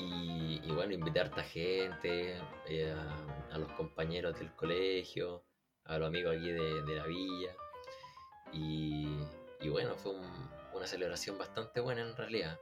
Y, 0.01 0.71
bueno, 0.73 0.93
invité 0.95 1.19
a 1.19 1.23
harta 1.25 1.43
gente, 1.43 2.41
eh, 2.69 2.95
a, 3.51 3.59
los 3.59 3.73
compañeros 3.73 4.39
del 4.39 4.55
colegio, 4.55 5.43
a 5.85 5.99
los 5.99 6.09
amigos 6.09 6.37
aquí 6.37 6.51
de, 6.53 6.83
de 6.83 6.95
la 6.95 7.05
villa. 7.07 7.53
Y, 8.53 9.09
y 9.61 9.69
bueno, 9.69 9.95
fue 9.97 10.13
un- 10.13 10.49
una 10.75 10.87
celebración 10.87 11.37
bastante 11.37 11.81
buena 11.81 12.03
en 12.03 12.17
realidad. 12.17 12.61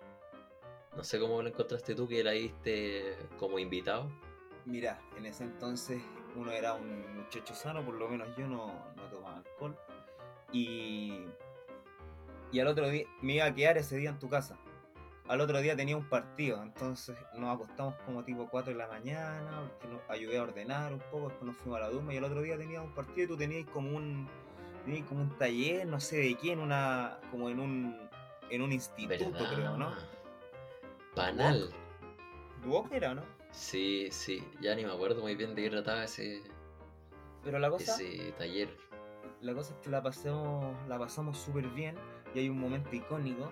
No 0.96 1.04
sé 1.04 1.20
cómo 1.20 1.42
lo 1.42 1.48
encontraste 1.48 1.94
tú 1.94 2.08
que 2.08 2.24
la 2.24 2.30
diste 2.30 3.16
como 3.38 3.58
invitado. 3.58 4.10
Mira, 4.64 4.98
en 5.18 5.26
ese 5.26 5.44
entonces 5.44 6.00
uno 6.34 6.50
era 6.52 6.72
un 6.74 7.16
muchacho 7.18 7.54
sano, 7.54 7.84
por 7.84 7.94
lo 7.94 8.08
menos 8.08 8.28
yo 8.36 8.46
no, 8.46 8.72
no 8.96 9.02
tomaba 9.10 9.36
alcohol. 9.38 9.76
Y, 10.52 11.24
y 12.50 12.60
al 12.60 12.68
otro 12.68 12.88
día 12.88 13.06
me 13.20 13.34
iba 13.34 13.44
a 13.44 13.54
quedar 13.54 13.76
ese 13.76 13.96
día 13.98 14.10
en 14.10 14.18
tu 14.18 14.28
casa. 14.30 14.56
Al 15.28 15.40
otro 15.40 15.60
día 15.60 15.74
tenía 15.74 15.96
un 15.96 16.08
partido, 16.08 16.62
entonces 16.62 17.16
nos 17.34 17.54
acostamos 17.54 17.94
como 18.04 18.22
tipo 18.22 18.48
4 18.48 18.72
de 18.72 18.78
la 18.78 18.86
mañana, 18.86 19.68
porque 19.68 19.88
nos 19.88 20.00
ayudé 20.08 20.38
a 20.38 20.44
ordenar 20.44 20.92
un 20.92 21.00
poco, 21.00 21.28
después 21.28 21.42
nos 21.42 21.56
fuimos 21.56 21.78
a 21.78 21.80
la 21.82 21.90
Duma 21.90 22.14
y 22.14 22.18
el 22.18 22.24
otro 22.24 22.42
día 22.42 22.56
teníamos 22.56 22.90
un 22.90 22.94
partido 22.94 23.24
y 23.24 23.26
tú 23.26 23.36
tenías 23.36 23.68
como 23.70 23.96
un 23.96 24.28
tenías 24.84 25.06
como 25.08 25.22
un 25.22 25.36
taller, 25.36 25.84
no 25.84 25.98
sé 25.98 26.18
de 26.18 26.36
quién, 26.36 26.60
una 26.60 27.18
como 27.32 27.50
en 27.50 27.58
un 27.58 27.96
en 28.50 28.62
un 28.62 28.72
instituto, 28.72 29.32
¿Verdad? 29.32 29.54
creo, 29.54 29.76
¿no? 29.76 29.92
Panal. 31.16 31.70
¿Duoc 32.62 32.92
era, 32.92 33.10
o 33.10 33.14
no? 33.16 33.22
Sí, 33.50 34.08
sí, 34.12 34.44
ya 34.60 34.76
ni 34.76 34.84
me 34.84 34.92
acuerdo 34.92 35.22
muy 35.22 35.34
bien 35.34 35.56
de 35.56 35.62
qué 35.62 35.70
trataba 35.70 36.04
ese, 36.04 36.42
Pero 37.42 37.58
la 37.58 37.68
cosa 37.68 37.94
ese 37.94 38.30
taller. 38.32 38.68
La 39.40 39.54
cosa 39.54 39.74
es 39.74 39.80
que 39.80 39.90
la 39.90 40.02
pasamos, 40.02 40.76
la 40.88 40.98
pasamos 40.98 41.36
súper 41.36 41.66
bien 41.70 41.96
y 42.34 42.38
hay 42.38 42.48
un 42.48 42.60
momento 42.60 42.94
icónico 42.94 43.50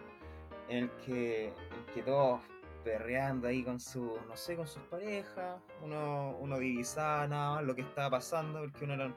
en 0.68 0.84
el 0.84 0.90
que, 1.04 1.46
en 1.48 1.94
que 1.94 2.02
todos 2.02 2.40
perreando 2.84 3.48
ahí 3.48 3.64
con 3.64 3.80
su, 3.80 4.18
no 4.28 4.36
sé, 4.36 4.56
con 4.56 4.66
sus 4.66 4.82
parejas, 4.84 5.60
uno, 5.82 6.36
uno 6.38 6.58
divisaba 6.58 7.26
nada 7.26 7.54
más 7.54 7.64
lo 7.64 7.74
que 7.74 7.82
estaba 7.82 8.10
pasando 8.10 8.60
porque 8.60 8.84
uno 8.84 8.94
era 8.94 9.06
un, 9.06 9.16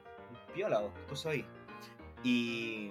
vos, 0.56 0.92
tú 1.06 1.16
sabes. 1.16 1.44
Y 2.22 2.90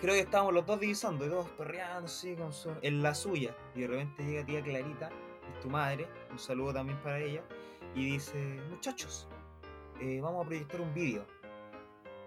creo 0.00 0.14
que 0.14 0.20
estábamos 0.20 0.54
los 0.54 0.64
dos 0.64 0.80
divisando 0.80 1.26
y 1.26 1.28
todos 1.28 1.48
perreando 1.50 2.06
así 2.06 2.34
con 2.36 2.52
su, 2.52 2.72
en 2.82 3.02
la 3.02 3.14
suya. 3.14 3.54
Y 3.74 3.80
de 3.80 3.88
repente 3.88 4.24
llega 4.24 4.46
tía 4.46 4.62
Clarita, 4.62 5.10
es 5.52 5.60
tu 5.60 5.68
madre, 5.68 6.06
un 6.30 6.38
saludo 6.38 6.72
también 6.74 6.98
para 7.02 7.18
ella, 7.18 7.42
y 7.94 8.12
dice, 8.12 8.60
muchachos, 8.70 9.28
eh, 10.00 10.20
vamos 10.20 10.44
a 10.44 10.48
proyectar 10.48 10.80
un 10.80 10.94
vídeo 10.94 11.24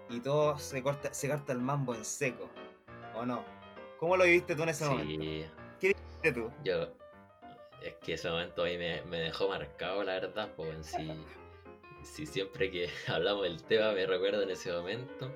y 0.08 0.20
todo 0.20 0.56
se 0.58 0.82
corta, 0.82 1.12
se 1.12 1.28
corta 1.28 1.52
el 1.52 1.60
mambo 1.60 1.94
en 1.94 2.04
seco, 2.04 2.48
¿o 3.14 3.26
no? 3.26 3.55
¿Cómo 3.98 4.16
lo 4.16 4.24
viviste 4.24 4.54
tú 4.54 4.62
en 4.62 4.68
ese 4.68 4.84
momento? 4.84 5.24
Sí, 5.24 5.94
¿Qué 6.22 6.32
tú? 6.32 6.50
yo. 6.64 6.88
Es 7.82 7.94
que 8.02 8.14
ese 8.14 8.28
momento 8.28 8.64
ahí 8.64 8.76
me, 8.78 9.02
me 9.02 9.18
dejó 9.20 9.48
marcado, 9.48 10.02
la 10.02 10.14
verdad, 10.14 10.50
en 10.58 10.82
sí. 10.82 11.12
Sí, 12.02 12.26
siempre 12.26 12.70
que 12.70 12.88
hablamos 13.08 13.44
del 13.44 13.62
tema 13.62 13.92
me 13.92 14.06
recuerdo 14.06 14.42
en 14.42 14.50
ese 14.50 14.72
momento. 14.72 15.30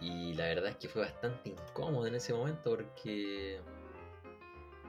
Y 0.00 0.32
la 0.34 0.46
verdad 0.46 0.70
es 0.70 0.76
que 0.76 0.88
fue 0.88 1.02
bastante 1.02 1.50
incómodo 1.50 2.06
en 2.06 2.14
ese 2.14 2.32
momento 2.32 2.70
porque. 2.70 3.60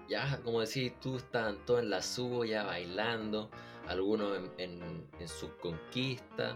Ya, 0.07 0.39
como 0.43 0.59
decís 0.61 0.93
tú, 0.99 1.17
estaban 1.17 1.65
todos 1.65 1.81
en 1.81 1.89
la 1.89 2.01
suya, 2.01 2.63
bailando, 2.63 3.49
algunos 3.87 4.37
en, 4.37 4.51
en, 4.57 5.07
en 5.19 5.27
sus 5.27 5.51
conquistas. 5.61 6.55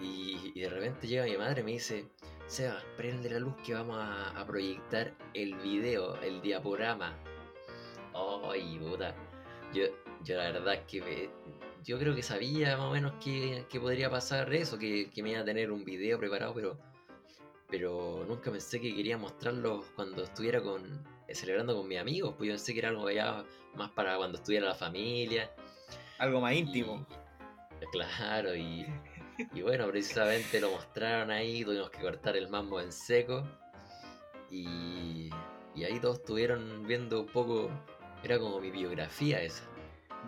Y, 0.00 0.52
y 0.54 0.60
de 0.60 0.68
repente 0.68 1.06
llega 1.06 1.24
mi 1.24 1.36
madre 1.36 1.60
y 1.60 1.64
me 1.64 1.72
dice, 1.72 2.08
Sebas, 2.46 2.82
prende 2.96 3.30
la 3.30 3.38
luz 3.38 3.54
que 3.64 3.74
vamos 3.74 3.96
a, 3.98 4.30
a 4.38 4.46
proyectar 4.46 5.12
el 5.32 5.54
video, 5.56 6.16
el 6.22 6.40
diaporama. 6.40 7.14
Ay, 8.14 8.78
puta. 8.78 9.14
Yo, 9.72 9.84
yo 10.22 10.36
la 10.36 10.52
verdad 10.52 10.74
es 10.74 10.80
que 10.86 11.00
me- 11.00 11.30
yo 11.82 11.98
creo 11.98 12.14
que 12.14 12.22
sabía 12.22 12.76
más 12.76 12.86
o 12.86 12.92
menos 12.92 13.12
que, 13.22 13.64
que 13.68 13.80
podría 13.80 14.08
pasar 14.10 14.52
eso, 14.54 14.78
que, 14.78 15.10
que 15.10 15.22
me 15.22 15.30
iba 15.32 15.40
a 15.40 15.44
tener 15.44 15.70
un 15.72 15.84
video 15.84 16.18
preparado, 16.18 16.54
pero, 16.54 16.78
pero 17.68 18.24
nunca 18.28 18.50
pensé 18.50 18.80
que 18.80 18.94
quería 18.94 19.18
mostrarlo 19.18 19.84
cuando 19.96 20.22
estuviera 20.24 20.62
con, 20.62 21.02
celebrando 21.30 21.74
con 21.76 21.88
mis 21.88 21.98
amigos, 21.98 22.34
pues 22.38 22.48
yo 22.48 22.52
pensé 22.54 22.72
que 22.72 22.78
era 22.80 22.90
algo 22.90 23.10
ya 23.10 23.44
más 23.74 23.90
para 23.90 24.16
cuando 24.16 24.38
estuviera 24.38 24.66
la 24.68 24.74
familia. 24.74 25.50
Algo 26.18 26.40
más 26.40 26.54
íntimo. 26.54 27.06
Y- 27.80 27.86
claro, 27.90 28.54
y, 28.54 28.86
y 29.54 29.62
bueno, 29.62 29.86
precisamente 29.88 30.60
lo 30.60 30.70
mostraron 30.70 31.30
ahí, 31.30 31.64
tuvimos 31.64 31.90
que 31.90 32.00
cortar 32.00 32.36
el 32.36 32.48
mambo 32.48 32.80
en 32.80 32.92
seco. 32.92 33.46
Y, 34.50 35.30
y 35.74 35.84
ahí 35.84 35.98
todos 36.00 36.18
estuvieron 36.18 36.86
viendo 36.86 37.20
un 37.20 37.26
poco, 37.26 37.70
era 38.22 38.38
como 38.38 38.60
mi 38.60 38.70
biografía 38.70 39.42
esa. 39.42 39.64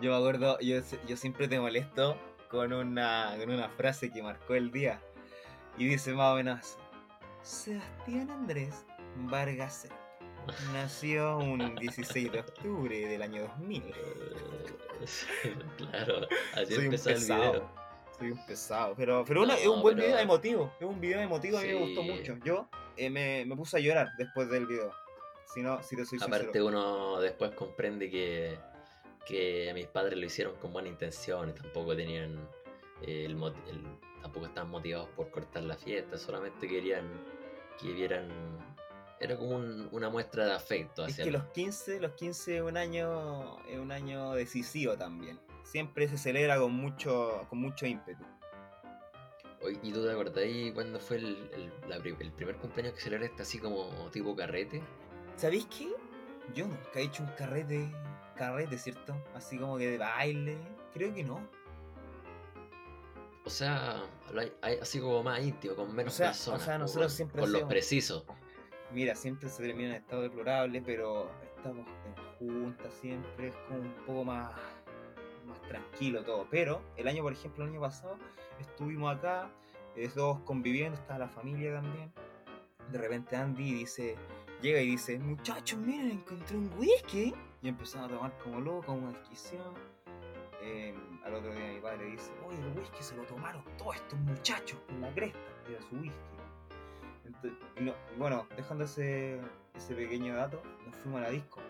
Yo 0.01 0.11
me 0.11 0.17
acuerdo, 0.17 0.59
yo, 0.59 0.79
yo 1.07 1.17
siempre 1.17 1.47
te 1.47 1.59
molesto 1.59 2.17
con 2.49 2.73
una, 2.73 3.35
con 3.39 3.49
una 3.49 3.69
frase 3.69 4.11
que 4.11 4.21
marcó 4.21 4.55
el 4.55 4.71
día. 4.71 5.01
Y 5.77 5.87
dice 5.87 6.13
más 6.13 6.33
o 6.33 6.35
menos 6.35 6.77
Sebastián 7.43 8.29
Andrés 8.31 8.85
Vargas 9.15 9.87
nació 10.73 11.37
un 11.37 11.75
16 11.79 12.31
de 12.31 12.39
octubre 12.39 13.07
del 13.07 13.21
año 13.21 13.43
2000. 13.43 13.83
Eh, 13.83 13.93
claro, 15.77 16.27
así 16.53 16.73
Soy 16.73 16.85
empezó 16.85 17.09
el 17.11 17.23
video. 17.23 17.69
Soy 18.17 18.31
un 18.31 18.45
pesado. 18.45 18.93
Pero, 18.95 19.23
pero 19.27 19.43
una- 19.43 19.55
es 19.57 19.65
No, 19.65 19.73
un 19.73 19.81
buen 19.81 19.95
pero- 19.95 20.07
video 20.07 20.19
emotivo. 20.19 20.73
Es 20.79 20.85
un 20.87 20.99
video 20.99 21.19
emotivo, 21.21 21.57
a 21.57 21.61
mí 21.61 21.67
me 21.67 21.73
Sí. 21.73 21.79
gustó 21.95 22.03
mucho. 22.03 22.37
Yo 22.43 22.67
eh, 22.97 23.09
me, 23.11 23.45
me 23.45 23.55
puse 23.55 23.77
a 23.77 23.79
llorar 23.79 24.09
después 24.17 24.49
del 24.49 24.65
video. 24.65 24.91
Si 25.53 25.61
no, 25.61 25.81
si 25.83 25.95
te 25.95 26.03
soy 26.05 26.17
Aparte 26.21 26.45
sincero. 26.45 26.65
uno 26.67 27.19
después 27.21 27.51
comprende 27.51 28.09
que, 28.09 28.57
que 29.25 29.71
mis 29.75 29.85
padres 29.87 30.17
lo 30.19 30.25
hicieron 30.25 30.55
con 30.55 30.73
buena 30.73 30.89
intención 30.89 31.53
tampoco 31.53 31.95
tenían 31.95 32.37
eh, 33.03 33.25
el, 33.25 33.31
el- 33.33 33.97
tampoco 34.21 34.47
estaban 34.47 34.69
motivados 34.71 35.09
por 35.09 35.29
cortar 35.29 35.63
la 35.63 35.75
fiesta, 35.77 36.17
solamente 36.17 36.67
querían 36.67 37.05
que 37.79 37.93
vieran 37.93 38.27
era 39.19 39.35
como 39.37 39.55
un- 39.55 39.87
una 39.91 40.09
muestra 40.09 40.45
de 40.45 40.53
afecto 40.53 41.05
Es 41.05 41.13
hacia 41.13 41.23
que 41.23 41.29
el- 41.29 41.33
los 41.35 41.43
15, 41.51 41.99
los 41.99 42.11
15 42.13 42.57
es 42.57 42.61
un 42.63 42.75
año, 42.77 43.57
es 43.67 43.77
un 43.79 43.91
año 43.91 44.33
decisivo 44.33 44.97
también. 44.97 45.39
Siempre 45.71 46.07
se 46.07 46.17
celebra 46.17 46.57
con 46.59 46.71
mucho, 46.73 47.45
con 47.49 47.59
mucho 47.59 47.85
ímpetu. 47.85 48.23
¿Y 49.83 49.91
tú 49.91 50.03
te 50.05 50.11
acordás 50.11 50.37
ahí 50.37 50.71
cuando 50.71 50.97
fue 50.99 51.17
el, 51.17 51.49
el- 51.53 51.89
la 51.89 51.99
pri- 51.99 52.15
el 52.19 52.31
primer 52.31 52.55
cumpleaños 52.57 52.93
que 52.95 53.01
celebraste 53.01 53.41
así 53.41 53.59
como 53.59 53.89
tipo 54.11 54.33
carrete? 54.35 54.81
¿Sabéis 55.35 55.65
qué? 55.65 55.89
Yo 56.55 56.67
nunca 56.67 56.99
he 56.99 57.03
hecho 57.03 57.23
un 57.23 57.29
carrete, 57.31 57.91
carrete, 58.37 58.77
¿cierto? 58.77 59.13
Así 59.35 59.57
como 59.57 59.77
que 59.77 59.89
de 59.91 59.97
baile. 59.97 60.57
Creo 60.93 61.13
que 61.13 61.23
no. 61.23 61.41
O 63.45 63.49
sea, 63.49 64.03
lo 64.31 64.39
hay- 64.41 64.53
hay 64.61 64.77
así 64.81 64.99
como 65.01 65.23
más 65.23 65.41
íntimo, 65.41 65.75
con 65.75 65.93
menos 65.93 66.13
O 66.13 66.17
sea- 66.17 66.31
o 66.31 66.59
sea, 66.59 66.77
nosotros 66.77 67.11
con- 67.11 67.15
siempre 67.17 67.41
Con 67.41 67.51
los 67.51 67.57
hacemos- 67.57 67.69
precisos. 67.69 68.25
Mira, 68.93 69.15
siempre 69.15 69.49
se 69.49 69.63
termina 69.63 69.89
en 69.89 69.95
estado 70.03 70.21
deplorable, 70.21 70.81
pero 70.81 71.29
estamos 71.57 71.85
en 72.05 72.47
junta 72.63 72.89
siempre, 72.91 73.49
es 73.49 73.55
como 73.67 73.79
un 73.79 73.93
poco 74.05 74.23
más, 74.23 74.51
más 75.47 75.61
tranquilo 75.63 76.23
todo. 76.23 76.47
Pero 76.49 76.81
el 76.95 77.07
año, 77.07 77.23
por 77.23 77.33
ejemplo, 77.33 77.63
el 77.63 77.71
año 77.71 77.81
pasado, 77.81 78.17
estuvimos 78.59 79.15
acá, 79.15 79.49
eh, 79.95 80.09
todos 80.13 80.39
conviviendo, 80.41 80.97
estaba 80.97 81.19
la 81.19 81.29
familia 81.29 81.81
también. 81.81 82.11
De 82.91 82.97
repente 82.97 83.35
Andy 83.35 83.73
dice, 83.73 84.15
llega 84.61 84.79
y 84.81 84.91
dice, 84.91 85.19
muchachos, 85.19 85.79
miren, 85.79 86.11
encontré 86.11 86.57
un 86.57 86.71
whisky. 86.77 87.33
Y 87.61 87.69
empezamos 87.69 88.11
a 88.11 88.15
tomar 88.15 88.37
como 88.43 88.59
loco, 88.61 88.93
una 88.93 89.09
desquición. 89.09 89.73
Eh, 90.61 90.93
al 91.23 91.33
otro 91.33 91.53
día 91.53 91.73
mi 91.73 91.79
padre 91.79 92.05
dice, 92.05 92.31
oye, 92.45 92.59
el 92.59 92.77
whisky 92.77 93.01
se 93.01 93.15
lo 93.15 93.23
tomaron 93.23 93.63
todos 93.77 93.95
estos 93.95 94.19
muchachos 94.19 94.79
con 94.87 95.01
la 95.01 95.13
cresta, 95.13 95.39
era 95.69 95.81
su 95.81 95.95
whisky. 95.95 96.17
Bueno, 98.17 98.47
dejando 98.55 98.83
ese 98.83 99.39
pequeño 99.87 100.35
dato, 100.35 100.61
nos 100.85 100.95
fuimos 100.97 101.19
a 101.19 101.23
la 101.23 101.29
disco. 101.29 101.61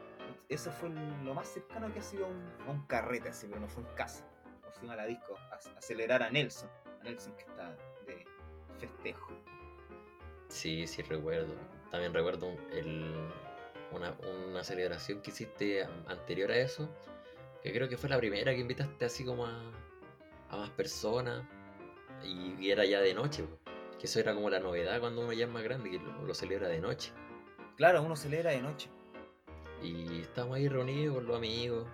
Eso 0.50 0.72
fue 0.72 0.90
lo 0.90 1.34
más 1.34 1.48
cercano 1.50 1.92
que 1.94 2.00
ha 2.00 2.04
sido 2.04 2.26
a 2.26 2.30
un, 2.30 2.46
un 2.68 2.86
carrete 2.88 3.30
así, 3.30 3.48
pero 3.48 3.60
no 3.60 3.68
fue 3.68 3.84
en 3.84 3.90
casa. 3.96 4.26
Nos 4.66 4.74
fuimos 4.76 4.94
a 4.94 4.98
la 4.98 5.06
disco 5.06 5.36
a, 5.52 5.56
a 5.56 5.82
celebrar 5.82 6.24
a 6.24 6.30
Nelson, 6.30 6.70
a 7.02 7.04
Nelson 7.04 7.34
que 7.36 7.44
está 7.44 7.76
de 8.06 8.26
festejo. 8.80 9.34
Sí, 10.48 10.88
sí 10.88 11.02
recuerdo. 11.02 11.54
También 11.92 12.14
recuerdo 12.14 12.48
el- 12.72 13.30
una, 13.92 14.16
una 14.50 14.64
celebración 14.64 15.22
que 15.22 15.32
hiciste 15.32 15.86
anterior 16.08 16.52
a 16.52 16.58
eso, 16.58 16.90
que 17.62 17.74
creo 17.74 17.90
que 17.90 17.98
fue 17.98 18.10
la 18.10 18.18
primera 18.18 18.54
que 18.54 18.60
invitaste 18.60 19.06
así 19.06 19.26
como 19.26 19.46
a, 19.46 19.72
a 20.50 20.58
más 20.58 20.70
personas 20.72 21.44
y, 22.24 22.56
y 22.60 22.72
era 22.72 22.86
ya 22.86 23.00
de 23.02 23.14
noche, 23.14 23.46
que 24.00 24.06
eso 24.06 24.20
era 24.20 24.34
como 24.34 24.50
la 24.50 24.60
novedad 24.60 25.00
cuando 25.02 25.22
uno 25.22 25.34
ya 25.34 25.46
es 25.46 25.52
más 25.52 25.64
grande, 25.64 25.90
que 25.92 26.00
lo, 26.00 26.24
lo 26.24 26.34
celebra 26.34 26.68
de 26.70 26.80
noche. 26.80 27.12
Claro, 27.76 28.02
uno 28.02 28.16
celebra 28.16 28.52
de 28.52 28.62
noche. 28.62 28.90
Y 29.84 30.22
estábamos 30.22 30.58
ahí 30.58 30.68
reunidos 30.68 31.16
con 31.16 31.28
los 31.28 31.38
amigos 31.38 31.86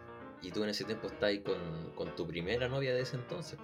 y 0.41 0.51
tú 0.51 0.63
en 0.63 0.69
ese 0.69 0.83
tiempo 0.83 1.07
ahí 1.21 1.39
con, 1.39 1.91
con 1.95 2.15
tu 2.15 2.27
primera 2.27 2.67
novia 2.67 2.93
de 2.93 3.01
ese 3.01 3.15
entonces, 3.15 3.57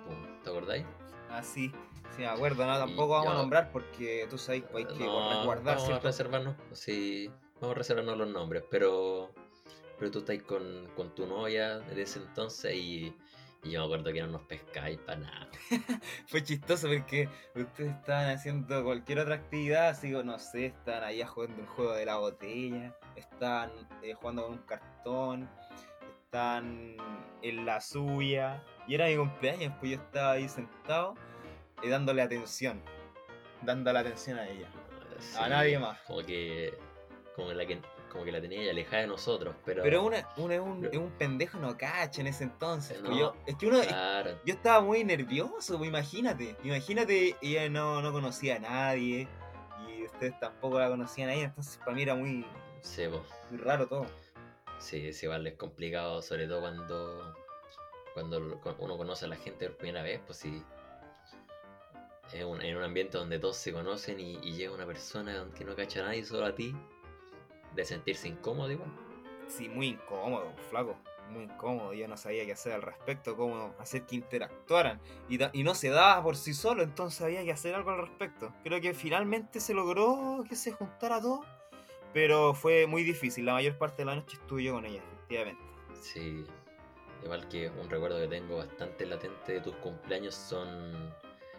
¿te 0.43 0.49
acordáis? 0.49 0.85
Ah, 1.29 1.43
sí, 1.43 1.71
sí, 2.15 2.21
me 2.21 2.27
acuerdo, 2.27 2.65
¿no? 2.65 2.75
Y 2.75 2.79
Tampoco 2.79 3.09
vamos 3.09 3.33
a 3.33 3.35
nombrar 3.35 3.71
porque 3.71 4.25
tú 4.29 4.37
sabes 4.37 4.63
que 4.63 4.77
hay 4.77 4.85
que 4.85 5.05
No, 5.05 5.29
resguardar 5.29 5.77
vamos 5.77 5.89
a 5.89 5.99
reservarnos, 5.99 6.55
sí, 6.71 7.29
vamos 7.59 7.75
a 7.75 7.77
reservarnos 7.77 8.17
los 8.17 8.29
nombres, 8.29 8.63
pero, 8.69 9.31
pero 9.97 10.09
tú 10.09 10.19
estás 10.19 10.41
con, 10.43 10.87
con 10.95 11.13
tu 11.13 11.27
novia 11.27 11.79
de 11.79 12.01
ese 12.01 12.19
entonces 12.19 12.73
y, 12.73 13.13
y 13.63 13.71
yo 13.71 13.79
me 13.79 13.85
acuerdo 13.85 14.13
que 14.13 14.21
no 14.21 14.27
nos 14.27 14.41
pescáis 14.43 14.97
para 14.99 15.19
nada. 15.19 15.49
Fue 16.27 16.43
chistoso 16.43 16.87
porque 16.87 17.27
ustedes 17.55 17.95
estaban 17.95 18.29
haciendo 18.29 18.83
cualquier 18.83 19.19
otra 19.19 19.35
actividad, 19.35 19.89
así 19.89 20.11
que 20.11 20.23
no 20.23 20.39
sé, 20.39 20.67
estaban 20.67 21.03
ahí 21.03 21.21
jugando 21.23 21.61
un 21.61 21.67
juego 21.67 21.93
de 21.93 22.05
la 22.05 22.17
botella, 22.17 22.95
estaban 23.15 23.71
eh, 24.01 24.13
jugando 24.13 24.43
con 24.43 24.51
un 24.53 24.59
cartón, 24.59 25.49
estaban 26.23 26.95
en 27.41 27.65
la 27.65 27.81
suya. 27.81 28.63
Y 28.87 28.95
era 28.95 29.07
mi 29.07 29.17
cumpleaños, 29.17 29.73
pues 29.79 29.91
yo 29.91 29.97
estaba 29.97 30.31
ahí 30.31 30.47
sentado 30.47 31.15
y 31.83 31.89
dándole 31.89 32.21
atención. 32.21 32.81
Dándole 33.61 33.99
atención 33.99 34.39
a 34.39 34.47
ella. 34.47 34.69
Sí, 35.19 35.37
A 35.37 35.49
nadie 35.49 35.77
más. 35.77 35.99
Como 36.01 36.25
que, 36.25 36.77
como 37.35 37.51
la 37.51 37.65
que, 37.65 37.81
como 38.09 38.25
que 38.25 38.31
la 38.31 38.41
tenía 38.41 38.59
ahí 38.59 38.69
alejada 38.69 39.03
de 39.03 39.07
nosotros, 39.07 39.55
pero. 39.65 39.83
Pero 39.83 40.03
una, 40.03 40.27
una 40.37 40.55
es, 40.55 40.59
un, 40.61 40.81
Pero- 40.81 40.91
es 40.93 40.97
un 40.99 41.11
pendejo 41.11 41.57
no 41.59 41.77
cacha 41.77 42.21
en 42.21 42.27
ese 42.27 42.43
entonces. 42.43 42.97
pues 42.99 43.09
No, 43.11 43.17
yo, 43.17 43.35
es 43.45 43.55
que 43.55 43.67
uno, 43.67 43.79
Claro, 43.81 44.31
yo 44.45 44.53
estaba 44.53 44.81
muy 44.81 45.03
nervioso, 45.03 45.77
pues 45.77 45.89
imagínate. 45.89 46.55
Imagínate, 46.63 47.35
ella 47.41 47.69
no, 47.69 48.01
no 48.01 48.11
conocía 48.11 48.57
a 48.57 48.59
nadie. 48.59 49.27
Y 49.87 50.05
ustedes 50.05 50.37
tampoco 50.39 50.79
la 50.79 50.89
conocían 50.89 51.29
a 51.29 51.33
ella. 51.33 51.45
Entonces 51.45 51.77
para 51.77 51.93
mí 51.93 52.01
era 52.03 52.15
muy, 52.15 52.45
sí, 52.81 53.03
muy 53.49 53.59
raro 53.59 53.87
todo. 53.87 54.05
Sí, 54.79 55.11
sí, 55.13 55.27
vale, 55.27 55.49
es 55.51 55.55
complicado, 55.57 56.21
sobre 56.21 56.47
todo 56.47 56.61
cuando, 56.61 57.35
cuando 58.13 58.59
uno 58.79 58.97
conoce 58.97 59.25
a 59.25 59.27
la 59.27 59.35
gente 59.35 59.67
por 59.67 59.77
primera 59.77 60.01
vez, 60.03 60.21
pues 60.25 60.37
sí. 60.37 60.63
Es 62.33 62.43
un- 62.43 62.61
en 62.61 62.77
un 62.77 62.83
ambiente 62.83 63.17
donde 63.17 63.39
todos 63.39 63.57
se 63.57 63.73
conocen 63.73 64.19
y, 64.19 64.35
y 64.43 64.53
llega 64.53 64.71
una 64.73 64.85
persona 64.85 65.47
que 65.57 65.65
no 65.65 65.75
cacha 65.75 66.01
a 66.01 66.03
nadie, 66.03 66.23
solo 66.23 66.45
a 66.45 66.53
ti, 66.53 66.75
de 67.75 67.85
sentirse 67.85 68.27
incómodo 68.27 68.71
igual. 68.71 68.89
Sí, 69.47 69.67
muy 69.69 69.87
incómodo, 69.87 70.53
flaco. 70.69 70.95
Muy 71.31 71.43
incómodo. 71.43 71.93
Yo 71.93 72.07
no 72.07 72.17
sabía 72.17 72.45
qué 72.45 72.53
hacer 72.53 72.73
al 72.73 72.81
respecto, 72.81 73.35
cómo 73.35 73.73
hacer 73.79 74.03
que 74.03 74.15
interactuaran. 74.15 74.99
Y, 75.27 75.39
y 75.53 75.63
no 75.63 75.75
se 75.75 75.89
daba 75.89 76.21
por 76.23 76.35
sí 76.35 76.53
solo, 76.53 76.81
entonces 76.83 77.21
había 77.21 77.43
que 77.43 77.51
hacer 77.51 77.75
algo 77.75 77.91
al 77.91 77.99
respecto. 77.99 78.53
Creo 78.63 78.81
que 78.81 78.93
finalmente 78.93 79.59
se 79.59 79.73
logró 79.73 80.43
que 80.47 80.55
se 80.55 80.71
juntara 80.71 81.21
todo. 81.21 81.45
Pero 82.13 82.55
fue 82.55 82.87
muy 82.87 83.03
difícil. 83.03 83.45
La 83.45 83.53
mayor 83.53 83.77
parte 83.77 83.97
de 83.97 84.05
la 84.05 84.15
noche 84.15 84.37
estuve 84.37 84.63
yo 84.63 84.73
con 84.73 84.85
ella, 84.85 85.01
efectivamente. 85.03 85.61
Sí, 86.01 86.45
igual 87.23 87.47
que 87.49 87.69
un 87.69 87.89
recuerdo 87.89 88.19
que 88.19 88.27
tengo 88.27 88.57
bastante 88.57 89.05
latente 89.05 89.53
de 89.53 89.61
tus 89.61 89.75
cumpleaños 89.75 90.33
son 90.33 91.13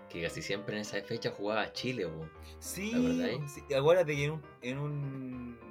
que 0.09 0.23
casi 0.23 0.43
siempre 0.43 0.75
en 0.75 0.83
esa 0.83 1.01
fecha 1.03 1.31
jugaba 1.31 1.73
Chile, 1.73 2.09
po. 2.09 2.29
Sí, 2.59 2.91
¿La 2.91 2.99
verdad, 2.99 3.29
eh? 3.29 3.41
sí, 3.47 3.75
acuérdate 3.75 4.17
que 4.17 4.25
en 4.25 4.33
un, 4.33 4.43
en 4.63 4.79
un 4.79 5.70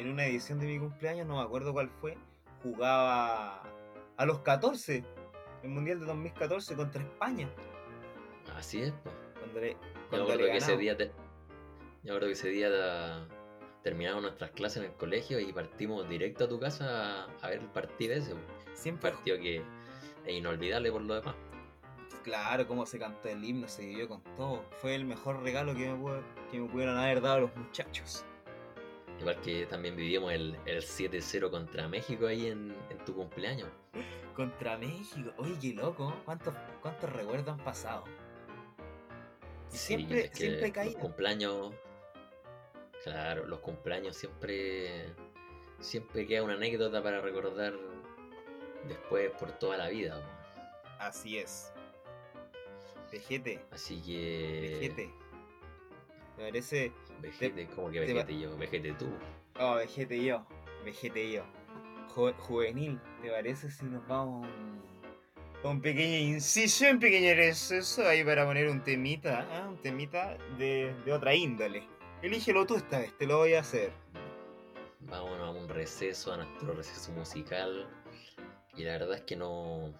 en 0.00 0.10
una 0.10 0.24
edición 0.26 0.58
de 0.58 0.66
mi 0.66 0.78
cumpleaños, 0.78 1.26
no 1.26 1.36
me 1.36 1.42
acuerdo 1.42 1.72
cuál 1.72 1.88
fue, 1.88 2.16
jugaba 2.62 3.62
a 4.16 4.24
los 4.26 4.40
14, 4.40 5.04
el 5.62 5.68
Mundial 5.70 6.00
de 6.00 6.06
2014 6.06 6.74
contra 6.74 7.02
España. 7.02 7.48
Así 8.56 8.82
es. 8.82 8.92
Cuando 9.38 9.60
le, 9.60 9.72
Yo 9.72 9.78
cuando 10.08 10.34
le 10.36 10.50
que 10.50 10.56
ese 10.56 10.76
día, 10.76 10.96
te- 10.96 11.12
yo 12.02 12.18
que 12.18 12.30
ese 12.32 12.48
día 12.48 13.28
terminamos 13.82 14.22
nuestras 14.22 14.50
clases 14.52 14.78
en 14.82 14.90
el 14.90 14.96
colegio 14.96 15.38
y 15.40 15.52
partimos 15.52 16.08
directo 16.08 16.44
a 16.44 16.48
tu 16.48 16.58
casa 16.58 17.24
a, 17.42 17.48
ver 17.48 17.60
el 17.60 17.66
partido 17.68 18.14
ese, 18.14 18.34
po. 18.34 18.40
un 18.70 18.76
Siempre, 18.76 19.10
partido 19.10 19.38
que 19.38 19.56
es 20.26 20.34
inolvidable 20.34 20.90
por 20.92 21.02
lo 21.02 21.14
demás. 21.14 21.34
claro, 22.22 22.66
cómo 22.66 22.86
se 22.86 22.98
cantó 22.98 23.28
el 23.28 23.42
himno, 23.44 23.68
se 23.68 23.84
vivió 23.86 24.08
con 24.08 24.22
todo. 24.36 24.64
Fue 24.78 24.94
el 24.94 25.04
mejor 25.04 25.42
regalo 25.42 25.74
que 25.74 25.90
me, 25.90 25.96
pudo- 25.98 26.22
que 26.50 26.58
me 26.60 26.68
pudieron 26.68 26.96
haber 26.98 27.20
dado 27.20 27.40
los 27.40 27.56
muchachos. 27.56 28.24
Igual 29.20 29.38
que 29.42 29.66
también 29.66 29.96
vivimos 29.96 30.32
el, 30.32 30.56
el 30.64 30.82
7-0 30.82 31.50
contra 31.50 31.86
México 31.88 32.26
ahí 32.26 32.46
en, 32.46 32.74
en 32.88 32.98
tu 33.04 33.14
cumpleaños. 33.14 33.68
Contra 34.34 34.78
México. 34.78 35.30
Oye, 35.36 35.54
qué 35.60 35.74
loco. 35.74 36.14
¿Cuántos, 36.24 36.54
cuántos 36.80 37.12
recuerdos 37.12 37.48
han 37.48 37.62
pasado? 37.64 38.04
Sí, 39.68 39.78
siempre, 39.78 40.24
es 40.24 40.30
que 40.30 40.36
siempre 40.36 40.84
Los 40.86 40.94
cumpleaños. 40.96 41.72
Claro, 43.04 43.46
los 43.46 43.60
cumpleaños 43.60 44.16
siempre. 44.16 45.14
Siempre 45.80 46.26
queda 46.26 46.42
una 46.42 46.54
anécdota 46.54 47.02
para 47.02 47.20
recordar 47.20 47.74
después 48.88 49.30
por 49.32 49.52
toda 49.52 49.76
la 49.76 49.88
vida. 49.88 50.22
Así 50.98 51.38
es. 51.38 51.72
Vejete, 53.12 53.62
Así 53.70 54.00
que. 54.00 54.78
vejete. 54.80 55.10
Me 56.38 56.44
parece. 56.44 56.92
Vejete, 57.20 57.66
como 57.68 57.90
que 57.90 58.00
te 58.06 58.12
va- 58.14 58.22
vejete 58.24 58.40
yo, 58.40 58.56
vejete 58.56 58.92
tú. 58.94 59.06
Oh, 59.58 59.74
vejete 59.76 60.24
yo. 60.24 60.46
Vejete 60.84 61.32
yo. 61.32 61.42
Ju- 62.14 62.34
juvenil, 62.38 62.98
¿te 63.22 63.30
parece 63.30 63.70
si 63.70 63.84
nos 63.84 64.06
vamos 64.08 64.46
a 65.62 65.68
un, 65.68 65.80
pequeño 65.80 66.16
inciso, 66.34 66.86
un 66.90 66.98
pequeño 66.98 67.34
receso 67.34 68.06
ahí 68.08 68.24
para 68.24 68.46
poner 68.46 68.68
un 68.68 68.82
temita, 68.82 69.46
¿ah? 69.52 69.68
un 69.68 69.76
temita 69.76 70.36
de, 70.58 70.94
de 71.04 71.12
otra 71.12 71.34
índole? 71.34 71.82
Elígelo 72.22 72.66
tú 72.66 72.76
esta 72.76 72.98
vez, 72.98 73.16
te 73.18 73.26
lo 73.26 73.38
voy 73.38 73.54
a 73.54 73.60
hacer. 73.60 73.92
Vámonos 75.00 75.40
a 75.40 75.50
un 75.50 75.68
receso, 75.68 76.32
a 76.32 76.36
nuestro 76.38 76.72
receso 76.74 77.12
musical. 77.12 77.88
Y 78.76 78.84
la 78.84 78.92
verdad 78.92 79.14
es 79.16 79.22
que 79.22 79.36
no. 79.36 79.92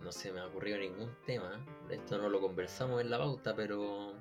No 0.00 0.10
se 0.10 0.32
me 0.32 0.40
ha 0.40 0.46
ocurrido 0.46 0.78
ningún 0.78 1.14
tema. 1.26 1.64
Esto 1.88 2.18
no 2.18 2.28
lo 2.28 2.40
conversamos 2.40 3.00
en 3.00 3.10
la 3.10 3.18
pauta, 3.18 3.54
pero. 3.54 4.14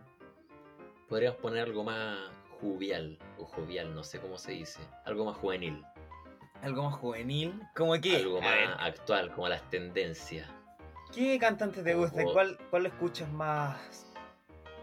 Podríamos 1.11 1.39
poner 1.41 1.63
algo 1.63 1.83
más 1.83 2.17
jovial. 2.61 3.19
O 3.37 3.43
jovial, 3.43 3.93
no 3.93 4.01
sé 4.01 4.21
cómo 4.21 4.37
se 4.37 4.53
dice. 4.53 4.79
Algo 5.03 5.25
más 5.25 5.35
juvenil. 5.35 5.83
Algo 6.61 6.83
más 6.83 6.93
juvenil, 6.93 7.61
¿cómo 7.75 7.99
qué? 7.99 8.15
Algo 8.15 8.37
A 8.37 8.41
más 8.41 8.55
ver, 8.55 8.69
actual, 8.79 9.29
como 9.33 9.49
las 9.49 9.69
tendencias. 9.69 10.47
¿Qué 11.13 11.37
cantante 11.37 11.83
te 11.83 11.93
gusta? 11.95 12.23
¿Cuál, 12.23 12.57
¿Cuál 12.69 12.85
escuchas 12.85 13.29
más 13.29 13.77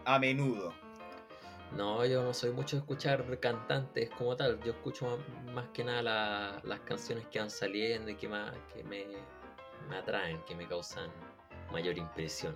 a 0.05 0.19
menudo? 0.19 0.75
No, 1.75 2.05
yo 2.05 2.23
no 2.23 2.35
soy 2.35 2.51
mucho 2.51 2.77
de 2.77 2.81
escuchar 2.81 3.25
cantantes 3.41 4.11
como 4.11 4.37
tal. 4.37 4.63
Yo 4.65 4.73
escucho 4.73 5.07
más, 5.07 5.55
más 5.55 5.69
que 5.73 5.83
nada 5.83 6.03
la- 6.03 6.61
las 6.65 6.81
canciones 6.81 7.25
que 7.29 7.39
van 7.39 7.49
saliendo 7.49 8.11
y 8.11 8.17
que, 8.17 8.29
más, 8.29 8.53
que 8.75 8.85
me, 8.85 9.07
me 9.89 9.97
atraen, 9.97 10.43
que 10.45 10.55
me 10.55 10.67
causan 10.69 11.09
mayor 11.73 11.97
impresión. 11.97 12.55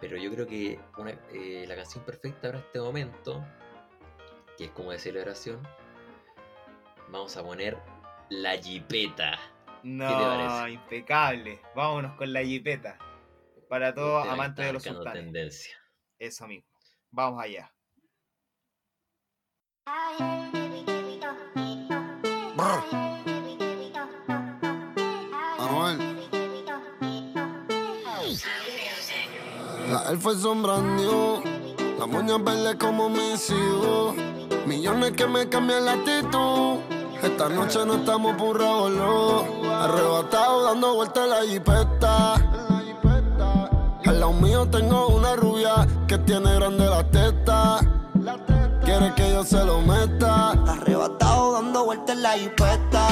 Pero 0.00 0.16
yo 0.16 0.30
creo 0.30 0.46
que 0.46 0.78
una- 0.98 1.12
eh, 1.32 1.64
la 1.66 1.74
canción 1.76 2.04
perfecta 2.04 2.48
para 2.48 2.58
este 2.58 2.80
momento, 2.80 3.44
que 4.58 4.64
es 4.66 4.70
como 4.72 4.90
de 4.92 4.98
celebración, 4.98 5.66
vamos 7.08 7.36
a 7.36 7.42
poner 7.42 7.78
La 8.28 8.56
Jipeta. 8.58 9.38
No, 9.82 10.08
parece? 10.08 10.72
impecable. 10.72 11.60
Vámonos 11.74 12.16
con 12.16 12.32
la 12.32 12.42
jipeta. 12.42 12.98
Para 13.68 13.94
todos 13.94 14.22
Este 14.22 14.32
amantes 14.32 14.66
de 14.66 14.72
los 14.72 14.82
sultanes. 14.82 15.22
tendencia. 15.22 15.76
Eso 16.18 16.46
mismo. 16.48 16.68
Vamos 17.10 17.40
allá. 17.42 17.72
Anuel. 22.58 23.25
La 29.90 30.02
elfa 30.10 30.32
es 30.32 30.40
sombrando, 30.40 31.40
la 31.96 32.06
moña 32.06 32.38
verde 32.38 32.76
como 32.76 33.08
mis 33.08 33.50
hijos. 33.50 34.16
Millones 34.66 35.12
que 35.12 35.28
me 35.28 35.48
cambian 35.48 35.84
la 35.84 35.92
actitud. 35.92 36.80
Esta 37.22 37.48
noche 37.48 37.78
no 37.86 37.94
estamos 37.94 38.36
burrados, 38.36 38.90
no. 38.90 39.44
Arrebatado 39.72 40.64
dando 40.64 40.94
vueltas 40.94 41.22
en 41.22 41.30
la 41.30 41.42
jipeta. 41.42 42.34
Al 44.04 44.20
lado 44.20 44.32
mío 44.32 44.68
tengo 44.68 45.06
una 45.06 45.36
rubia 45.36 45.86
que 46.08 46.18
tiene 46.18 46.52
grande 46.56 46.84
la 46.86 47.08
teta. 47.08 47.78
Quiere 48.84 49.14
que 49.14 49.30
yo 49.30 49.44
se 49.44 49.64
lo 49.64 49.82
meta. 49.82 50.50
Arrebatado 50.50 51.52
dando 51.52 51.84
vueltas 51.84 52.16
en 52.16 52.22
la 52.22 52.32
jipeta. 52.32 53.08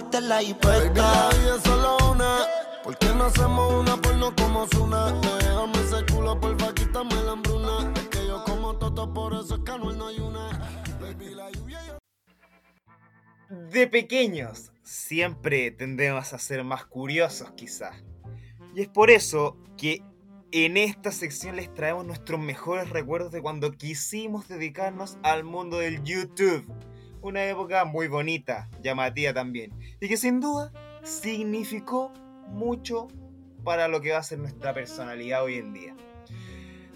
Arrebatado 0.00 0.10
dando 0.10 0.10
vueltas 0.10 0.22
en 0.22 0.28
la 0.28 0.34
Baby, 0.36 0.46
jipeta. 0.46 1.28
la 1.28 1.36
vida 1.38 1.56
es 1.56 1.62
solo 1.62 1.96
una. 2.12 2.38
¿Por 2.82 2.98
qué 2.98 3.14
no 3.14 3.24
hacemos 3.24 3.72
una 3.74 3.96
porno 3.96 4.34
como 4.36 4.66
Zuna? 4.68 5.12
Déjame 5.38 5.80
ese 5.80 6.06
culo, 6.14 6.40
porfa, 6.40 6.74
quítame 6.74 7.14
la 7.22 7.32
hambruna. 7.32 7.92
Es 7.96 8.08
que 8.08 8.26
yo 8.26 8.42
como 8.44 8.76
toto, 8.78 9.12
por 9.12 9.34
eso 9.34 9.56
es 9.56 9.60
que 9.64 9.72
Anuel 9.72 9.98
no 9.98 10.06
hay 10.08 10.18
una. 10.20 10.48
Baby, 11.00 11.34
la 11.34 11.50
lluvia 11.50 11.78
ya- 11.86 11.98
De 13.70 13.86
pequeños, 13.86 14.72
siempre 14.82 15.70
tendemos 15.70 16.32
a 16.32 16.38
ser 16.38 16.64
más 16.64 16.86
curiosos 16.86 17.52
quizás. 17.52 17.96
Y 18.74 18.82
es 18.82 18.88
por 18.88 19.10
eso 19.10 19.56
que 19.76 20.02
en 20.52 20.76
esta 20.76 21.12
sección 21.12 21.56
les 21.56 21.72
traemos 21.74 22.04
nuestros 22.06 22.40
mejores 22.40 22.90
recuerdos 22.90 23.30
de 23.32 23.40
cuando 23.42 23.72
quisimos 23.72 24.48
dedicarnos 24.48 25.16
al 25.22 25.44
mundo 25.44 25.78
del 25.78 26.02
YouTube. 26.02 26.64
Una 27.22 27.44
época 27.44 27.84
muy 27.84 28.08
bonita, 28.08 28.70
llamativa 28.82 29.34
también. 29.34 29.72
Y 30.00 30.08
que 30.08 30.16
sin 30.16 30.40
duda 30.40 30.72
significó 31.02 32.12
mucho 32.48 33.08
para 33.62 33.88
lo 33.88 34.00
que 34.00 34.12
va 34.12 34.18
a 34.18 34.22
ser 34.22 34.38
nuestra 34.38 34.72
personalidad 34.72 35.44
hoy 35.44 35.56
en 35.56 35.72
día. 35.74 35.94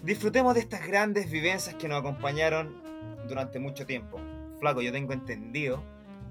Disfrutemos 0.03 0.55
de 0.55 0.61
estas 0.61 0.87
grandes 0.87 1.29
vivencias 1.29 1.75
que 1.75 1.87
nos 1.87 1.99
acompañaron 1.99 2.81
durante 3.27 3.59
mucho 3.59 3.85
tiempo. 3.85 4.19
Flaco, 4.59 4.81
yo 4.81 4.91
tengo 4.91 5.13
entendido 5.13 5.83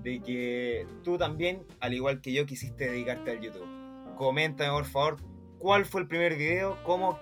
de 0.02 0.20
que 0.20 0.86
tú 1.02 1.16
también, 1.16 1.64
al 1.80 1.94
igual 1.94 2.20
que 2.20 2.32
yo, 2.32 2.46
quisiste 2.46 2.90
dedicarte 2.90 3.30
al 3.30 3.40
YouTube. 3.40 3.68
Coméntame, 4.16 4.70
por 4.70 4.84
favor, 4.86 5.16
cuál 5.58 5.84
fue 5.84 6.02
el 6.02 6.08
primer 6.08 6.36
video, 6.36 6.78
cómo 6.84 7.18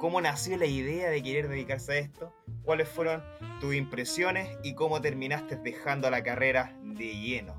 cómo 0.00 0.18
nació 0.22 0.56
la 0.56 0.64
idea 0.64 1.10
de 1.10 1.22
querer 1.22 1.48
dedicarse 1.48 1.92
a 1.92 1.98
esto, 1.98 2.32
cuáles 2.64 2.88
fueron 2.88 3.22
tus 3.60 3.74
impresiones 3.74 4.56
y 4.64 4.74
cómo 4.74 5.02
terminaste 5.02 5.56
dejando 5.56 6.10
la 6.10 6.22
carrera 6.22 6.74
de 6.82 7.14
lleno. 7.20 7.54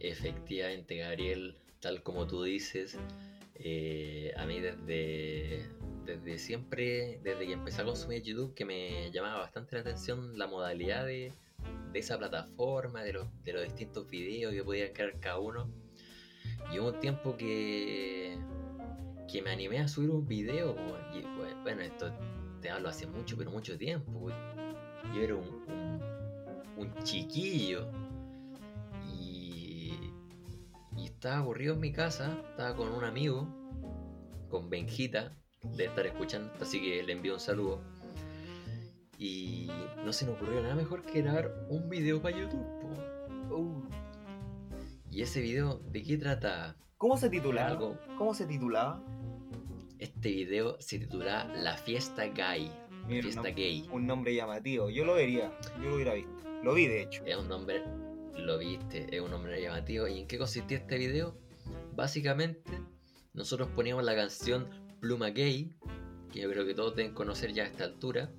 Efectivamente, 0.00 0.96
Gabriel, 0.96 1.56
tal 1.78 2.02
como 2.02 2.26
tú 2.26 2.42
dices, 2.42 2.98
eh, 3.54 4.32
a 4.36 4.44
mí 4.46 4.58
desde, 4.58 5.64
desde 6.04 6.38
siempre, 6.38 7.20
desde 7.22 7.46
que 7.46 7.52
empecé 7.52 7.82
a 7.82 7.84
consumir 7.84 8.22
YouTube, 8.24 8.52
que 8.54 8.64
me 8.64 9.12
llamaba 9.12 9.38
bastante 9.38 9.76
la 9.76 9.82
atención 9.82 10.36
la 10.36 10.48
modalidad 10.48 11.06
de, 11.06 11.32
esa 11.94 12.18
plataforma, 12.18 13.04
de 13.04 13.12
los, 13.12 13.28
de 13.44 13.52
los 13.52 13.62
distintos 13.62 14.10
videos 14.10 14.52
que 14.52 14.64
podía 14.64 14.92
crear 14.92 15.20
cada 15.20 15.38
uno. 15.38 15.70
Y 16.72 16.80
hubo 16.80 16.88
un 16.88 17.00
tiempo 17.00 17.36
que, 17.36 18.38
que 19.30 19.42
me 19.42 19.50
animé 19.50 19.80
a 19.80 19.88
subir 19.88 20.10
un 20.10 20.26
video. 20.26 20.76
y, 21.14 21.22
bueno, 21.62 21.82
esto 21.82 22.12
te 22.60 22.70
hablo 22.70 22.88
hace 22.88 23.06
mucho, 23.06 23.36
pero 23.36 23.50
mucho 23.50 23.76
tiempo. 23.78 24.28
Yo 25.14 25.22
era 25.22 25.34
un, 25.36 25.46
un, 25.46 26.02
un 26.76 26.94
chiquillo. 27.04 27.88
Y, 29.08 29.94
y 30.96 31.04
estaba 31.04 31.38
aburrido 31.38 31.74
en 31.74 31.80
mi 31.80 31.92
casa. 31.92 32.36
Estaba 32.50 32.76
con 32.76 32.88
un 32.88 33.04
amigo, 33.04 33.46
con 34.48 34.68
Benjita, 34.68 35.36
de 35.62 35.84
estar 35.84 36.06
escuchando. 36.06 36.52
Así 36.60 36.80
que 36.80 37.02
le 37.02 37.12
envío 37.12 37.34
un 37.34 37.40
saludo. 37.40 37.82
Y 39.18 39.70
no 40.04 40.12
se 40.12 40.24
me 40.24 40.32
ocurrió 40.32 40.62
nada 40.62 40.74
mejor 40.74 41.02
que 41.02 41.22
grabar 41.22 41.52
un 41.68 41.88
video 41.88 42.22
para 42.22 42.38
YouTube. 42.38 42.66
Uh, 43.50 43.82
Y 45.10 45.22
ese 45.22 45.40
video, 45.40 45.78
¿de 45.90 46.02
qué 46.02 46.16
trata? 46.16 46.76
¿Cómo 46.96 47.16
se 47.16 47.28
titulaba? 47.28 47.96
¿Cómo 48.16 48.34
se 48.34 48.46
titulaba? 48.46 49.02
Este 50.00 50.30
video 50.30 50.80
se 50.80 50.98
titula 50.98 51.44
La 51.62 51.76
Fiesta 51.76 52.24
Gay. 52.24 52.72
Mira, 53.06 53.22
Fiesta 53.22 53.50
Gay. 53.50 53.86
Un 53.92 54.06
nombre 54.06 54.34
llamativo. 54.34 54.88
Yo 54.88 55.04
lo 55.04 55.12
vería. 55.12 55.52
Yo 55.76 55.90
lo 55.90 55.96
hubiera 55.96 56.14
visto. 56.14 56.32
Lo 56.62 56.72
vi, 56.72 56.86
de 56.86 57.02
hecho. 57.02 57.22
Es 57.26 57.36
un 57.36 57.48
nombre, 57.48 57.84
lo 58.34 58.56
viste, 58.56 59.14
es 59.14 59.20
un 59.20 59.30
nombre 59.30 59.60
llamativo. 59.60 60.08
¿Y 60.08 60.20
en 60.20 60.26
qué 60.26 60.38
consistía 60.38 60.78
este 60.78 60.96
video? 60.96 61.36
Básicamente, 61.94 62.80
nosotros 63.34 63.68
poníamos 63.74 64.02
la 64.02 64.14
canción 64.14 64.70
Pluma 65.00 65.28
Gay, 65.28 65.76
que 66.32 66.40
yo 66.40 66.50
creo 66.50 66.64
que 66.64 66.72
todos 66.72 66.96
deben 66.96 67.12
conocer 67.12 67.52
ya 67.52 67.64
a 67.64 67.66
esta 67.66 67.84
altura. 67.84 68.32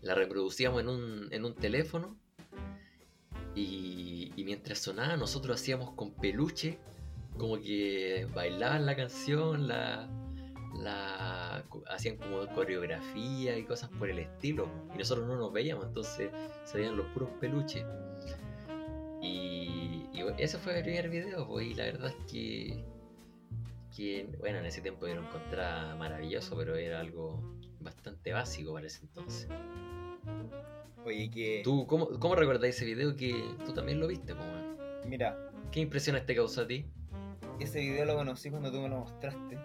La 0.00 0.14
reproducíamos 0.14 0.80
en 0.80 0.90
un, 0.90 1.28
en 1.32 1.44
un 1.44 1.56
teléfono. 1.56 2.16
Y, 3.56 4.32
y 4.36 4.44
mientras 4.44 4.78
sonaba, 4.78 5.16
nosotros 5.16 5.60
hacíamos 5.60 5.90
con 5.94 6.14
peluche, 6.14 6.78
como 7.36 7.60
que 7.60 8.28
bailaban 8.32 8.86
la 8.86 8.94
canción, 8.94 9.66
la, 9.66 10.08
la 10.74 11.64
hacían 11.88 12.16
como 12.16 12.46
coreografía 12.54 13.56
y 13.56 13.64
cosas 13.64 13.90
por 13.98 14.08
el 14.08 14.18
estilo. 14.18 14.68
Y 14.94 14.98
nosotros 14.98 15.26
no 15.26 15.36
nos 15.36 15.52
veíamos, 15.52 15.86
entonces 15.86 16.30
se 16.64 16.78
veían 16.78 16.96
los 16.96 17.06
puros 17.06 17.30
peluches. 17.40 17.84
Y, 19.22 20.06
y 20.12 20.24
ese 20.38 20.58
fue 20.58 20.78
el 20.78 20.82
primer 20.82 21.10
video, 21.10 21.46
pues, 21.46 21.66
y 21.66 21.74
la 21.74 21.84
verdad 21.84 22.08
es 22.08 22.32
que, 22.32 22.84
que, 23.94 24.28
bueno, 24.38 24.58
en 24.58 24.66
ese 24.66 24.80
tiempo 24.80 25.06
yo 25.06 25.14
lo 25.14 25.26
encontraba 25.26 25.94
maravilloso, 25.96 26.56
pero 26.56 26.76
era 26.76 27.00
algo 27.00 27.42
bastante 27.80 28.32
básico 28.32 28.72
para 28.72 28.86
ese 28.86 29.02
entonces. 29.02 29.48
Oye, 31.04 31.30
que. 31.30 31.60
¿Tú 31.64 31.86
cómo, 31.86 32.08
cómo 32.18 32.34
recordáis 32.34 32.76
ese 32.76 32.86
video 32.86 33.16
que 33.16 33.44
tú 33.66 33.72
también 33.72 34.00
lo 34.00 34.06
viste? 34.06 34.32
weón? 34.32 34.78
Mira, 35.06 35.50
¿Qué 35.70 35.78
impresiones 35.78 36.26
te 36.26 36.34
causó 36.34 36.62
a 36.62 36.66
ti? 36.66 36.84
ese 37.60 37.78
video 37.78 38.04
lo 38.06 38.16
conocí 38.16 38.50
cuando 38.50 38.72
tú 38.72 38.80
me 38.80 38.88
lo 38.88 39.00
mostraste. 39.00 39.58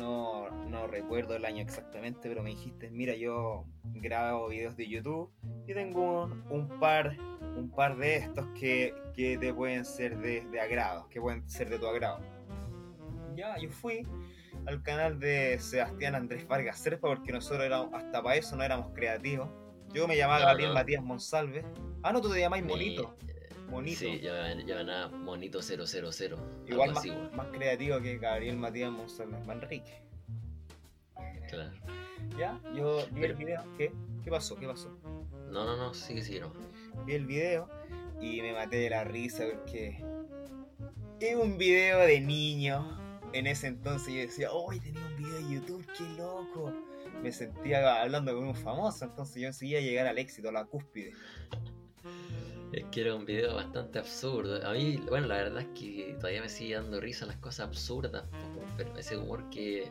No, 0.00 0.48
no 0.66 0.86
recuerdo 0.86 1.36
el 1.36 1.44
año 1.44 1.60
exactamente, 1.60 2.26
pero 2.26 2.42
me 2.42 2.48
dijiste, 2.48 2.90
mira, 2.90 3.14
yo 3.14 3.66
grabo 3.84 4.48
videos 4.48 4.74
de 4.74 4.88
YouTube 4.88 5.30
y 5.66 5.74
tengo 5.74 6.24
un, 6.24 6.42
un 6.48 6.80
par, 6.80 7.18
un 7.54 7.70
par 7.70 7.98
de 7.98 8.16
estos 8.16 8.46
que, 8.58 8.94
que 9.14 9.36
te 9.36 9.52
pueden 9.52 9.84
ser 9.84 10.16
de, 10.16 10.40
de 10.46 10.58
agrado, 10.58 11.06
que 11.10 11.20
pueden 11.20 11.46
ser 11.46 11.68
de 11.68 11.78
tu 11.78 11.86
agrado. 11.86 12.18
Ya, 13.36 13.58
yo 13.58 13.68
fui 13.68 14.06
al 14.64 14.82
canal 14.82 15.20
de 15.20 15.58
Sebastián 15.58 16.14
Andrés 16.14 16.48
Vargas 16.48 16.78
Serpa 16.78 17.08
porque 17.08 17.30
nosotros 17.30 17.62
éramos, 17.62 17.92
hasta 17.92 18.22
para 18.22 18.36
eso 18.36 18.56
no 18.56 18.64
éramos 18.64 18.94
creativos. 18.94 19.50
Yo 19.92 20.08
me 20.08 20.16
llamaba 20.16 20.46
Gabriel 20.46 20.70
no. 20.70 20.76
Matías 20.76 21.02
Monsalve. 21.02 21.62
Ah, 22.02 22.10
no, 22.10 22.22
tú 22.22 22.30
te 22.30 22.40
llamáis 22.40 22.64
Monito. 22.64 23.14
Monito. 23.70 24.00
Sí, 24.00 24.20
yo 24.20 24.32
ganaba 24.74 25.08
Monito 25.16 25.62
000. 25.62 25.84
Igual 26.66 26.92
más, 26.92 27.06
más 27.32 27.46
creativo 27.48 28.00
que 28.00 28.18
Gabriel 28.18 28.56
Matías 28.56 28.90
Monsalve 28.90 29.38
Manrique. 29.44 30.02
Claro. 31.48 31.72
Ya, 32.38 32.60
yo 32.74 32.98
vi 33.12 33.20
Pero- 33.22 33.32
el 33.32 33.38
video. 33.38 33.64
¿Qué? 33.76 33.92
¿Qué 34.22 34.30
pasó? 34.30 34.56
¿Qué 34.56 34.66
pasó? 34.66 34.90
No, 35.50 35.64
no, 35.64 35.76
no, 35.76 35.94
sí, 35.94 36.22
sí, 36.22 36.38
no. 36.38 36.52
Vi 37.04 37.14
el 37.14 37.26
video 37.26 37.68
y 38.20 38.40
me 38.42 38.52
maté 38.52 38.76
de 38.76 38.90
la 38.90 39.04
risa 39.04 39.44
porque 39.52 40.04
es 41.20 41.36
un 41.36 41.58
video 41.58 41.98
de 42.00 42.20
niño. 42.20 42.98
En 43.32 43.46
ese 43.46 43.68
entonces 43.68 44.12
yo 44.12 44.20
decía, 44.20 44.52
¡Uy, 44.52 44.80
tenía 44.80 45.04
un 45.06 45.16
video 45.16 45.34
de 45.34 45.54
YouTube! 45.54 45.86
¡Qué 45.96 46.04
loco! 46.16 46.72
Me 47.22 47.30
sentía 47.32 48.02
hablando 48.02 48.34
con 48.34 48.44
un 48.48 48.54
famoso, 48.54 49.04
entonces 49.04 49.40
yo 49.42 49.46
enseguida 49.48 49.80
llegar 49.80 50.06
al 50.06 50.18
éxito, 50.18 50.48
a 50.48 50.52
la 50.52 50.64
cúspide. 50.64 51.12
Es 52.72 52.84
que 52.92 53.00
era 53.00 53.14
un 53.14 53.24
video 53.24 53.56
bastante 53.56 53.98
absurdo. 53.98 54.64
A 54.66 54.72
mí, 54.72 54.96
bueno, 55.08 55.26
la 55.26 55.36
verdad 55.36 55.62
es 55.62 55.68
que 55.78 56.14
todavía 56.18 56.42
me 56.42 56.48
sigue 56.48 56.76
dando 56.76 57.00
risa 57.00 57.26
las 57.26 57.36
cosas 57.38 57.68
absurdas, 57.68 58.24
pero 58.76 58.96
ese 58.96 59.16
humor 59.16 59.50
que 59.50 59.90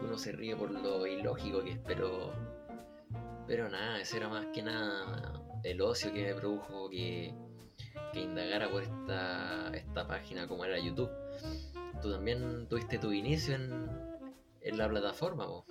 uno 0.00 0.16
se 0.16 0.32
ríe 0.32 0.54
por 0.54 0.70
lo 0.70 1.06
ilógico 1.06 1.62
que 1.64 1.72
es, 1.72 1.78
pero. 1.86 2.32
Pero 3.48 3.68
nada, 3.68 4.00
ese 4.00 4.18
era 4.18 4.28
más 4.28 4.46
que 4.52 4.62
nada 4.62 5.42
el 5.64 5.80
ocio 5.80 6.12
que 6.12 6.22
me 6.22 6.34
produjo 6.34 6.88
que, 6.90 7.34
que 8.12 8.20
indagara 8.20 8.70
por 8.70 8.82
esta, 8.82 9.70
esta 9.74 10.06
página 10.06 10.46
como 10.46 10.64
era 10.64 10.78
YouTube. 10.78 11.10
Tú 12.00 12.12
también 12.12 12.68
tuviste 12.68 12.98
tu 12.98 13.12
inicio 13.12 13.54
en, 13.56 13.88
en 14.60 14.78
la 14.78 14.88
plataforma, 14.88 15.46
po. 15.46 15.64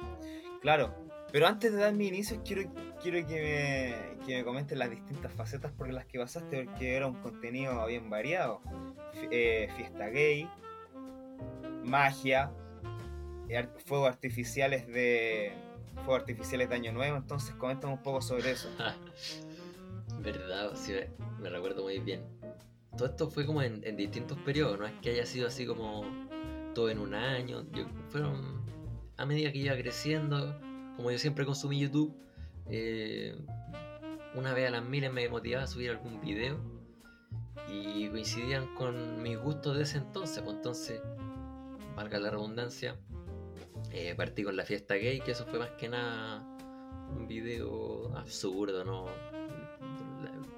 Claro, 0.61 0.93
pero 1.37 1.49
antes 1.49 1.71
de 1.71 1.77
dar 1.77 1.93
mi 1.93 2.07
inicio, 2.07 2.41
quiero, 2.43 2.63
quiero 2.99 3.27
que, 3.27 4.15
me, 4.19 4.25
que 4.25 4.37
me 4.37 4.43
comenten 4.43 4.79
las 4.79 4.89
distintas 4.89 5.31
facetas 5.31 5.71
por 5.71 5.87
las 5.93 6.07
que 6.07 6.17
pasaste, 6.17 6.63
porque 6.63 6.95
era 6.95 7.05
un 7.05 7.13
contenido 7.21 7.85
bien 7.85 8.09
variado. 8.09 8.59
Eh, 9.29 9.69
fiesta 9.77 10.07
gay, 10.07 10.49
magia, 11.83 12.51
eh, 13.49 13.67
fuegos 13.85 14.09
artificiales 14.09 14.87
de 14.87 15.53
fuegos 15.97 16.21
artificiales 16.21 16.69
de 16.69 16.75
Año 16.75 16.91
Nuevo, 16.91 17.17
entonces 17.17 17.53
coméntame 17.53 17.93
un 17.93 18.01
poco 18.01 18.19
sobre 18.23 18.49
eso. 18.49 18.69
Verdad, 20.19 20.71
sí, 20.73 20.93
me- 21.39 21.49
recuerdo 21.51 21.83
muy 21.83 21.99
bien. 21.99 22.23
Todo 22.97 23.09
esto 23.09 23.29
fue 23.29 23.45
como 23.45 23.61
en, 23.61 23.81
distintos 23.95 24.39
periodos, 24.39 24.79
no 24.79 24.87
es 24.87 24.93
que 25.03 25.11
haya 25.11 25.27
sido 25.27 25.49
así 25.49 25.67
como 25.67 26.03
todo 26.73 26.89
en 26.89 26.97
un 26.97 27.13
año. 27.13 27.63
Fueron 28.09 28.65
a 29.17 29.25
medida 29.27 29.51
que 29.51 29.59
iba 29.59 29.75
creciendo, 29.75 30.59
como 30.97 31.11
yo 31.11 31.19
siempre 31.19 31.45
consumí 31.45 31.79
YouTube, 31.79 32.13
eh, 32.69 33.37
una 34.35 34.53
vez 34.53 34.67
a 34.67 34.71
las 34.71 34.83
miles 34.83 35.13
me 35.13 35.29
motivaba 35.29 35.63
a 35.63 35.67
subir 35.67 35.91
algún 35.91 36.19
video 36.19 36.59
y 37.71 38.07
coincidían 38.09 38.73
con 38.75 39.21
mis 39.21 39.37
gustos 39.37 39.77
de 39.77 39.83
ese 39.83 39.99
entonces, 39.99 40.43
pues 40.43 40.55
entonces, 40.55 41.01
valga 41.95 42.19
la 42.19 42.31
redundancia, 42.31 42.97
eh, 43.91 44.15
partí 44.15 44.43
con 44.43 44.57
la 44.57 44.65
fiesta 44.65 44.95
gay, 44.95 45.21
que 45.21 45.31
eso 45.31 45.45
fue 45.45 45.59
más 45.59 45.69
que 45.71 45.87
nada 45.87 46.43
un 47.15 47.27
video 47.27 48.15
absurdo, 48.17 48.83
¿no? 48.83 49.05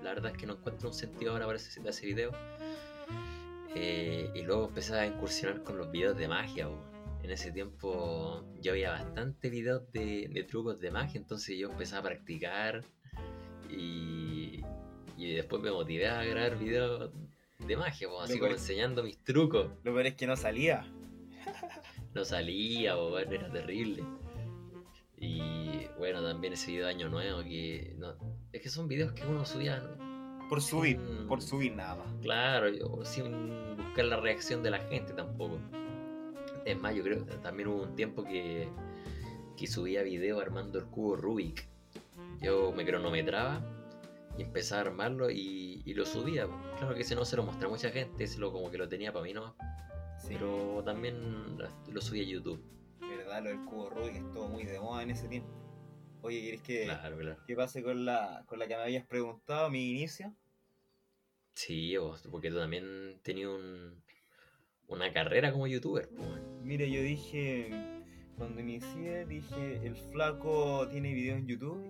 La, 0.02 0.14
verdad 0.14 0.32
es 0.32 0.38
que 0.38 0.48
no 0.48 0.54
encuentro 0.54 0.90
un 0.90 0.96
sentido 0.96 1.34
ahora 1.34 1.46
para 1.46 1.58
ese, 1.58 1.82
ese 1.88 2.06
video. 2.06 2.32
Eh, 3.76 4.32
y 4.34 4.42
luego 4.42 4.66
empecé 4.66 4.96
a 4.96 5.06
incursionar 5.06 5.64
con 5.64 5.78
los 5.78 5.92
videos 5.92 6.18
de 6.18 6.28
magia. 6.28 6.68
bo. 6.68 6.89
En 7.30 7.34
ese 7.34 7.52
tiempo 7.52 8.44
yo 8.60 8.72
había 8.72 8.90
bastante 8.90 9.52
videos 9.52 9.84
de, 9.92 10.30
de 10.34 10.44
trucos 10.46 10.80
de 10.80 10.90
magia, 10.90 11.20
entonces 11.20 11.56
yo 11.60 11.70
empecé 11.70 11.96
a 11.96 12.02
practicar 12.02 12.84
y, 13.70 14.62
y 15.16 15.34
después 15.36 15.62
me 15.62 15.70
motivé 15.70 16.08
a 16.08 16.24
grabar 16.24 16.58
videos 16.58 17.12
de 17.60 17.78
magia, 17.78 18.08
así 18.24 18.40
como 18.40 18.52
enseñando 18.54 19.04
mis 19.04 19.24
trucos. 19.24 19.68
Lo 19.84 19.94
peor 19.94 20.08
es 20.08 20.16
que 20.16 20.26
no 20.26 20.36
salía. 20.36 20.92
No 22.16 22.26
salía, 22.26 22.96
bueno, 22.96 23.32
era 23.32 23.52
terrible. 23.52 24.04
Y 25.16 25.86
bueno, 26.00 26.24
también 26.24 26.54
ese 26.54 26.72
video 26.72 26.88
de 26.88 26.94
Año 26.94 27.10
Nuevo 27.10 27.44
que... 27.44 27.94
No, 28.00 28.16
es 28.52 28.60
que 28.60 28.70
son 28.70 28.88
videos 28.88 29.12
que 29.12 29.24
uno 29.28 29.46
subía... 29.46 29.84
Por 30.50 30.64
subir, 30.64 30.98
Mm. 30.98 31.28
por 31.28 31.44
subir 31.44 31.76
nada 31.76 31.98
más. 31.98 32.08
Claro, 32.24 32.70
yo, 32.70 33.06
sin 33.06 33.78
buscar 33.78 34.06
la 34.06 34.20
reacción 34.20 34.64
de 34.64 34.72
la 34.72 34.80
gente 34.80 35.14
tampoco. 35.14 35.60
Es 36.70 36.80
más, 36.80 36.94
yo 36.96 37.04
creo 37.04 37.26
que 37.26 37.34
también 37.38 37.70
hubo 37.70 37.82
un 37.82 37.96
tiempo 37.96 38.24
que, 38.24 38.68
que 39.58 39.66
subía 39.66 40.04
video 40.04 40.40
armando 40.40 40.78
el 40.78 40.86
cubo 40.86 41.16
Rubik. 41.16 41.68
Yo 42.42 42.72
me 42.72 42.86
cronometraba 42.86 43.62
y 44.38 44.44
empezaba 44.44 44.82
a 44.82 44.86
armarlo 44.86 45.32
y, 45.32 45.82
y 45.84 45.94
lo 45.96 46.06
subía. 46.06 46.48
Claro 46.78 46.94
que 46.94 47.02
ese 47.02 47.16
no 47.16 47.26
se 47.26 47.36
lo 47.38 47.44
mostré 47.44 47.66
a 47.66 47.70
mucha 47.70 47.90
gente, 47.90 48.24
ese 48.24 48.38
lo 48.40 48.52
como 48.52 48.70
que 48.70 48.78
lo 48.78 48.88
tenía 48.88 49.12
para 49.12 49.26
mí 49.26 49.34
nomás. 49.34 49.54
Sí, 50.20 50.36
Pero 50.38 50.84
también 50.86 51.58
lo 51.58 52.02
subía 52.02 52.24
a 52.24 52.28
YouTube. 52.28 52.62
¿verdad? 53.00 53.42
lo 53.44 53.50
del 53.50 53.66
cubo 53.66 53.90
Rubik, 53.90 54.16
estuvo 54.16 54.48
muy 54.48 54.64
de 54.66 54.80
moda 54.80 55.02
en 55.02 55.10
ese 55.10 55.28
tiempo. 55.28 55.50
Oye, 56.22 56.40
¿quieres 56.42 56.62
que, 56.62 56.84
Claro, 56.84 57.18
claro. 57.18 57.38
que 57.48 57.56
pase 57.56 57.82
con 57.82 58.06
la, 58.06 58.44
con 58.46 58.60
la 58.60 58.68
que 58.68 58.76
me 58.76 58.84
habías 58.84 59.06
preguntado, 59.08 59.70
mi 59.72 59.90
inicio? 59.90 60.36
Sí, 61.56 61.98
vos, 61.98 62.22
porque 62.30 62.50
tú 62.52 62.58
también 62.58 63.20
tenías 63.24 63.50
un, 63.50 64.04
una 64.90 65.14
carrera 65.14 65.52
como 65.52 65.68
youtuber. 65.68 66.10
Mire, 66.64 66.92
yo 66.92 67.02
dije, 67.02 67.70
cuando 68.38 68.60
inicié, 68.60 69.26
dije, 69.26 69.82
el 69.84 69.96
flaco 69.96 70.88
tiene 70.90 71.14
videos 71.14 71.40
en 71.40 71.48
YouTube. 71.48 71.84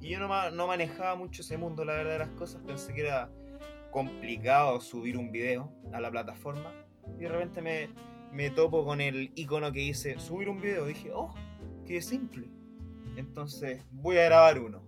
Y 0.00 0.10
yo 0.10 0.18
no, 0.18 0.50
no 0.50 0.66
manejaba 0.66 1.14
mucho 1.14 1.42
ese 1.42 1.56
mundo, 1.56 1.84
la 1.84 1.94
verdad 1.94 2.12
de 2.12 2.18
las 2.18 2.30
cosas. 2.30 2.62
Pensé 2.66 2.92
que 2.92 3.02
era 3.02 3.30
complicado 3.90 4.80
subir 4.80 5.16
un 5.16 5.30
video 5.30 5.72
a 5.92 6.00
la 6.00 6.10
plataforma. 6.10 6.72
Y 7.18 7.22
de 7.22 7.28
repente 7.28 7.62
me, 7.62 7.88
me 8.32 8.50
topo 8.50 8.84
con 8.84 9.00
el 9.00 9.30
icono 9.36 9.72
que 9.72 9.80
dice 9.80 10.18
subir 10.18 10.48
un 10.48 10.60
video. 10.60 10.86
dije, 10.86 11.12
oh, 11.14 11.32
qué 11.86 12.02
simple. 12.02 12.48
Entonces 13.16 13.84
voy 13.92 14.18
a 14.18 14.24
grabar 14.24 14.58
uno. 14.58 14.82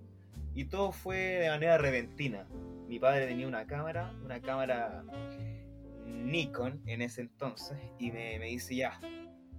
Y 0.54 0.64
todo 0.64 0.90
fue 0.90 1.16
de 1.16 1.48
manera 1.48 1.78
repentina. 1.78 2.48
Mi 2.88 2.98
padre 2.98 3.26
tenía 3.26 3.46
una 3.46 3.66
cámara, 3.66 4.12
una 4.24 4.40
cámara 4.40 5.04
Nikon 6.06 6.82
en 6.86 7.02
ese 7.02 7.22
entonces, 7.22 7.76
y 7.98 8.10
me, 8.10 8.38
me 8.38 8.46
dice 8.46 8.76
ya, 8.76 9.00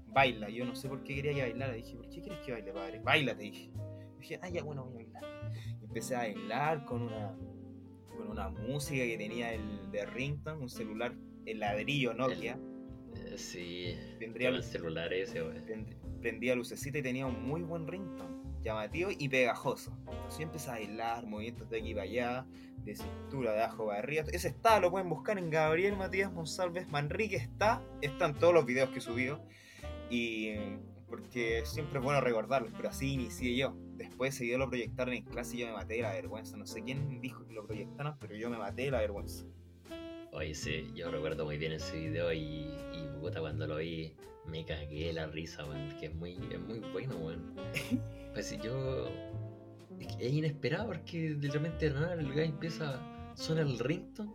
baila. 0.07 0.49
Yo 0.49 0.65
no 0.65 0.75
sé 0.75 0.87
por 0.89 1.03
qué 1.03 1.15
quería 1.15 1.33
que 1.33 1.41
bailara. 1.41 1.73
Dije, 1.73 1.95
¿por 1.95 2.09
qué 2.09 2.21
quieres 2.21 2.39
que 2.45 2.51
baile, 2.51 2.71
padre? 2.73 2.99
Baila, 2.99 3.35
te 3.35 3.43
dije. 3.43 3.71
Dije, 4.19 4.39
ah, 4.41 4.49
ya, 4.49 4.63
bueno, 4.63 4.85
voy 4.85 5.03
a 5.03 5.19
bailar. 5.19 5.51
Y 5.81 5.85
empecé 5.85 6.15
a 6.15 6.19
bailar 6.19 6.85
con 6.85 7.03
una, 7.03 7.35
con 8.17 8.29
una 8.29 8.49
música 8.49 9.03
que 9.03 9.17
tenía 9.17 9.53
el 9.53 9.91
de 9.91 10.05
Rington, 10.05 10.61
un 10.61 10.69
celular, 10.69 11.13
el 11.45 11.59
ladrillo 11.59 12.13
Nokia. 12.13 12.53
Eh, 12.53 13.37
Sí, 13.37 13.95
Tendría 14.19 14.49
con 14.49 14.57
el 14.57 14.63
celular 14.63 15.13
ese, 15.13 15.43
prend- 15.43 15.95
prendía 16.21 16.55
lucecita 16.55 16.97
y 16.97 17.01
tenía 17.01 17.25
un 17.27 17.43
muy 17.47 17.61
buen 17.61 17.87
ringtone, 17.87 18.36
llamativo 18.63 19.09
y 19.17 19.29
pegajoso. 19.29 19.91
Entonces 19.99 20.39
yo 20.39 20.43
empecé 20.43 20.69
a 20.69 20.73
bailar, 20.73 21.25
movimientos 21.25 21.69
de 21.69 21.79
aquí 21.79 21.93
para 21.93 22.03
allá, 22.03 22.45
de 22.83 22.95
cintura, 22.95 23.53
de 23.53 23.63
abajo 23.63 23.87
para 23.87 23.99
arriba. 23.99 24.25
Ese 24.31 24.49
está, 24.49 24.79
lo 24.79 24.91
pueden 24.91 25.09
buscar 25.09 25.37
en 25.37 25.49
Gabriel 25.49 25.95
Matías 25.97 26.31
Monsalves 26.31 26.87
Manrique, 26.89 27.35
está, 27.35 27.81
están 28.01 28.35
todos 28.35 28.53
los 28.53 28.65
videos 28.65 28.89
que 28.89 28.99
he 28.99 29.01
subido. 29.01 29.41
Y 30.09 30.55
porque 31.09 31.63
siempre 31.65 31.99
es 31.99 32.03
bueno 32.03 32.21
recordarlos, 32.21 32.71
pero 32.75 32.89
así 32.89 33.13
inicié 33.13 33.55
yo. 33.55 33.73
Después 33.95 34.35
seguido 34.35 34.57
lo 34.57 34.69
proyectaron 34.69 35.13
en 35.13 35.23
clase 35.23 35.55
y 35.55 35.59
yo 35.59 35.67
me 35.67 35.73
maté 35.73 35.95
de 35.95 36.01
la 36.01 36.13
vergüenza. 36.13 36.57
No 36.57 36.65
sé 36.65 36.83
quién 36.83 37.21
dijo 37.21 37.45
que 37.47 37.53
lo 37.53 37.65
proyectaron, 37.65 38.17
pero 38.19 38.35
yo 38.35 38.49
me 38.49 38.57
maté 38.57 38.83
de 38.83 38.91
la 38.91 38.99
vergüenza. 38.99 39.45
Oye, 40.33 40.53
sí, 40.53 40.91
yo 40.93 41.09
recuerdo 41.09 41.45
muy 41.45 41.57
bien 41.57 41.71
ese 41.71 41.97
video 41.97 42.31
y, 42.31 42.69
y 42.93 43.07
puta, 43.19 43.39
cuando 43.39 43.65
lo 43.65 43.77
vi 43.77 44.13
me 44.45 44.65
cagué 44.65 45.11
la 45.13 45.27
risa, 45.27 45.65
weón, 45.65 45.89
que 45.99 46.07
es 46.07 46.15
muy, 46.15 46.33
es 46.51 46.59
muy 46.59 46.79
bueno, 46.79 47.15
weón. 47.17 47.55
Pues 48.37 48.55
yo... 48.61 49.09
Es, 50.19 50.31
inesperado 50.31 50.85
porque 50.85 51.33
de 51.33 51.49
repente 51.49 51.89
nada 51.89 52.13
el 52.13 52.31
guy 52.31 52.43
empieza, 52.43 53.01
suena 53.33 53.61
el 53.61 53.79
ringtone 53.79 54.31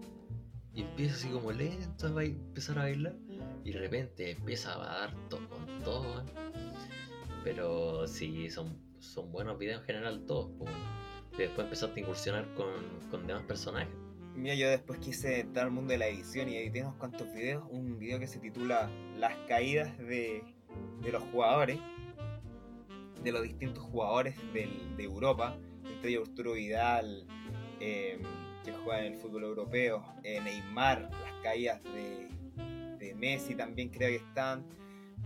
y 0.75 0.83
empieza 0.83 1.15
así 1.15 1.29
como 1.29 1.53
lento 1.53 2.19
a 2.19 2.25
empezar 2.25 2.81
a 2.81 2.83
bailar 2.83 3.15
y 3.63 3.71
de 3.71 3.79
repente 3.79 4.33
empieza 4.33 4.75
a 4.75 4.99
dar 4.99 5.29
todo 5.29 5.49
con 5.49 5.85
todo. 5.85 6.25
Pero 7.45 8.09
sí, 8.09 8.51
son, 8.51 8.77
son 8.99 9.31
buenos 9.31 9.57
videos 9.57 9.83
en 9.83 9.87
general 9.87 10.27
todos. 10.27 10.51
Y 11.35 11.37
después 11.37 11.67
empezaste 11.67 12.01
a 12.01 12.03
incursionar 12.03 12.53
con, 12.55 12.73
con 13.09 13.25
demás 13.25 13.45
personajes. 13.45 13.95
Mira, 14.35 14.57
yo 14.57 14.69
después 14.69 14.99
quise 14.99 15.39
entrar 15.39 15.67
al 15.67 15.71
mundo 15.71 15.93
de 15.93 15.99
la 15.99 16.09
edición 16.09 16.49
y 16.49 16.57
edité 16.57 16.83
unos 16.83 16.97
cuantos 16.97 17.33
videos. 17.33 17.63
Un 17.71 18.01
video 18.01 18.19
que 18.19 18.27
se 18.27 18.41
titula 18.41 18.91
Las 19.17 19.37
caídas 19.47 19.97
de, 19.99 20.43
de 21.03 21.13
los 21.13 21.23
jugadores, 21.31 21.79
de 23.23 23.33
los 23.33 23.43
distintos 23.43 23.83
jugadores 23.85 24.35
del- 24.53 24.97
de 24.97 25.05
Europa, 25.05 25.57
entre 25.87 26.17
Arturo 26.17 26.53
Vidal, 26.53 27.27
eh, 27.81 28.19
que 28.65 28.73
juega 28.73 29.05
en 29.05 29.15
el 29.15 29.19
fútbol 29.19 29.45
europeo, 29.45 30.05
eh, 30.23 30.41
Neymar, 30.41 31.03
las 31.11 31.33
caídas 31.43 31.83
de, 31.85 32.29
de 32.99 33.15
Messi 33.15 33.55
también 33.55 33.89
creo 33.91 34.09
que 34.09 34.17
están. 34.17 34.65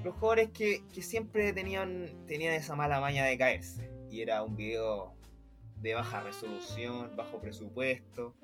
Los 0.04 0.14
jugadores 0.14 0.50
que, 0.50 0.82
que 0.92 1.02
siempre 1.02 1.52
tenían, 1.52 2.24
tenían 2.26 2.54
esa 2.54 2.76
mala 2.76 3.00
maña 3.00 3.24
de 3.24 3.36
caerse. 3.38 3.90
Y 4.10 4.20
era 4.20 4.42
un 4.42 4.56
video 4.56 5.14
de 5.80 5.94
baja 5.94 6.22
resolución, 6.22 7.14
bajo 7.16 7.40
presupuesto, 7.40 8.34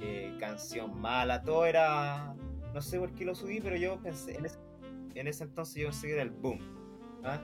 eh, 0.00 0.34
canción 0.38 1.00
mala, 1.00 1.42
todo 1.42 1.64
era. 1.66 2.34
No 2.74 2.80
sé 2.80 2.98
por 2.98 3.12
qué 3.14 3.24
lo 3.24 3.34
subí, 3.34 3.60
pero 3.60 3.76
yo 3.76 4.00
pensé. 4.02 4.36
En 4.36 4.46
ese, 4.46 4.58
en 5.14 5.26
ese 5.26 5.44
entonces 5.44 5.76
yo 5.82 5.88
pensé 5.88 6.06
que 6.08 6.12
era 6.14 6.22
el 6.22 6.30
boom. 6.30 6.58
¿ah? 7.24 7.40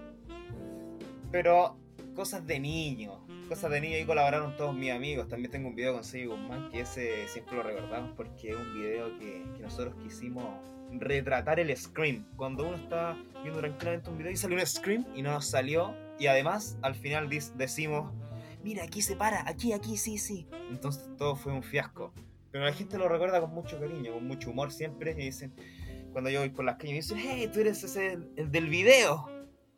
Pero 1.31 1.77
cosas 2.15 2.47
de 2.47 2.59
niño, 2.59 3.27
cosas 3.49 3.71
de 3.71 3.81
niño 3.81 3.97
ahí 3.97 4.05
colaboraron 4.05 4.57
todos 4.57 4.75
mis 4.75 4.91
amigos. 4.91 5.29
También 5.29 5.51
tengo 5.51 5.69
un 5.69 5.75
video 5.75 5.95
con 5.95 6.05
Segi 6.05 6.27
Guzmán 6.27 6.71
que 6.71 6.81
ese 6.81 7.29
siempre 7.29 7.57
lo 7.57 7.63
recordamos 7.63 8.13
porque 8.17 8.51
es 8.51 8.57
un 8.57 8.75
video 8.75 9.19
que, 9.19 9.45
que 9.57 9.63
nosotros 9.63 9.95
quisimos 10.03 10.45
retratar 10.93 11.61
el 11.61 11.77
scream. 11.77 12.25
Cuando 12.37 12.67
uno 12.67 12.77
está 12.77 13.17
viendo 13.43 13.61
tranquilamente 13.61 14.11
un 14.11 14.19
video 14.19 14.33
y 14.33 14.37
sale 14.37 14.55
un 14.55 14.67
scream 14.67 15.07
y 15.15 15.23
no 15.23 15.33
nos 15.33 15.47
salió. 15.47 15.95
Y 16.19 16.27
además 16.27 16.77
al 16.83 16.95
final 16.95 17.29
decimos 17.29 18.13
mira, 18.63 18.85
aquí 18.85 19.03
se 19.03 19.17
para, 19.17 19.49
aquí, 19.49 19.73
aquí, 19.73 19.97
sí, 19.97 20.19
sí. 20.19 20.47
Entonces 20.71 21.09
todo 21.17 21.37
fue 21.37 21.53
un 21.53 21.63
fiasco. 21.63 22.13
Pero 22.51 22.65
la 22.65 22.73
gente 22.73 22.99
lo 22.99 23.09
recuerda 23.09 23.41
con 23.41 23.51
mucho 23.51 23.79
cariño, 23.79 24.13
con 24.15 24.27
mucho 24.27 24.51
humor 24.51 24.73
siempre. 24.73 25.13
Y 25.13 25.27
dicen, 25.27 25.55
cuando 26.13 26.31
yo 26.31 26.41
voy 26.41 26.51
por 26.51 26.65
las 26.65 26.77
calles, 26.77 27.11
me 27.11 27.17
dicen, 27.17 27.19
hey, 27.19 27.51
tú 27.53 27.61
eres 27.61 27.83
ese, 27.85 28.19
el 28.37 28.51
del 28.51 28.69
video. 28.69 29.27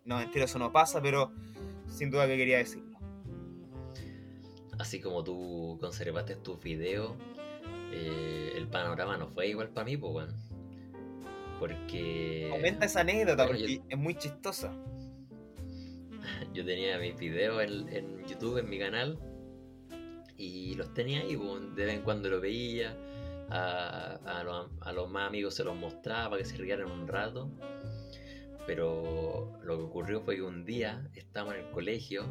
No, 0.04 0.16
mentira, 0.18 0.44
eso 0.46 0.58
no 0.58 0.72
pasa, 0.72 1.00
pero 1.02 1.32
sin 1.88 2.10
duda 2.10 2.26
que 2.26 2.36
quería 2.36 2.58
decirlo. 2.58 2.98
Así 4.78 5.00
como 5.00 5.22
tú 5.22 5.76
conservaste 5.80 6.36
tus 6.36 6.60
videos, 6.62 7.12
eh, 7.92 8.52
el 8.56 8.66
panorama 8.68 9.16
no 9.18 9.28
fue 9.28 9.48
igual 9.48 9.68
para 9.68 9.84
mí, 9.84 9.96
pues, 9.96 10.12
weón. 10.14 10.34
Porque 11.58 12.48
Aumenta 12.52 12.86
esa 12.86 13.00
anécdota 13.00 13.44
bueno, 13.46 13.58
porque 13.58 13.76
yo- 13.76 13.82
es 13.88 13.98
muy 13.98 14.14
chistosa. 14.14 14.72
yo 16.54 16.64
tenía 16.64 16.98
mis 16.98 17.16
videos 17.16 17.62
en, 17.62 17.88
en 17.94 18.26
YouTube, 18.26 18.58
en 18.58 18.70
mi 18.70 18.78
canal, 18.78 19.18
y 20.38 20.74
los 20.76 20.94
tenía 20.94 21.20
ahí, 21.20 21.36
pues, 21.36 21.74
de 21.76 21.84
vez 21.84 21.94
en 21.96 22.02
cuando 22.02 22.30
los 22.30 22.40
veía, 22.40 22.96
a, 23.50 24.14
a 24.24 24.44
los, 24.44 24.70
a 24.80 24.92
los 24.92 25.10
más 25.10 25.28
amigos 25.28 25.54
se 25.54 25.64
los 25.64 25.76
mostraba 25.76 26.30
para 26.30 26.42
que 26.42 26.48
se 26.48 26.56
rieran 26.56 26.90
un 26.90 27.06
rato. 27.06 27.50
Pero 28.66 29.58
lo 29.62 29.76
que 29.78 29.82
ocurrió 29.84 30.20
fue 30.20 30.36
que 30.36 30.42
un 30.42 30.64
día 30.64 31.08
estábamos 31.14 31.54
en 31.56 31.60
el 31.66 31.70
colegio 31.70 32.24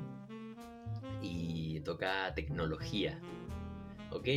y 1.22 1.80
tocaba 1.82 2.34
tecnología, 2.34 3.20
¿ok? 4.12 4.28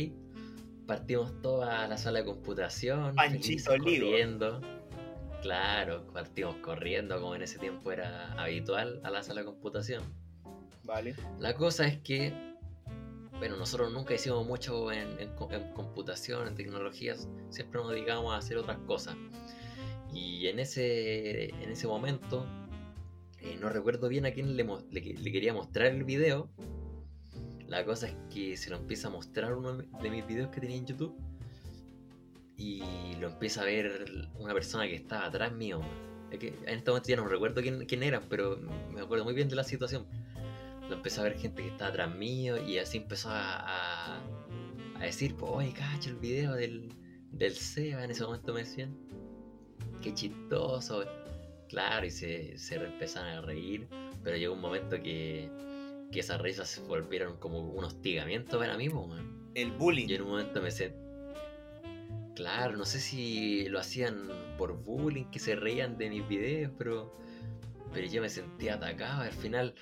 Partimos 0.87 1.41
toda 1.41 1.87
la 1.87 1.97
sala 1.97 2.19
de 2.19 2.25
computación, 2.25 3.15
Panchito 3.15 3.71
corriendo. 3.77 4.61
Claro, 5.41 6.07
partimos 6.13 6.55
corriendo 6.57 7.19
como 7.21 7.35
en 7.35 7.41
ese 7.43 7.57
tiempo 7.59 7.91
era 7.91 8.31
habitual 8.33 8.99
a 9.03 9.09
la 9.09 9.23
sala 9.23 9.41
de 9.41 9.45
computación. 9.45 10.03
¿Vale? 10.83 11.15
La 11.39 11.53
cosa 11.55 11.85
es 11.87 11.97
que, 11.99 12.33
bueno, 13.39 13.55
nosotros 13.57 13.91
nunca 13.93 14.13
hicimos 14.13 14.45
mucho 14.45 14.91
en, 14.91 15.19
en 15.19 15.29
co- 15.35 15.49
en 15.51 15.71
computación, 15.73 16.47
en 16.47 16.55
tecnologías, 16.55 17.29
siempre 17.49 17.79
nos 17.81 17.91
dedicábamos 17.91 18.33
a 18.33 18.37
hacer 18.37 18.57
otras 18.57 18.77
cosas. 18.79 19.15
Y 20.13 20.47
en 20.47 20.59
ese, 20.59 21.49
en 21.49 21.69
ese 21.69 21.87
momento, 21.87 22.45
eh, 23.39 23.57
no 23.59 23.69
recuerdo 23.69 24.09
bien 24.09 24.25
a 24.25 24.31
quién 24.31 24.55
le, 24.55 24.65
quería 25.31 25.53
mostrar 25.53 25.87
el 25.87 26.03
video. 26.03 26.49
La 27.67 27.83
cosa 27.85 28.07
es 28.07 28.15
que 28.31 28.55
se 28.55 28.69
lo 28.69 28.77
empieza 28.77 29.07
a 29.07 29.11
mostrar 29.11 29.55
uno 29.55 29.77
de 29.77 30.09
mis 30.09 30.25
videos 30.27 30.49
que 30.49 30.61
tenía 30.61 30.77
en 30.77 30.85
YouTube. 30.85 31.15
Y 32.55 32.83
lo 33.19 33.27
empieza 33.27 33.61
a 33.61 33.65
ver 33.65 34.29
una 34.37 34.53
persona 34.53 34.85
que 34.85 34.95
estaba 34.95 35.25
atrás 35.25 35.51
mío. 35.53 35.81
En 36.31 36.77
este 36.77 36.89
momento 36.89 37.09
ya 37.09 37.15
no 37.15 37.27
recuerdo 37.27 37.61
quién, 37.61 37.85
quién 37.85 38.03
era, 38.03 38.21
pero 38.21 38.59
me 38.91 39.01
acuerdo 39.01 39.23
muy 39.23 39.33
bien 39.33 39.49
de 39.49 39.55
la 39.55 39.63
situación 39.63 40.07
lo 40.89 40.95
empezó 40.95 41.21
a 41.21 41.25
ver 41.25 41.37
gente 41.37 41.61
que 41.61 41.69
estaba 41.69 41.89
atrás 41.89 42.15
mío 42.15 42.63
y 42.63 42.77
así 42.77 42.97
empezó 42.97 43.29
a, 43.29 44.15
a, 44.15 44.21
a 44.95 44.99
decir, 44.99 45.35
pues, 45.35 45.51
oye, 45.53 45.73
cacho, 45.73 46.09
el 46.09 46.17
video 46.17 46.53
del, 46.53 46.93
del 47.31 47.53
Seba, 47.55 48.03
en 48.03 48.11
ese 48.11 48.23
momento 48.23 48.53
me 48.53 48.61
decían, 48.61 48.97
qué 50.03 50.13
chistoso, 50.13 51.05
claro, 51.69 52.05
y 52.05 52.11
se, 52.11 52.57
se 52.57 52.75
empezaron 52.75 53.29
a 53.29 53.41
reír, 53.41 53.87
pero 54.23 54.37
llegó 54.37 54.53
un 54.53 54.61
momento 54.61 55.01
que, 55.01 55.49
que 56.11 56.19
esas 56.19 56.39
risas 56.41 56.69
se 56.69 56.81
volvieron 56.81 57.37
como 57.37 57.59
un 57.59 57.83
hostigamiento 57.83 58.59
para 58.59 58.77
mí, 58.77 58.89
pues. 58.89 59.21
El 59.55 59.71
bullying. 59.71 60.07
Yo 60.07 60.15
en 60.17 60.21
un 60.23 60.29
momento 60.29 60.61
me 60.61 60.71
sentí... 60.71 60.97
Claro, 62.35 62.75
no 62.75 62.85
sé 62.85 62.99
si 62.99 63.69
lo 63.69 63.79
hacían 63.79 64.27
por 64.57 64.83
bullying, 64.83 65.25
que 65.25 65.39
se 65.39 65.55
reían 65.55 65.97
de 65.97 66.09
mis 66.09 66.27
videos, 66.27 66.71
pero, 66.77 67.13
pero 67.93 68.07
yo 68.07 68.21
me 68.21 68.29
sentía 68.29 68.75
atacado. 68.75 69.21
Al 69.21 69.31
final 69.31 69.75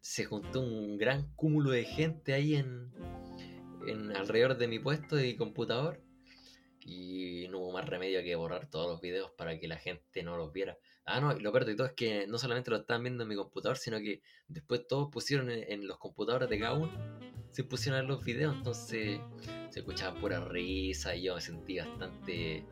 se 0.00 0.24
juntó 0.24 0.60
un 0.60 0.96
gran 0.96 1.32
cúmulo 1.34 1.70
de 1.70 1.84
gente 1.84 2.34
ahí 2.34 2.54
en, 2.54 2.92
en 3.86 4.16
alrededor 4.16 4.56
de 4.56 4.68
mi 4.68 4.78
puesto 4.78 5.16
de 5.16 5.36
computador. 5.36 6.00
Y 6.88 7.46
no 7.48 7.58
hubo 7.58 7.72
más 7.72 7.86
remedio 7.86 8.22
que 8.22 8.34
borrar 8.34 8.70
todos 8.70 8.88
los 8.88 9.00
videos 9.02 9.30
para 9.36 9.58
que 9.58 9.68
la 9.68 9.76
gente 9.76 10.22
no 10.22 10.38
los 10.38 10.52
viera. 10.52 10.78
Ah, 11.04 11.20
no, 11.20 11.36
y 11.36 11.40
lo 11.40 11.52
peor 11.52 11.66
de 11.66 11.74
todo 11.74 11.86
es 11.86 11.92
que 11.92 12.26
no 12.26 12.38
solamente 12.38 12.70
lo 12.70 12.78
estaban 12.78 13.02
viendo 13.02 13.24
en 13.24 13.28
mi 13.28 13.36
computador, 13.36 13.76
sino 13.76 13.98
que 13.98 14.22
después 14.46 14.86
todos 14.86 15.08
pusieron 15.10 15.50
en, 15.50 15.70
en 15.70 15.86
los 15.86 15.98
computadores 15.98 16.48
de 16.48 16.58
cada 16.58 16.74
uno, 16.74 16.90
se 17.50 17.64
pusieron 17.64 17.98
a 17.98 18.02
ver 18.02 18.10
los 18.10 18.24
videos, 18.24 18.56
entonces 18.56 19.20
se 19.68 19.80
escuchaba 19.80 20.18
pura 20.18 20.40
risa 20.40 21.14
y 21.14 21.24
yo 21.24 21.34
me 21.34 21.40
sentí 21.42 21.78
bastante... 21.78 22.64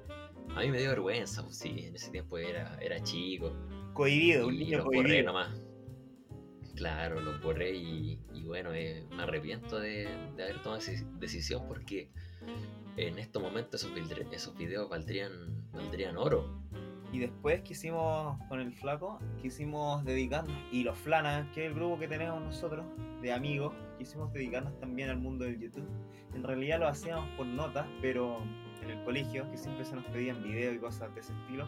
A 0.55 0.61
mí 0.61 0.71
me 0.71 0.79
dio 0.79 0.91
vergüenza, 0.91 1.43
pues 1.43 1.59
sí, 1.59 1.85
en 1.85 1.97
ese 1.97 2.11
tiempo 2.11 2.39
era, 2.39 2.79
era 2.81 3.03
chico. 3.03 3.53
Cohibido, 3.93 4.47
un 4.47 4.55
y 4.55 4.59
niño 4.59 4.79
los 4.79 4.87
borré 4.91 5.03
cohibido. 5.03 5.25
nomás. 5.25 5.61
Claro, 6.75 7.21
los 7.21 7.41
borré 7.43 7.75
y, 7.75 8.19
y 8.33 8.43
bueno, 8.45 8.73
eh, 8.75 9.07
me 9.11 9.23
arrepiento 9.25 9.79
de, 9.79 10.09
de 10.37 10.43
haber 10.43 10.63
tomado 10.63 10.79
esa 10.81 10.93
decisión 11.19 11.67
porque 11.67 12.11
en 12.97 13.19
estos 13.19 13.43
momentos 13.43 13.83
esos, 13.83 13.93
esos 14.33 14.57
videos 14.57 14.89
valdrían, 14.89 15.33
valdrían 15.73 16.17
oro. 16.17 16.63
Y 17.13 17.19
después 17.19 17.63
quisimos, 17.63 18.37
con 18.49 18.61
el 18.61 18.73
flaco, 18.73 19.21
quisimos 19.41 20.05
dedicarnos, 20.05 20.57
y 20.73 20.83
los 20.83 20.99
flanas, 20.99 21.47
que 21.55 21.65
es 21.65 21.71
el 21.71 21.75
grupo 21.75 21.99
que 21.99 22.09
tenemos 22.09 22.43
nosotros, 22.43 22.85
de 23.23 23.33
amigos, 23.33 23.75
quisimos 23.99 24.33
dedicarnos 24.33 24.79
también 24.81 25.11
al 25.11 25.19
mundo 25.19 25.45
del 25.45 25.59
YouTube. 25.59 25.89
En 26.35 26.43
realidad 26.43 26.81
lo 26.81 26.89
hacíamos 26.89 27.29
por 27.37 27.47
notas, 27.47 27.87
pero 28.03 28.43
en 28.83 28.91
el 28.91 29.05
colegio, 29.05 29.51
que 29.51 29.57
siempre 29.57 29.85
se 29.85 29.97
nos 29.97 30.05
pedían 30.07 30.43
videos 30.43 30.75
y 30.75 30.79
cosas 30.79 31.15
de 31.15 31.21
ese 31.21 31.33
estilo. 31.33 31.67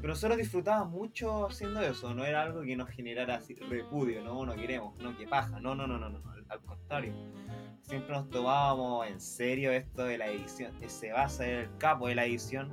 Pero 0.00 0.08
nosotros 0.08 0.38
disfrutábamos 0.38 0.92
mucho 0.92 1.46
haciendo 1.46 1.80
eso, 1.80 2.14
no 2.14 2.24
era 2.24 2.42
algo 2.42 2.62
que 2.62 2.76
nos 2.76 2.90
generara 2.90 3.40
repudio, 3.68 4.22
no, 4.22 4.44
no 4.44 4.54
queremos, 4.54 4.98
no, 5.00 5.16
que 5.16 5.26
paja, 5.26 5.60
no, 5.60 5.74
no, 5.74 5.86
no, 5.86 5.98
no, 5.98 6.10
no, 6.10 6.20
al, 6.50 6.60
contrario. 6.60 7.14
Siempre 7.82 8.14
nos 8.14 8.28
tomábamos 8.30 9.06
en 9.08 9.20
serio 9.20 9.72
esto 9.72 10.04
de 10.04 10.18
la 10.18 10.28
edición, 10.28 10.72
ese 10.82 11.12
va 11.12 11.24
a 11.24 11.28
ser 11.28 11.54
el 11.60 11.76
capo 11.78 12.08
de 12.08 12.14
la 12.14 12.26
edición. 12.26 12.70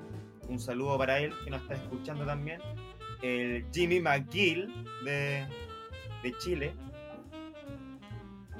Un 0.48 0.60
saludo 0.60 0.98
para 0.98 1.20
él 1.20 1.34
que 1.44 1.50
nos 1.50 1.62
está 1.62 1.76
escuchando 1.76 2.26
también. 2.26 2.62
El 3.22 3.66
Jimmy 3.74 4.00
McGill 4.00 4.72
de, 5.04 5.48
de 6.24 6.38
Chile. 6.40 6.74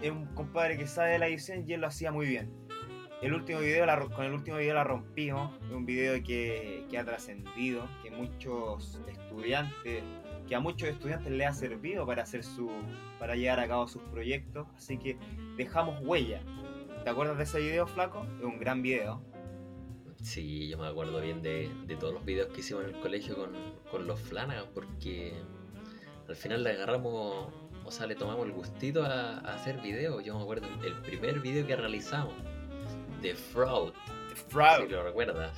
Es 0.02 0.12
un 0.12 0.26
compadre 0.28 0.78
que 0.78 0.88
sabe 0.88 1.12
de 1.12 1.20
la 1.20 1.28
edición 1.28 1.64
y 1.68 1.74
él 1.74 1.82
lo 1.82 1.88
hacía 1.88 2.12
muy 2.12 2.28
bien. 2.28 2.52
El 3.22 3.34
último 3.34 3.60
video 3.60 3.86
con 4.12 4.26
el 4.26 4.34
último 4.34 4.58
video 4.58 4.76
la 4.76 4.84
rompimos. 4.84 5.52
Un 5.72 5.86
video 5.86 6.22
que, 6.24 6.86
que 6.90 6.98
ha 6.98 7.04
trascendido, 7.04 7.88
que 8.04 8.12
muchos 8.12 9.02
estudiantes, 9.08 10.04
que 10.48 10.56
a 10.56 10.60
muchos 10.60 10.90
estudiantes 10.90 11.32
le 11.32 11.46
ha 11.46 11.54
servido 11.54 12.06
para 12.06 12.24
hacer 12.24 12.44
su, 12.44 12.70
para 13.20 13.36
llevar 13.36 13.60
a 13.60 13.68
cabo 13.68 13.88
sus 13.88 14.02
proyectos. 14.04 14.68
Así 14.76 14.98
que 14.98 15.18
dejamos 15.58 16.00
huella. 16.02 16.42
¿Te 17.04 17.10
acuerdas 17.10 17.38
de 17.38 17.44
ese 17.44 17.60
video, 17.60 17.88
flaco? 17.88 18.26
Es 18.40 18.46
un 18.46 18.60
gran 18.60 18.82
video. 18.82 19.22
Sí, 20.22 20.68
yo 20.68 20.78
me 20.78 20.88
acuerdo 20.88 21.22
bien 21.22 21.42
de, 21.42 21.70
de 21.86 21.96
todos 21.96 22.14
los 22.14 22.26
videos 22.26 22.52
que 22.52 22.62
hicimos 22.62 22.84
en 22.86 22.96
el 22.96 23.00
colegio 23.02 23.36
con, 23.36 23.52
con 23.92 24.08
los 24.08 24.20
Flanagan 24.20 24.66
porque 24.74 25.34
al 26.28 26.36
final 26.36 26.64
le 26.64 26.72
agarramos, 26.72 27.54
o 27.86 27.92
sea, 27.92 28.08
le 28.08 28.16
tomamos 28.16 28.46
el 28.46 28.52
gustito 28.52 29.04
a, 29.04 29.38
a 29.38 29.56
hacer 29.56 29.80
videos. 29.82 30.24
Yo 30.24 30.36
me 30.36 30.42
acuerdo 30.42 30.68
el 30.84 30.96
primer 31.02 31.40
video 31.40 31.66
que 31.68 31.76
realizamos 31.76 32.34
de 33.22 33.36
Fraud, 33.36 33.94
The 34.30 34.36
si 34.36 34.44
Fraud. 34.50 34.90
lo 34.90 35.04
recuerdas. 35.04 35.58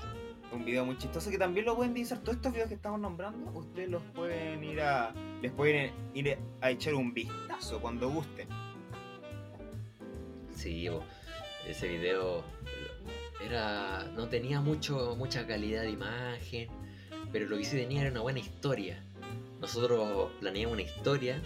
Un 0.51 0.65
video 0.65 0.83
muy 0.83 0.97
chistoso 0.97 1.29
que 1.29 1.37
también 1.37 1.65
lo 1.65 1.75
pueden 1.75 1.93
visitar. 1.93 2.19
Todos 2.19 2.37
estos 2.37 2.51
videos 2.51 2.69
que 2.69 2.75
estamos 2.75 2.99
nombrando, 2.99 3.51
ustedes 3.51 3.89
los 3.89 4.01
pueden 4.15 4.63
ir 4.63 4.81
a. 4.81 5.13
Les 5.41 5.51
pueden 5.51 5.91
ir 6.15 6.39
a 6.61 6.71
echar 6.71 6.95
un 6.95 7.13
vistazo 7.13 7.79
cuando 7.79 8.09
gusten. 8.09 8.47
Sí, 10.51 10.89
ese 11.67 11.87
video 11.87 12.43
era 13.45 14.03
no 14.15 14.27
tenía 14.27 14.59
mucho 14.59 15.15
mucha 15.15 15.45
calidad 15.45 15.83
de 15.83 15.91
imagen, 15.91 16.67
pero 17.31 17.47
lo 17.47 17.57
que 17.57 17.63
sí 17.63 17.77
tenía 17.77 18.01
era 18.01 18.11
una 18.11 18.21
buena 18.21 18.39
historia. 18.39 19.03
Nosotros 19.61 20.31
planeamos 20.39 20.73
una 20.73 20.81
historia 20.81 21.41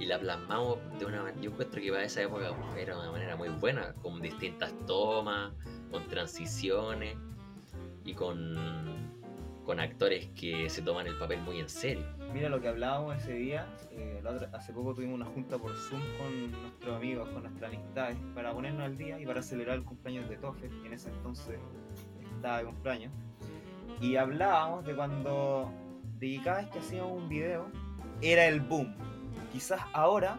y 0.00 0.06
la 0.06 0.18
plasmamos 0.18 0.78
de 0.98 1.04
una 1.04 1.22
manera, 1.22 1.40
yo 1.42 1.50
encuentro 1.50 1.80
que 1.82 1.90
para 1.90 2.04
esa 2.04 2.22
época 2.22 2.50
era 2.78 2.96
una 2.98 3.10
manera 3.10 3.36
muy 3.36 3.48
buena, 3.48 3.92
con 4.02 4.22
distintas 4.22 4.72
tomas, 4.86 5.52
con 5.90 6.06
transiciones 6.08 7.16
y 8.08 8.14
con, 8.14 8.56
con 9.66 9.78
actores 9.80 10.28
que 10.28 10.70
se 10.70 10.80
toman 10.80 11.06
el 11.06 11.18
papel 11.18 11.42
muy 11.42 11.60
en 11.60 11.68
serio. 11.68 12.06
Mira 12.32 12.48
lo 12.48 12.58
que 12.58 12.68
hablábamos 12.68 13.18
ese 13.18 13.34
día. 13.34 13.66
eh, 13.90 14.22
hace 14.52 14.72
poco 14.72 14.94
tuvimos 14.94 15.16
una 15.16 15.26
junta 15.26 15.58
por 15.58 15.76
Zoom 15.76 16.00
con 16.16 16.50
nuestros 16.62 16.96
amigos, 16.96 17.28
con 17.28 17.42
nuestras 17.42 17.70
amistades, 17.70 18.16
para 18.34 18.54
ponernos 18.54 18.82
al 18.82 18.96
día 18.96 19.20
y 19.20 19.26
para 19.26 19.42
celebrar 19.42 19.76
el 19.76 19.84
cumpleaños 19.84 20.26
de 20.30 20.38
Tofe, 20.38 20.70
que 20.70 20.86
en 20.86 20.94
ese 20.94 21.10
entonces 21.10 21.58
estaba 22.34 22.58
de 22.58 22.64
cumpleaños. 22.64 23.12
Y 24.00 24.16
hablábamos 24.16 24.86
de 24.86 24.96
cuando, 24.96 25.70
de 26.18 26.40
cada 26.42 26.62
vez 26.62 26.70
que 26.70 26.78
hacíamos 26.78 27.12
un 27.12 27.28
video, 27.28 27.66
era 28.22 28.46
el 28.46 28.62
boom. 28.62 28.94
Quizás 29.52 29.82
ahora 29.92 30.38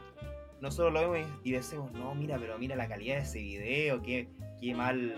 nosotros 0.59 0.91
lo 0.91 1.11
vemos 1.11 1.29
y 1.43 1.51
decimos, 1.51 1.91
no, 1.91 2.15
mira, 2.15 2.39
pero 2.39 2.57
mira 2.57 2.75
la 2.75 2.87
calidad 2.87 3.17
de 3.17 3.21
ese 3.21 3.39
video, 3.39 4.01
qué, 4.01 4.27
qué 4.59 4.73
mal 4.73 5.13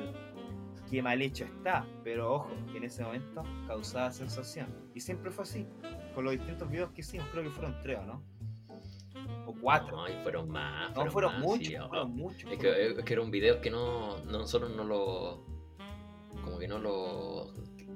qué 0.91 1.01
mal 1.01 1.21
hecho 1.21 1.45
está. 1.45 1.87
Pero 2.03 2.35
ojo, 2.35 2.49
que 2.71 2.77
en 2.77 2.83
ese 2.83 3.03
momento 3.03 3.43
causaba 3.67 4.11
sensación. 4.11 4.67
Y 4.93 4.99
siempre 4.99 5.31
fue 5.31 5.43
así. 5.43 5.65
Con 6.13 6.25
los 6.25 6.33
distintos 6.33 6.69
videos 6.69 6.91
que 6.91 7.01
hicimos, 7.01 7.27
creo 7.31 7.43
que 7.43 7.49
fueron 7.49 7.75
tres, 7.81 7.97
¿o 7.99 8.05
¿no? 8.05 8.23
O 9.47 9.55
cuatro. 9.59 9.95
No, 9.97 10.07
y 10.09 10.13
fueron 10.23 10.49
más. 10.49 10.95
No, 10.95 11.09
fueron 11.09 11.33
más, 11.33 11.41
muchos, 11.41 11.67
sí, 11.67 11.75
fueron 11.87 12.15
muchos. 12.15 12.51
Es 12.51 12.59
que, 12.59 12.87
es 12.99 13.03
que 13.05 13.13
era 13.13 13.21
un 13.21 13.31
video 13.31 13.61
que 13.61 13.71
no, 13.71 14.17
no- 14.25 14.39
nosotros 14.39 14.75
no 14.75 14.83
lo. 14.83 15.45
Como 16.43 16.59
que 16.59 16.67
no 16.67 16.77
lo. 16.79 17.53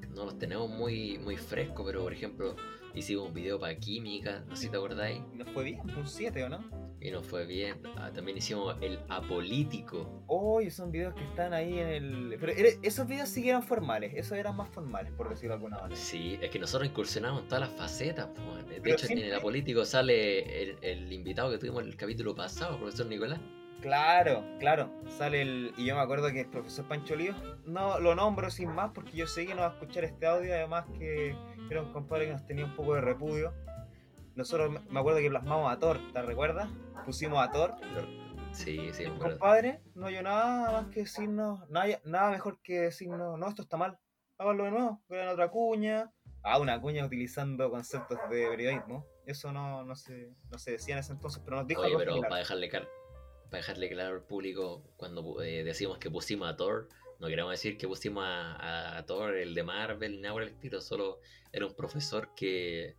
No 0.09 0.25
los 0.25 0.37
tenemos 0.39 0.69
muy, 0.69 1.17
muy 1.19 1.35
fresco, 1.35 1.83
pero 1.85 2.01
por 2.01 2.13
ejemplo, 2.13 2.55
hicimos 2.93 3.27
un 3.27 3.33
video 3.33 3.59
para 3.59 3.75
química, 3.77 4.45
no 4.47 4.55
sé 4.55 4.63
si 4.63 4.69
te 4.69 4.77
acordáis, 4.77 5.21
Nos 5.33 5.49
fue 5.49 5.65
bien, 5.65 5.81
un 5.81 6.07
7, 6.07 6.41
¿o 6.45 6.49
no? 6.49 6.84
Y 7.01 7.11
nos 7.11 7.25
fue 7.25 7.45
bien. 7.45 7.81
Ah, 7.97 8.11
también 8.13 8.37
hicimos 8.37 8.75
el 8.81 8.99
apolítico. 9.09 10.23
Oye, 10.27 10.71
son 10.71 10.91
videos 10.91 11.13
que 11.13 11.23
están 11.23 11.53
ahí 11.53 11.79
en 11.79 11.87
el. 11.87 12.37
Pero 12.39 12.53
esos 12.83 13.07
videos 13.07 13.29
sí 13.29 13.43
que 13.43 13.49
eran 13.49 13.63
formales, 13.63 14.13
esos 14.15 14.37
eran 14.37 14.55
más 14.55 14.69
formales, 14.69 15.11
por 15.13 15.29
decirlo 15.29 15.49
de 15.49 15.55
alguna 15.55 15.77
manera. 15.81 15.95
Sí, 15.95 16.39
es 16.41 16.49
que 16.49 16.59
nosotros 16.59 16.89
incursionamos 16.89 17.43
en 17.43 17.47
todas 17.47 17.69
las 17.69 17.77
facetas. 17.77 18.29
man. 18.39 18.67
De 18.67 18.81
Pero 18.81 18.95
hecho, 18.95 19.07
en 19.09 19.19
el 19.19 19.35
apolítico 19.35 19.85
sale 19.85 20.63
el, 20.63 20.77
el 20.81 21.13
invitado 21.13 21.51
que 21.51 21.57
tuvimos 21.57 21.83
en 21.83 21.89
el 21.89 21.95
capítulo 21.95 22.35
pasado, 22.35 22.73
el 22.73 22.79
profesor 22.79 23.05
Nicolás. 23.07 23.39
Claro, 23.81 24.43
claro. 24.59 24.89
Sale 25.09 25.41
el. 25.41 25.73
Y 25.77 25.85
yo 25.85 25.95
me 25.95 26.01
acuerdo 26.01 26.31
que 26.31 26.41
el 26.41 26.49
profesor 26.49 26.87
Pancho 26.87 27.15
Lío, 27.15 27.35
no 27.65 27.99
lo 27.99 28.15
nombro 28.15 28.49
sin 28.49 28.69
más 28.73 28.91
porque 28.95 29.11
yo 29.11 29.27
sé 29.27 29.45
que 29.45 29.53
no 29.53 29.61
va 29.61 29.67
a 29.67 29.71
escuchar 29.73 30.05
este 30.05 30.25
audio, 30.25 30.53
además 30.53 30.85
que 30.97 31.35
era 31.69 31.81
un 31.81 31.93
compadre 31.93 32.25
que 32.25 32.31
nos 32.33 32.45
tenía 32.47 32.65
un 32.65 32.75
poco 32.75 32.95
de 32.95 33.01
repudio. 33.01 33.53
Nosotros 34.35 34.71
me- 34.89 34.99
acuerdo 34.99 35.19
que 35.19 35.29
plasmamos 35.29 35.71
a 35.71 35.79
Thor, 35.79 35.99
¿te 36.11 36.21
recuerdas? 36.21 36.69
Pusimos 37.05 37.39
a 37.45 37.51
Thor. 37.51 37.73
Sí, 38.51 38.89
sí, 38.93 39.03
me 39.09 39.17
compadre 39.19 39.81
no 39.95 40.05
oyó 40.07 40.21
nada 40.21 40.71
más 40.81 40.87
que 40.93 41.01
decirnos, 41.01 41.69
nada, 41.69 41.99
nada 42.05 42.31
mejor 42.31 42.61
que 42.61 42.79
decirnos, 42.81 43.37
no, 43.37 43.47
esto 43.49 43.63
está 43.63 43.75
mal, 43.75 43.99
háganlo 44.37 44.63
de 44.65 44.71
nuevo, 44.71 45.01
crean 45.07 45.27
otra 45.29 45.49
cuña. 45.51 46.11
Ah, 46.41 46.59
una 46.59 46.79
cuña 46.79 47.05
utilizando 47.05 47.69
conceptos 47.69 48.17
de 48.29 48.47
periodismo. 48.47 49.05
Eso 49.25 49.51
no, 49.51 49.83
no, 49.83 49.95
se, 49.95 50.31
no 50.51 50.57
se 50.57 50.71
decía 50.71 50.93
en 50.95 50.99
ese 50.99 51.11
entonces, 51.13 51.41
pero 51.43 51.57
nos 51.57 51.67
dijo 51.67 51.81
Oye, 51.81 51.87
algo 51.89 51.99
pero 51.99 52.11
similar. 52.11 52.29
para 52.29 52.39
dejarle, 52.39 52.69
para 52.69 52.87
dejarle 53.51 53.89
claro 53.89 54.15
al 54.15 54.23
público, 54.23 54.83
cuando 54.95 55.41
eh, 55.41 55.63
decimos 55.63 55.97
que 55.97 56.09
pusimos 56.11 56.47
a 56.47 56.55
Thor, 56.55 56.87
no 57.19 57.27
queremos 57.27 57.51
decir 57.51 57.77
que 57.77 57.87
pusimos 57.87 58.23
a, 58.23 58.53
a- 58.55 58.97
a 58.99 59.05
Thor, 59.05 59.35
el 59.35 59.53
de 59.55 59.63
Marvel, 59.63 60.11
ni 60.13 60.21
nada 60.21 60.33
por 60.33 60.43
el 60.43 60.49
estilo, 60.49 60.79
solo 60.81 61.19
era 61.51 61.65
un 61.65 61.73
profesor 61.75 62.29
que, 62.35 62.95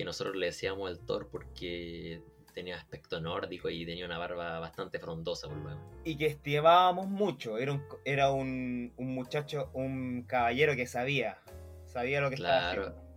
que 0.00 0.04
nosotros 0.06 0.34
le 0.36 0.46
decíamos 0.46 0.90
el 0.90 0.98
Thor 1.00 1.28
porque 1.30 2.22
tenía 2.54 2.76
aspecto 2.76 3.20
nórdico 3.20 3.68
y 3.68 3.84
tenía 3.84 4.06
una 4.06 4.16
barba 4.18 4.58
bastante 4.58 4.98
frondosa 4.98 5.46
por 5.46 5.58
lo 5.58 5.64
menos. 5.64 5.80
y 6.04 6.16
que 6.16 6.26
estimábamos 6.26 7.06
mucho. 7.06 7.58
Era 7.58 7.72
un, 7.72 7.82
era 8.04 8.32
un, 8.32 8.92
un 8.96 9.14
muchacho, 9.14 9.70
un 9.74 10.24
caballero 10.26 10.74
que 10.74 10.86
sabía, 10.86 11.38
sabía 11.84 12.20
lo 12.22 12.28
que 12.30 12.36
estaba 12.36 12.72
Claro. 12.72 12.82
haciendo. 12.88 13.10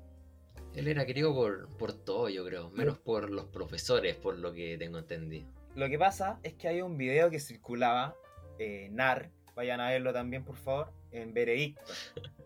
Él 0.76 0.88
era 0.90 1.06
querido 1.06 1.34
por, 1.34 1.70
por 1.78 1.94
todo, 1.94 2.28
yo 2.30 2.44
creo, 2.46 2.70
menos 2.72 2.98
por 3.00 3.30
los 3.30 3.46
profesores, 3.46 4.16
por 4.18 4.38
lo 4.38 4.52
que 4.54 4.78
tengo 4.78 4.98
entendido. 4.98 5.48
Lo 5.76 5.88
que 5.88 5.98
pasa 5.98 6.40
es 6.44 6.54
que 6.56 6.68
hay 6.68 6.82
un 6.82 6.98
video 6.98 7.30
que 7.30 7.40
circulaba, 7.40 8.16
eh, 8.60 8.90
NAR, 8.92 9.30
vayan 9.56 9.80
a 9.80 9.90
verlo 9.90 10.12
también 10.14 10.44
por 10.44 10.58
favor, 10.58 10.92
en 11.12 11.34
Veredicto. 11.34 11.82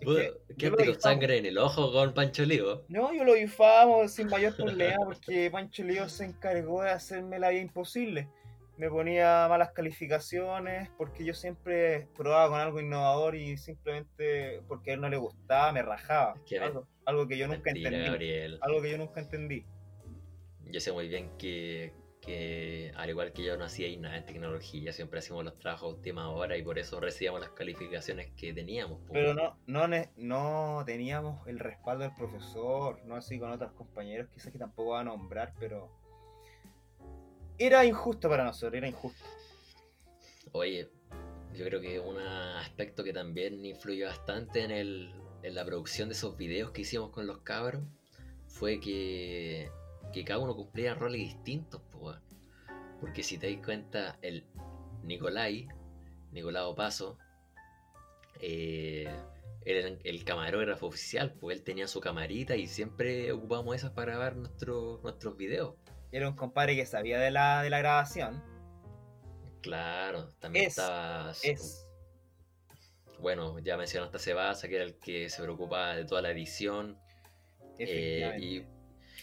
¿Qué 0.00 0.70
te 0.70 1.00
sangre 1.00 1.38
en 1.38 1.46
el 1.46 1.58
ojo 1.58 1.92
con 1.92 2.14
Pancho 2.14 2.44
Lío? 2.44 2.84
No, 2.88 3.12
yo 3.14 3.24
lo 3.24 3.34
difamo 3.34 4.06
sin 4.08 4.28
mayor 4.28 4.56
problema 4.56 5.04
porque 5.04 5.50
Pancho 5.50 5.82
Lío 5.84 6.08
se 6.08 6.24
encargó 6.24 6.82
de 6.82 6.90
hacerme 6.90 7.38
la 7.38 7.50
vida 7.50 7.62
imposible. 7.62 8.28
Me 8.76 8.90
ponía 8.90 9.46
malas 9.48 9.72
calificaciones 9.72 10.90
porque 10.98 11.24
yo 11.24 11.32
siempre 11.32 12.08
probaba 12.14 12.50
con 12.50 12.60
algo 12.60 12.80
innovador 12.80 13.34
y 13.34 13.56
simplemente 13.56 14.60
porque 14.68 14.90
a 14.90 14.94
él 14.94 15.00
no 15.00 15.08
le 15.08 15.16
gustaba 15.16 15.72
me 15.72 15.82
rajaba. 15.82 16.34
Es 16.36 16.42
que 16.42 16.58
algo, 16.58 16.86
algo 17.06 17.26
que 17.26 17.38
yo 17.38 17.48
nunca 17.48 17.62
Mentira, 17.72 17.88
entendí. 17.88 18.10
Gabriel. 18.10 18.58
Algo 18.60 18.82
que 18.82 18.90
yo 18.90 18.98
nunca 18.98 19.20
entendí. 19.20 19.64
Yo 20.66 20.80
sé 20.80 20.92
muy 20.92 21.08
bien 21.08 21.30
que, 21.38 21.94
que 22.26 22.92
al 22.96 23.08
igual 23.08 23.32
que 23.32 23.44
yo 23.44 23.56
no 23.56 23.64
hacía 23.64 23.88
nada 24.00 24.16
en 24.16 24.26
tecnología, 24.26 24.92
siempre 24.92 25.20
hacíamos 25.20 25.44
los 25.44 25.58
trabajos 25.58 25.92
a 25.92 25.94
última 25.94 26.28
hora 26.28 26.56
y 26.56 26.62
por 26.62 26.76
eso 26.78 26.98
recibíamos 26.98 27.40
las 27.40 27.50
calificaciones 27.50 28.32
que 28.36 28.52
teníamos. 28.52 29.00
Pero 29.12 29.32
no, 29.32 29.88
no, 30.16 30.84
teníamos 30.84 31.46
el 31.46 31.60
respaldo 31.60 32.02
del 32.02 32.14
profesor, 32.14 33.00
no 33.04 33.14
así 33.14 33.38
con 33.38 33.52
otros 33.52 33.72
compañeros, 33.72 34.28
quizás 34.28 34.52
que 34.52 34.58
tampoco 34.58 34.90
va 34.90 35.00
a 35.00 35.04
nombrar, 35.04 35.54
pero 35.60 35.88
era 37.58 37.84
injusto 37.84 38.28
para 38.28 38.44
nosotros, 38.44 38.74
era 38.74 38.88
injusto. 38.88 39.24
Oye, 40.50 40.90
yo 41.54 41.64
creo 41.64 41.80
que 41.80 42.00
un 42.00 42.18
aspecto 42.18 43.04
que 43.04 43.12
también 43.12 43.64
influyó 43.64 44.06
bastante 44.08 44.64
en, 44.64 44.72
el, 44.72 45.14
en 45.42 45.54
la 45.54 45.64
producción 45.64 46.08
de 46.08 46.14
esos 46.14 46.36
videos 46.36 46.72
que 46.72 46.82
hicimos 46.82 47.10
con 47.10 47.26
los 47.28 47.38
cabros 47.38 47.84
fue 48.48 48.80
que, 48.80 49.70
que 50.12 50.24
cada 50.24 50.38
uno 50.38 50.56
cumplía 50.56 50.94
roles 50.94 51.20
distintos. 51.20 51.82
Porque 53.06 53.22
si 53.22 53.38
te 53.38 53.54
das 53.54 53.64
cuenta, 53.64 54.18
el 54.20 54.44
Nicolai, 55.04 55.68
Nicolao 56.32 56.74
Paso, 56.74 57.18
eh, 58.40 59.08
era 59.64 59.86
el, 59.86 60.00
el 60.02 60.24
camarógrafo 60.24 60.88
oficial, 60.88 61.32
pues 61.38 61.56
él 61.56 61.62
tenía 61.62 61.86
su 61.86 62.00
camarita 62.00 62.56
y 62.56 62.66
siempre 62.66 63.30
ocupamos 63.30 63.76
esas 63.76 63.92
para 63.92 64.12
grabar 64.12 64.34
nuestro- 64.34 64.98
nuestros 65.04 65.36
videos. 65.36 65.76
Era 66.10 66.28
un 66.28 66.34
compadre 66.34 66.74
que 66.74 66.84
sabía 66.84 67.20
de 67.20 67.30
la, 67.30 67.62
de 67.62 67.70
la 67.70 67.78
grabación. 67.78 68.42
Claro, 69.62 70.28
también 70.40 70.64
Es- 70.66 70.76
estaba... 70.76 71.30
Es 71.44 71.86
Bueno, 73.20 73.60
ya 73.60 73.76
mencionaste 73.76 74.16
a 74.16 74.20
Sebasa, 74.20 74.66
que 74.68 74.74
era 74.76 74.84
el 74.84 74.98
que 74.98 75.30
se 75.30 75.42
preocupaba 75.44 75.94
de 75.94 76.04
toda 76.04 76.22
la 76.22 76.30
edición. 76.32 76.98
eh, 77.78 78.36
y, 78.40 78.64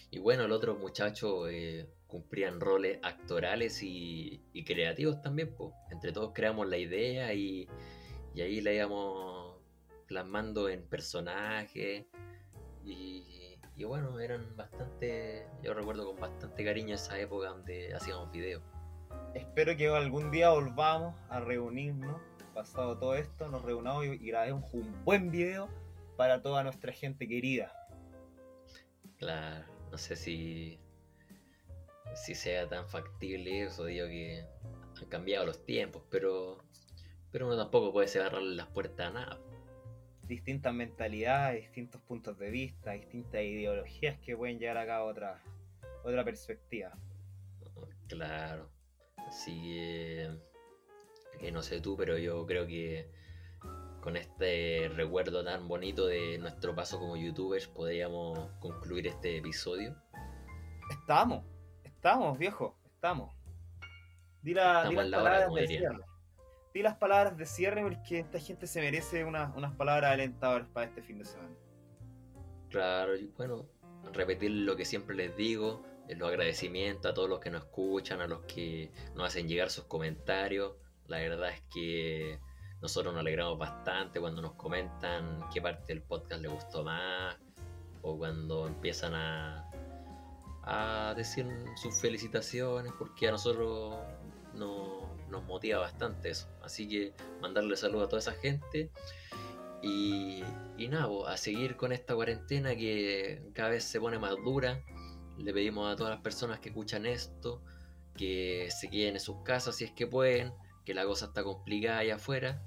y 0.09 0.19
bueno, 0.19 0.47
los 0.47 0.57
otros 0.57 0.79
muchachos 0.79 1.49
eh, 1.51 1.85
cumplían 2.13 2.59
roles 2.59 2.99
actorales 3.01 3.81
y, 3.81 4.39
y 4.53 4.63
creativos 4.63 5.19
también. 5.23 5.55
Pues. 5.55 5.73
Entre 5.89 6.11
todos 6.11 6.31
creamos 6.31 6.67
la 6.67 6.77
idea 6.77 7.33
y, 7.33 7.67
y 8.35 8.41
ahí 8.41 8.61
la 8.61 8.71
íbamos 8.71 9.57
plasmando 10.05 10.69
en 10.69 10.83
personajes. 10.83 12.05
Y, 12.85 13.57
y 13.75 13.83
bueno, 13.83 14.19
eran 14.19 14.55
bastante. 14.55 15.47
Yo 15.63 15.73
recuerdo 15.73 16.05
con 16.05 16.19
bastante 16.19 16.63
cariño 16.63 16.93
esa 16.93 17.19
época 17.19 17.49
donde 17.49 17.95
hacíamos 17.95 18.31
videos. 18.31 18.61
Espero 19.33 19.75
que 19.75 19.87
algún 19.87 20.29
día 20.29 20.51
volvamos 20.51 21.15
a 21.29 21.39
reunirnos, 21.39 22.21
pasado 22.53 22.99
todo 22.99 23.15
esto, 23.15 23.47
nos 23.49 23.63
reunamos 23.63 24.05
y, 24.05 24.09
y 24.09 24.27
grabemos 24.27 24.71
un 24.71 25.03
buen 25.03 25.31
video 25.31 25.67
para 26.15 26.43
toda 26.43 26.61
nuestra 26.61 26.93
gente 26.93 27.27
querida. 27.27 27.73
Claro, 29.17 29.65
no 29.91 29.97
sé 29.97 30.15
si, 30.15 30.79
si 32.15 32.35
sea 32.35 32.67
tan 32.67 32.87
factible 32.87 33.63
eso, 33.63 33.85
digo 33.85 34.07
que 34.07 34.45
han 35.01 35.09
cambiado 35.09 35.45
los 35.45 35.65
tiempos, 35.65 36.03
pero, 36.09 36.57
pero 37.31 37.47
uno 37.47 37.57
tampoco 37.57 37.91
puede 37.91 38.07
cerrarle 38.07 38.55
las 38.55 38.67
puertas 38.67 39.07
a 39.07 39.11
nada. 39.11 39.39
Distintas 40.27 40.73
mentalidades, 40.73 41.61
distintos 41.61 42.01
puntos 42.01 42.37
de 42.39 42.49
vista, 42.49 42.91
distintas 42.91 43.41
ideologías 43.41 44.19
que 44.19 44.37
pueden 44.37 44.59
llegar 44.59 44.77
acá 44.77 44.97
a 44.97 45.03
otra, 45.03 45.43
otra 46.03 46.23
perspectiva. 46.23 46.97
Claro, 48.07 48.69
así 49.17 49.61
que, 49.61 50.29
que 51.39 51.51
no 51.51 51.61
sé 51.61 51.81
tú, 51.81 51.97
pero 51.97 52.17
yo 52.17 52.45
creo 52.45 52.67
que 52.67 53.09
con 54.01 54.17
este 54.17 54.91
recuerdo 54.95 55.43
tan 55.45 55.67
bonito 55.67 56.07
de 56.07 56.37
nuestro 56.37 56.75
paso 56.75 56.99
como 56.99 57.15
youtubers 57.15 57.67
podríamos 57.67 58.51
concluir 58.59 59.07
este 59.07 59.37
episodio. 59.37 59.95
Estamos, 60.89 61.45
estamos, 62.03 62.37
viejo, 62.37 62.75
estamos. 62.95 63.33
Di, 64.41 64.53
la- 64.53 64.83
di 64.83 64.89
Estamos 64.89 65.05
las 65.05 65.21
palabras 65.23 65.53
de 65.53 65.67
cierre. 65.67 65.99
Di 66.73 66.81
las 66.81 66.95
palabras 66.97 67.37
de 67.37 67.45
cierre 67.45 67.81
porque 67.81 68.19
esta 68.19 68.39
gente 68.39 68.67
se 68.67 68.81
merece 68.81 69.23
una- 69.23 69.53
unas 69.55 69.73
palabras 69.75 70.11
alentadoras 70.11 70.67
para 70.67 70.87
este 70.87 71.01
fin 71.01 71.19
de 71.19 71.23
semana. 71.25 71.55
Claro, 72.69 73.15
y 73.15 73.27
bueno, 73.37 73.65
repetir 74.11 74.51
lo 74.51 74.75
que 74.75 74.83
siempre 74.83 75.15
les 75.15 75.33
digo, 75.37 75.81
eh, 76.09 76.15
los 76.15 76.27
agradecimientos 76.27 77.09
a 77.09 77.13
todos 77.13 77.29
los 77.29 77.39
que 77.39 77.49
nos 77.51 77.63
escuchan, 77.63 78.19
a 78.19 78.27
los 78.27 78.41
que 78.41 78.91
nos 79.15 79.27
hacen 79.27 79.47
llegar 79.47 79.69
sus 79.69 79.85
comentarios. 79.85 80.73
La 81.07 81.19
verdad 81.19 81.51
es 81.51 81.61
que 81.73 82.37
nosotros 82.81 83.13
nos 83.13 83.21
alegramos 83.21 83.57
bastante 83.57 84.19
cuando 84.19 84.41
nos 84.41 84.55
comentan 84.55 85.39
qué 85.53 85.61
parte 85.61 85.93
del 85.93 86.01
podcast 86.03 86.41
les 86.41 86.51
gustó 86.51 86.83
más 86.83 87.37
o 88.01 88.17
cuando 88.17 88.67
empiezan 88.67 89.13
a, 89.13 89.69
a 90.65 91.13
decir 91.15 91.45
sus 91.81 91.99
felicitaciones 91.99 92.93
porque 92.97 93.27
a 93.27 93.31
nosotros 93.31 93.95
no- 94.53 95.13
nos 95.29 95.43
motiva 95.45 95.79
bastante 95.79 96.29
eso. 96.29 96.47
Así 96.61 96.87
que 96.87 97.13
mandarle 97.41 97.75
saludos 97.75 98.05
a 98.05 98.09
toda 98.09 98.19
esa 98.19 98.33
gente 98.33 98.91
y, 99.81 100.43
y 100.77 100.87
nada, 100.87 101.07
po, 101.07 101.27
a 101.27 101.35
seguir 101.37 101.75
con 101.75 101.91
esta 101.91 102.15
cuarentena 102.15 102.75
que 102.75 103.41
cada 103.53 103.69
vez 103.69 103.83
se 103.83 103.99
pone 103.99 104.19
más 104.19 104.35
dura. 104.43 104.81
Le 105.37 105.51
pedimos 105.53 105.91
a 105.91 105.95
todas 105.95 106.11
las 106.13 106.21
personas 106.21 106.59
que 106.59 106.69
escuchan 106.69 107.05
esto 107.05 107.61
que 108.15 108.69
se 108.69 108.89
queden 108.89 109.15
en 109.15 109.19
sus 109.19 109.37
casas 109.43 109.75
si 109.75 109.85
es 109.85 109.91
que 109.91 110.05
pueden, 110.05 110.53
que 110.85 110.93
la 110.93 111.03
cosa 111.05 111.25
está 111.25 111.43
complicada 111.43 111.97
allá 111.99 112.15
afuera. 112.15 112.61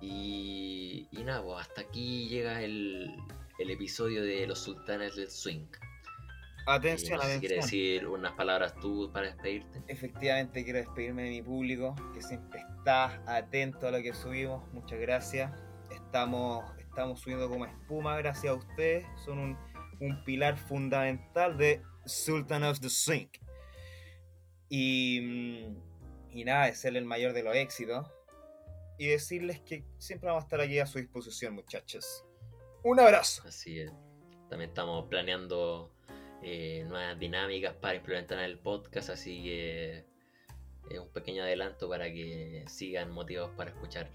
Y, 0.00 1.06
y 1.12 1.22
nada, 1.24 1.42
pues 1.42 1.60
hasta 1.60 1.82
aquí 1.82 2.28
llega 2.28 2.62
el, 2.62 3.14
el 3.58 3.70
episodio 3.70 4.22
de 4.22 4.46
Los 4.46 4.58
Sultanes 4.60 5.16
del 5.16 5.30
Swing. 5.30 5.66
Atención, 6.66 7.18
no 7.18 7.24
sé 7.24 7.34
si 7.34 7.40
quieres 7.40 7.58
atención. 7.58 7.82
decir 7.82 8.08
unas 8.08 8.32
palabras 8.32 8.74
tú 8.80 9.10
para 9.12 9.26
despedirte. 9.26 9.82
Efectivamente 9.86 10.64
quiero 10.64 10.78
despedirme 10.78 11.24
de 11.24 11.30
mi 11.30 11.42
público 11.42 11.94
que 12.14 12.22
siempre 12.22 12.60
está 12.60 13.22
atento 13.26 13.86
a 13.86 13.90
lo 13.90 14.02
que 14.02 14.14
subimos. 14.14 14.66
Muchas 14.72 14.98
gracias. 14.98 15.52
Estamos, 15.90 16.64
estamos 16.78 17.20
subiendo 17.20 17.48
como 17.50 17.66
espuma 17.66 18.16
gracias 18.16 18.52
a 18.52 18.56
ustedes. 18.56 19.04
Son 19.24 19.38
un, 19.38 19.58
un 20.00 20.24
pilar 20.24 20.56
fundamental 20.56 21.58
de 21.58 21.82
Sultan 22.06 22.64
of 22.64 22.80
the 22.80 22.88
Swing. 22.88 23.28
Y, 24.70 25.76
y 26.30 26.44
nada, 26.44 26.66
desearle 26.66 26.98
el 26.98 27.04
mayor 27.04 27.34
de 27.34 27.42
los 27.42 27.54
éxitos. 27.54 28.10
Y 28.96 29.08
decirles 29.08 29.60
que 29.60 29.84
siempre 29.98 30.28
vamos 30.28 30.44
a 30.44 30.46
estar 30.46 30.60
aquí 30.60 30.78
a 30.78 30.86
su 30.86 30.98
disposición, 30.98 31.54
muchachos. 31.54 32.24
Un 32.82 33.00
abrazo. 33.00 33.42
Así 33.46 33.80
es. 33.80 33.92
También 34.48 34.70
estamos 34.70 35.08
planeando 35.08 35.93
eh, 36.42 36.84
nuevas 36.88 37.18
dinámicas 37.18 37.74
para 37.74 37.96
implementar 37.96 38.38
en 38.38 38.44
el 38.44 38.58
podcast, 38.58 39.10
así 39.10 39.42
que 39.42 40.04
es 40.90 40.98
un 40.98 41.08
pequeño 41.08 41.42
adelanto 41.42 41.88
para 41.88 42.06
que 42.12 42.64
sigan 42.68 43.10
motivados 43.10 43.50
para 43.56 43.70
escuchar 43.70 44.10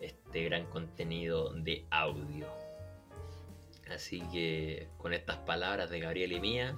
este 0.00 0.44
gran 0.44 0.66
contenido 0.66 1.52
de 1.54 1.84
audio. 1.90 2.46
Así 3.90 4.20
que 4.32 4.88
con 4.96 5.12
estas 5.12 5.36
palabras 5.38 5.90
de 5.90 6.00
Gabriel 6.00 6.32
y 6.32 6.40
mía, 6.40 6.76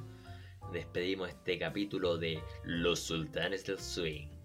despedimos 0.73 1.31
este 1.31 1.59
capítulo 1.59 2.19
de 2.19 2.43
Los 2.65 3.01
Sultanes 3.01 3.65
del 3.65 3.79
Swing. 3.79 4.36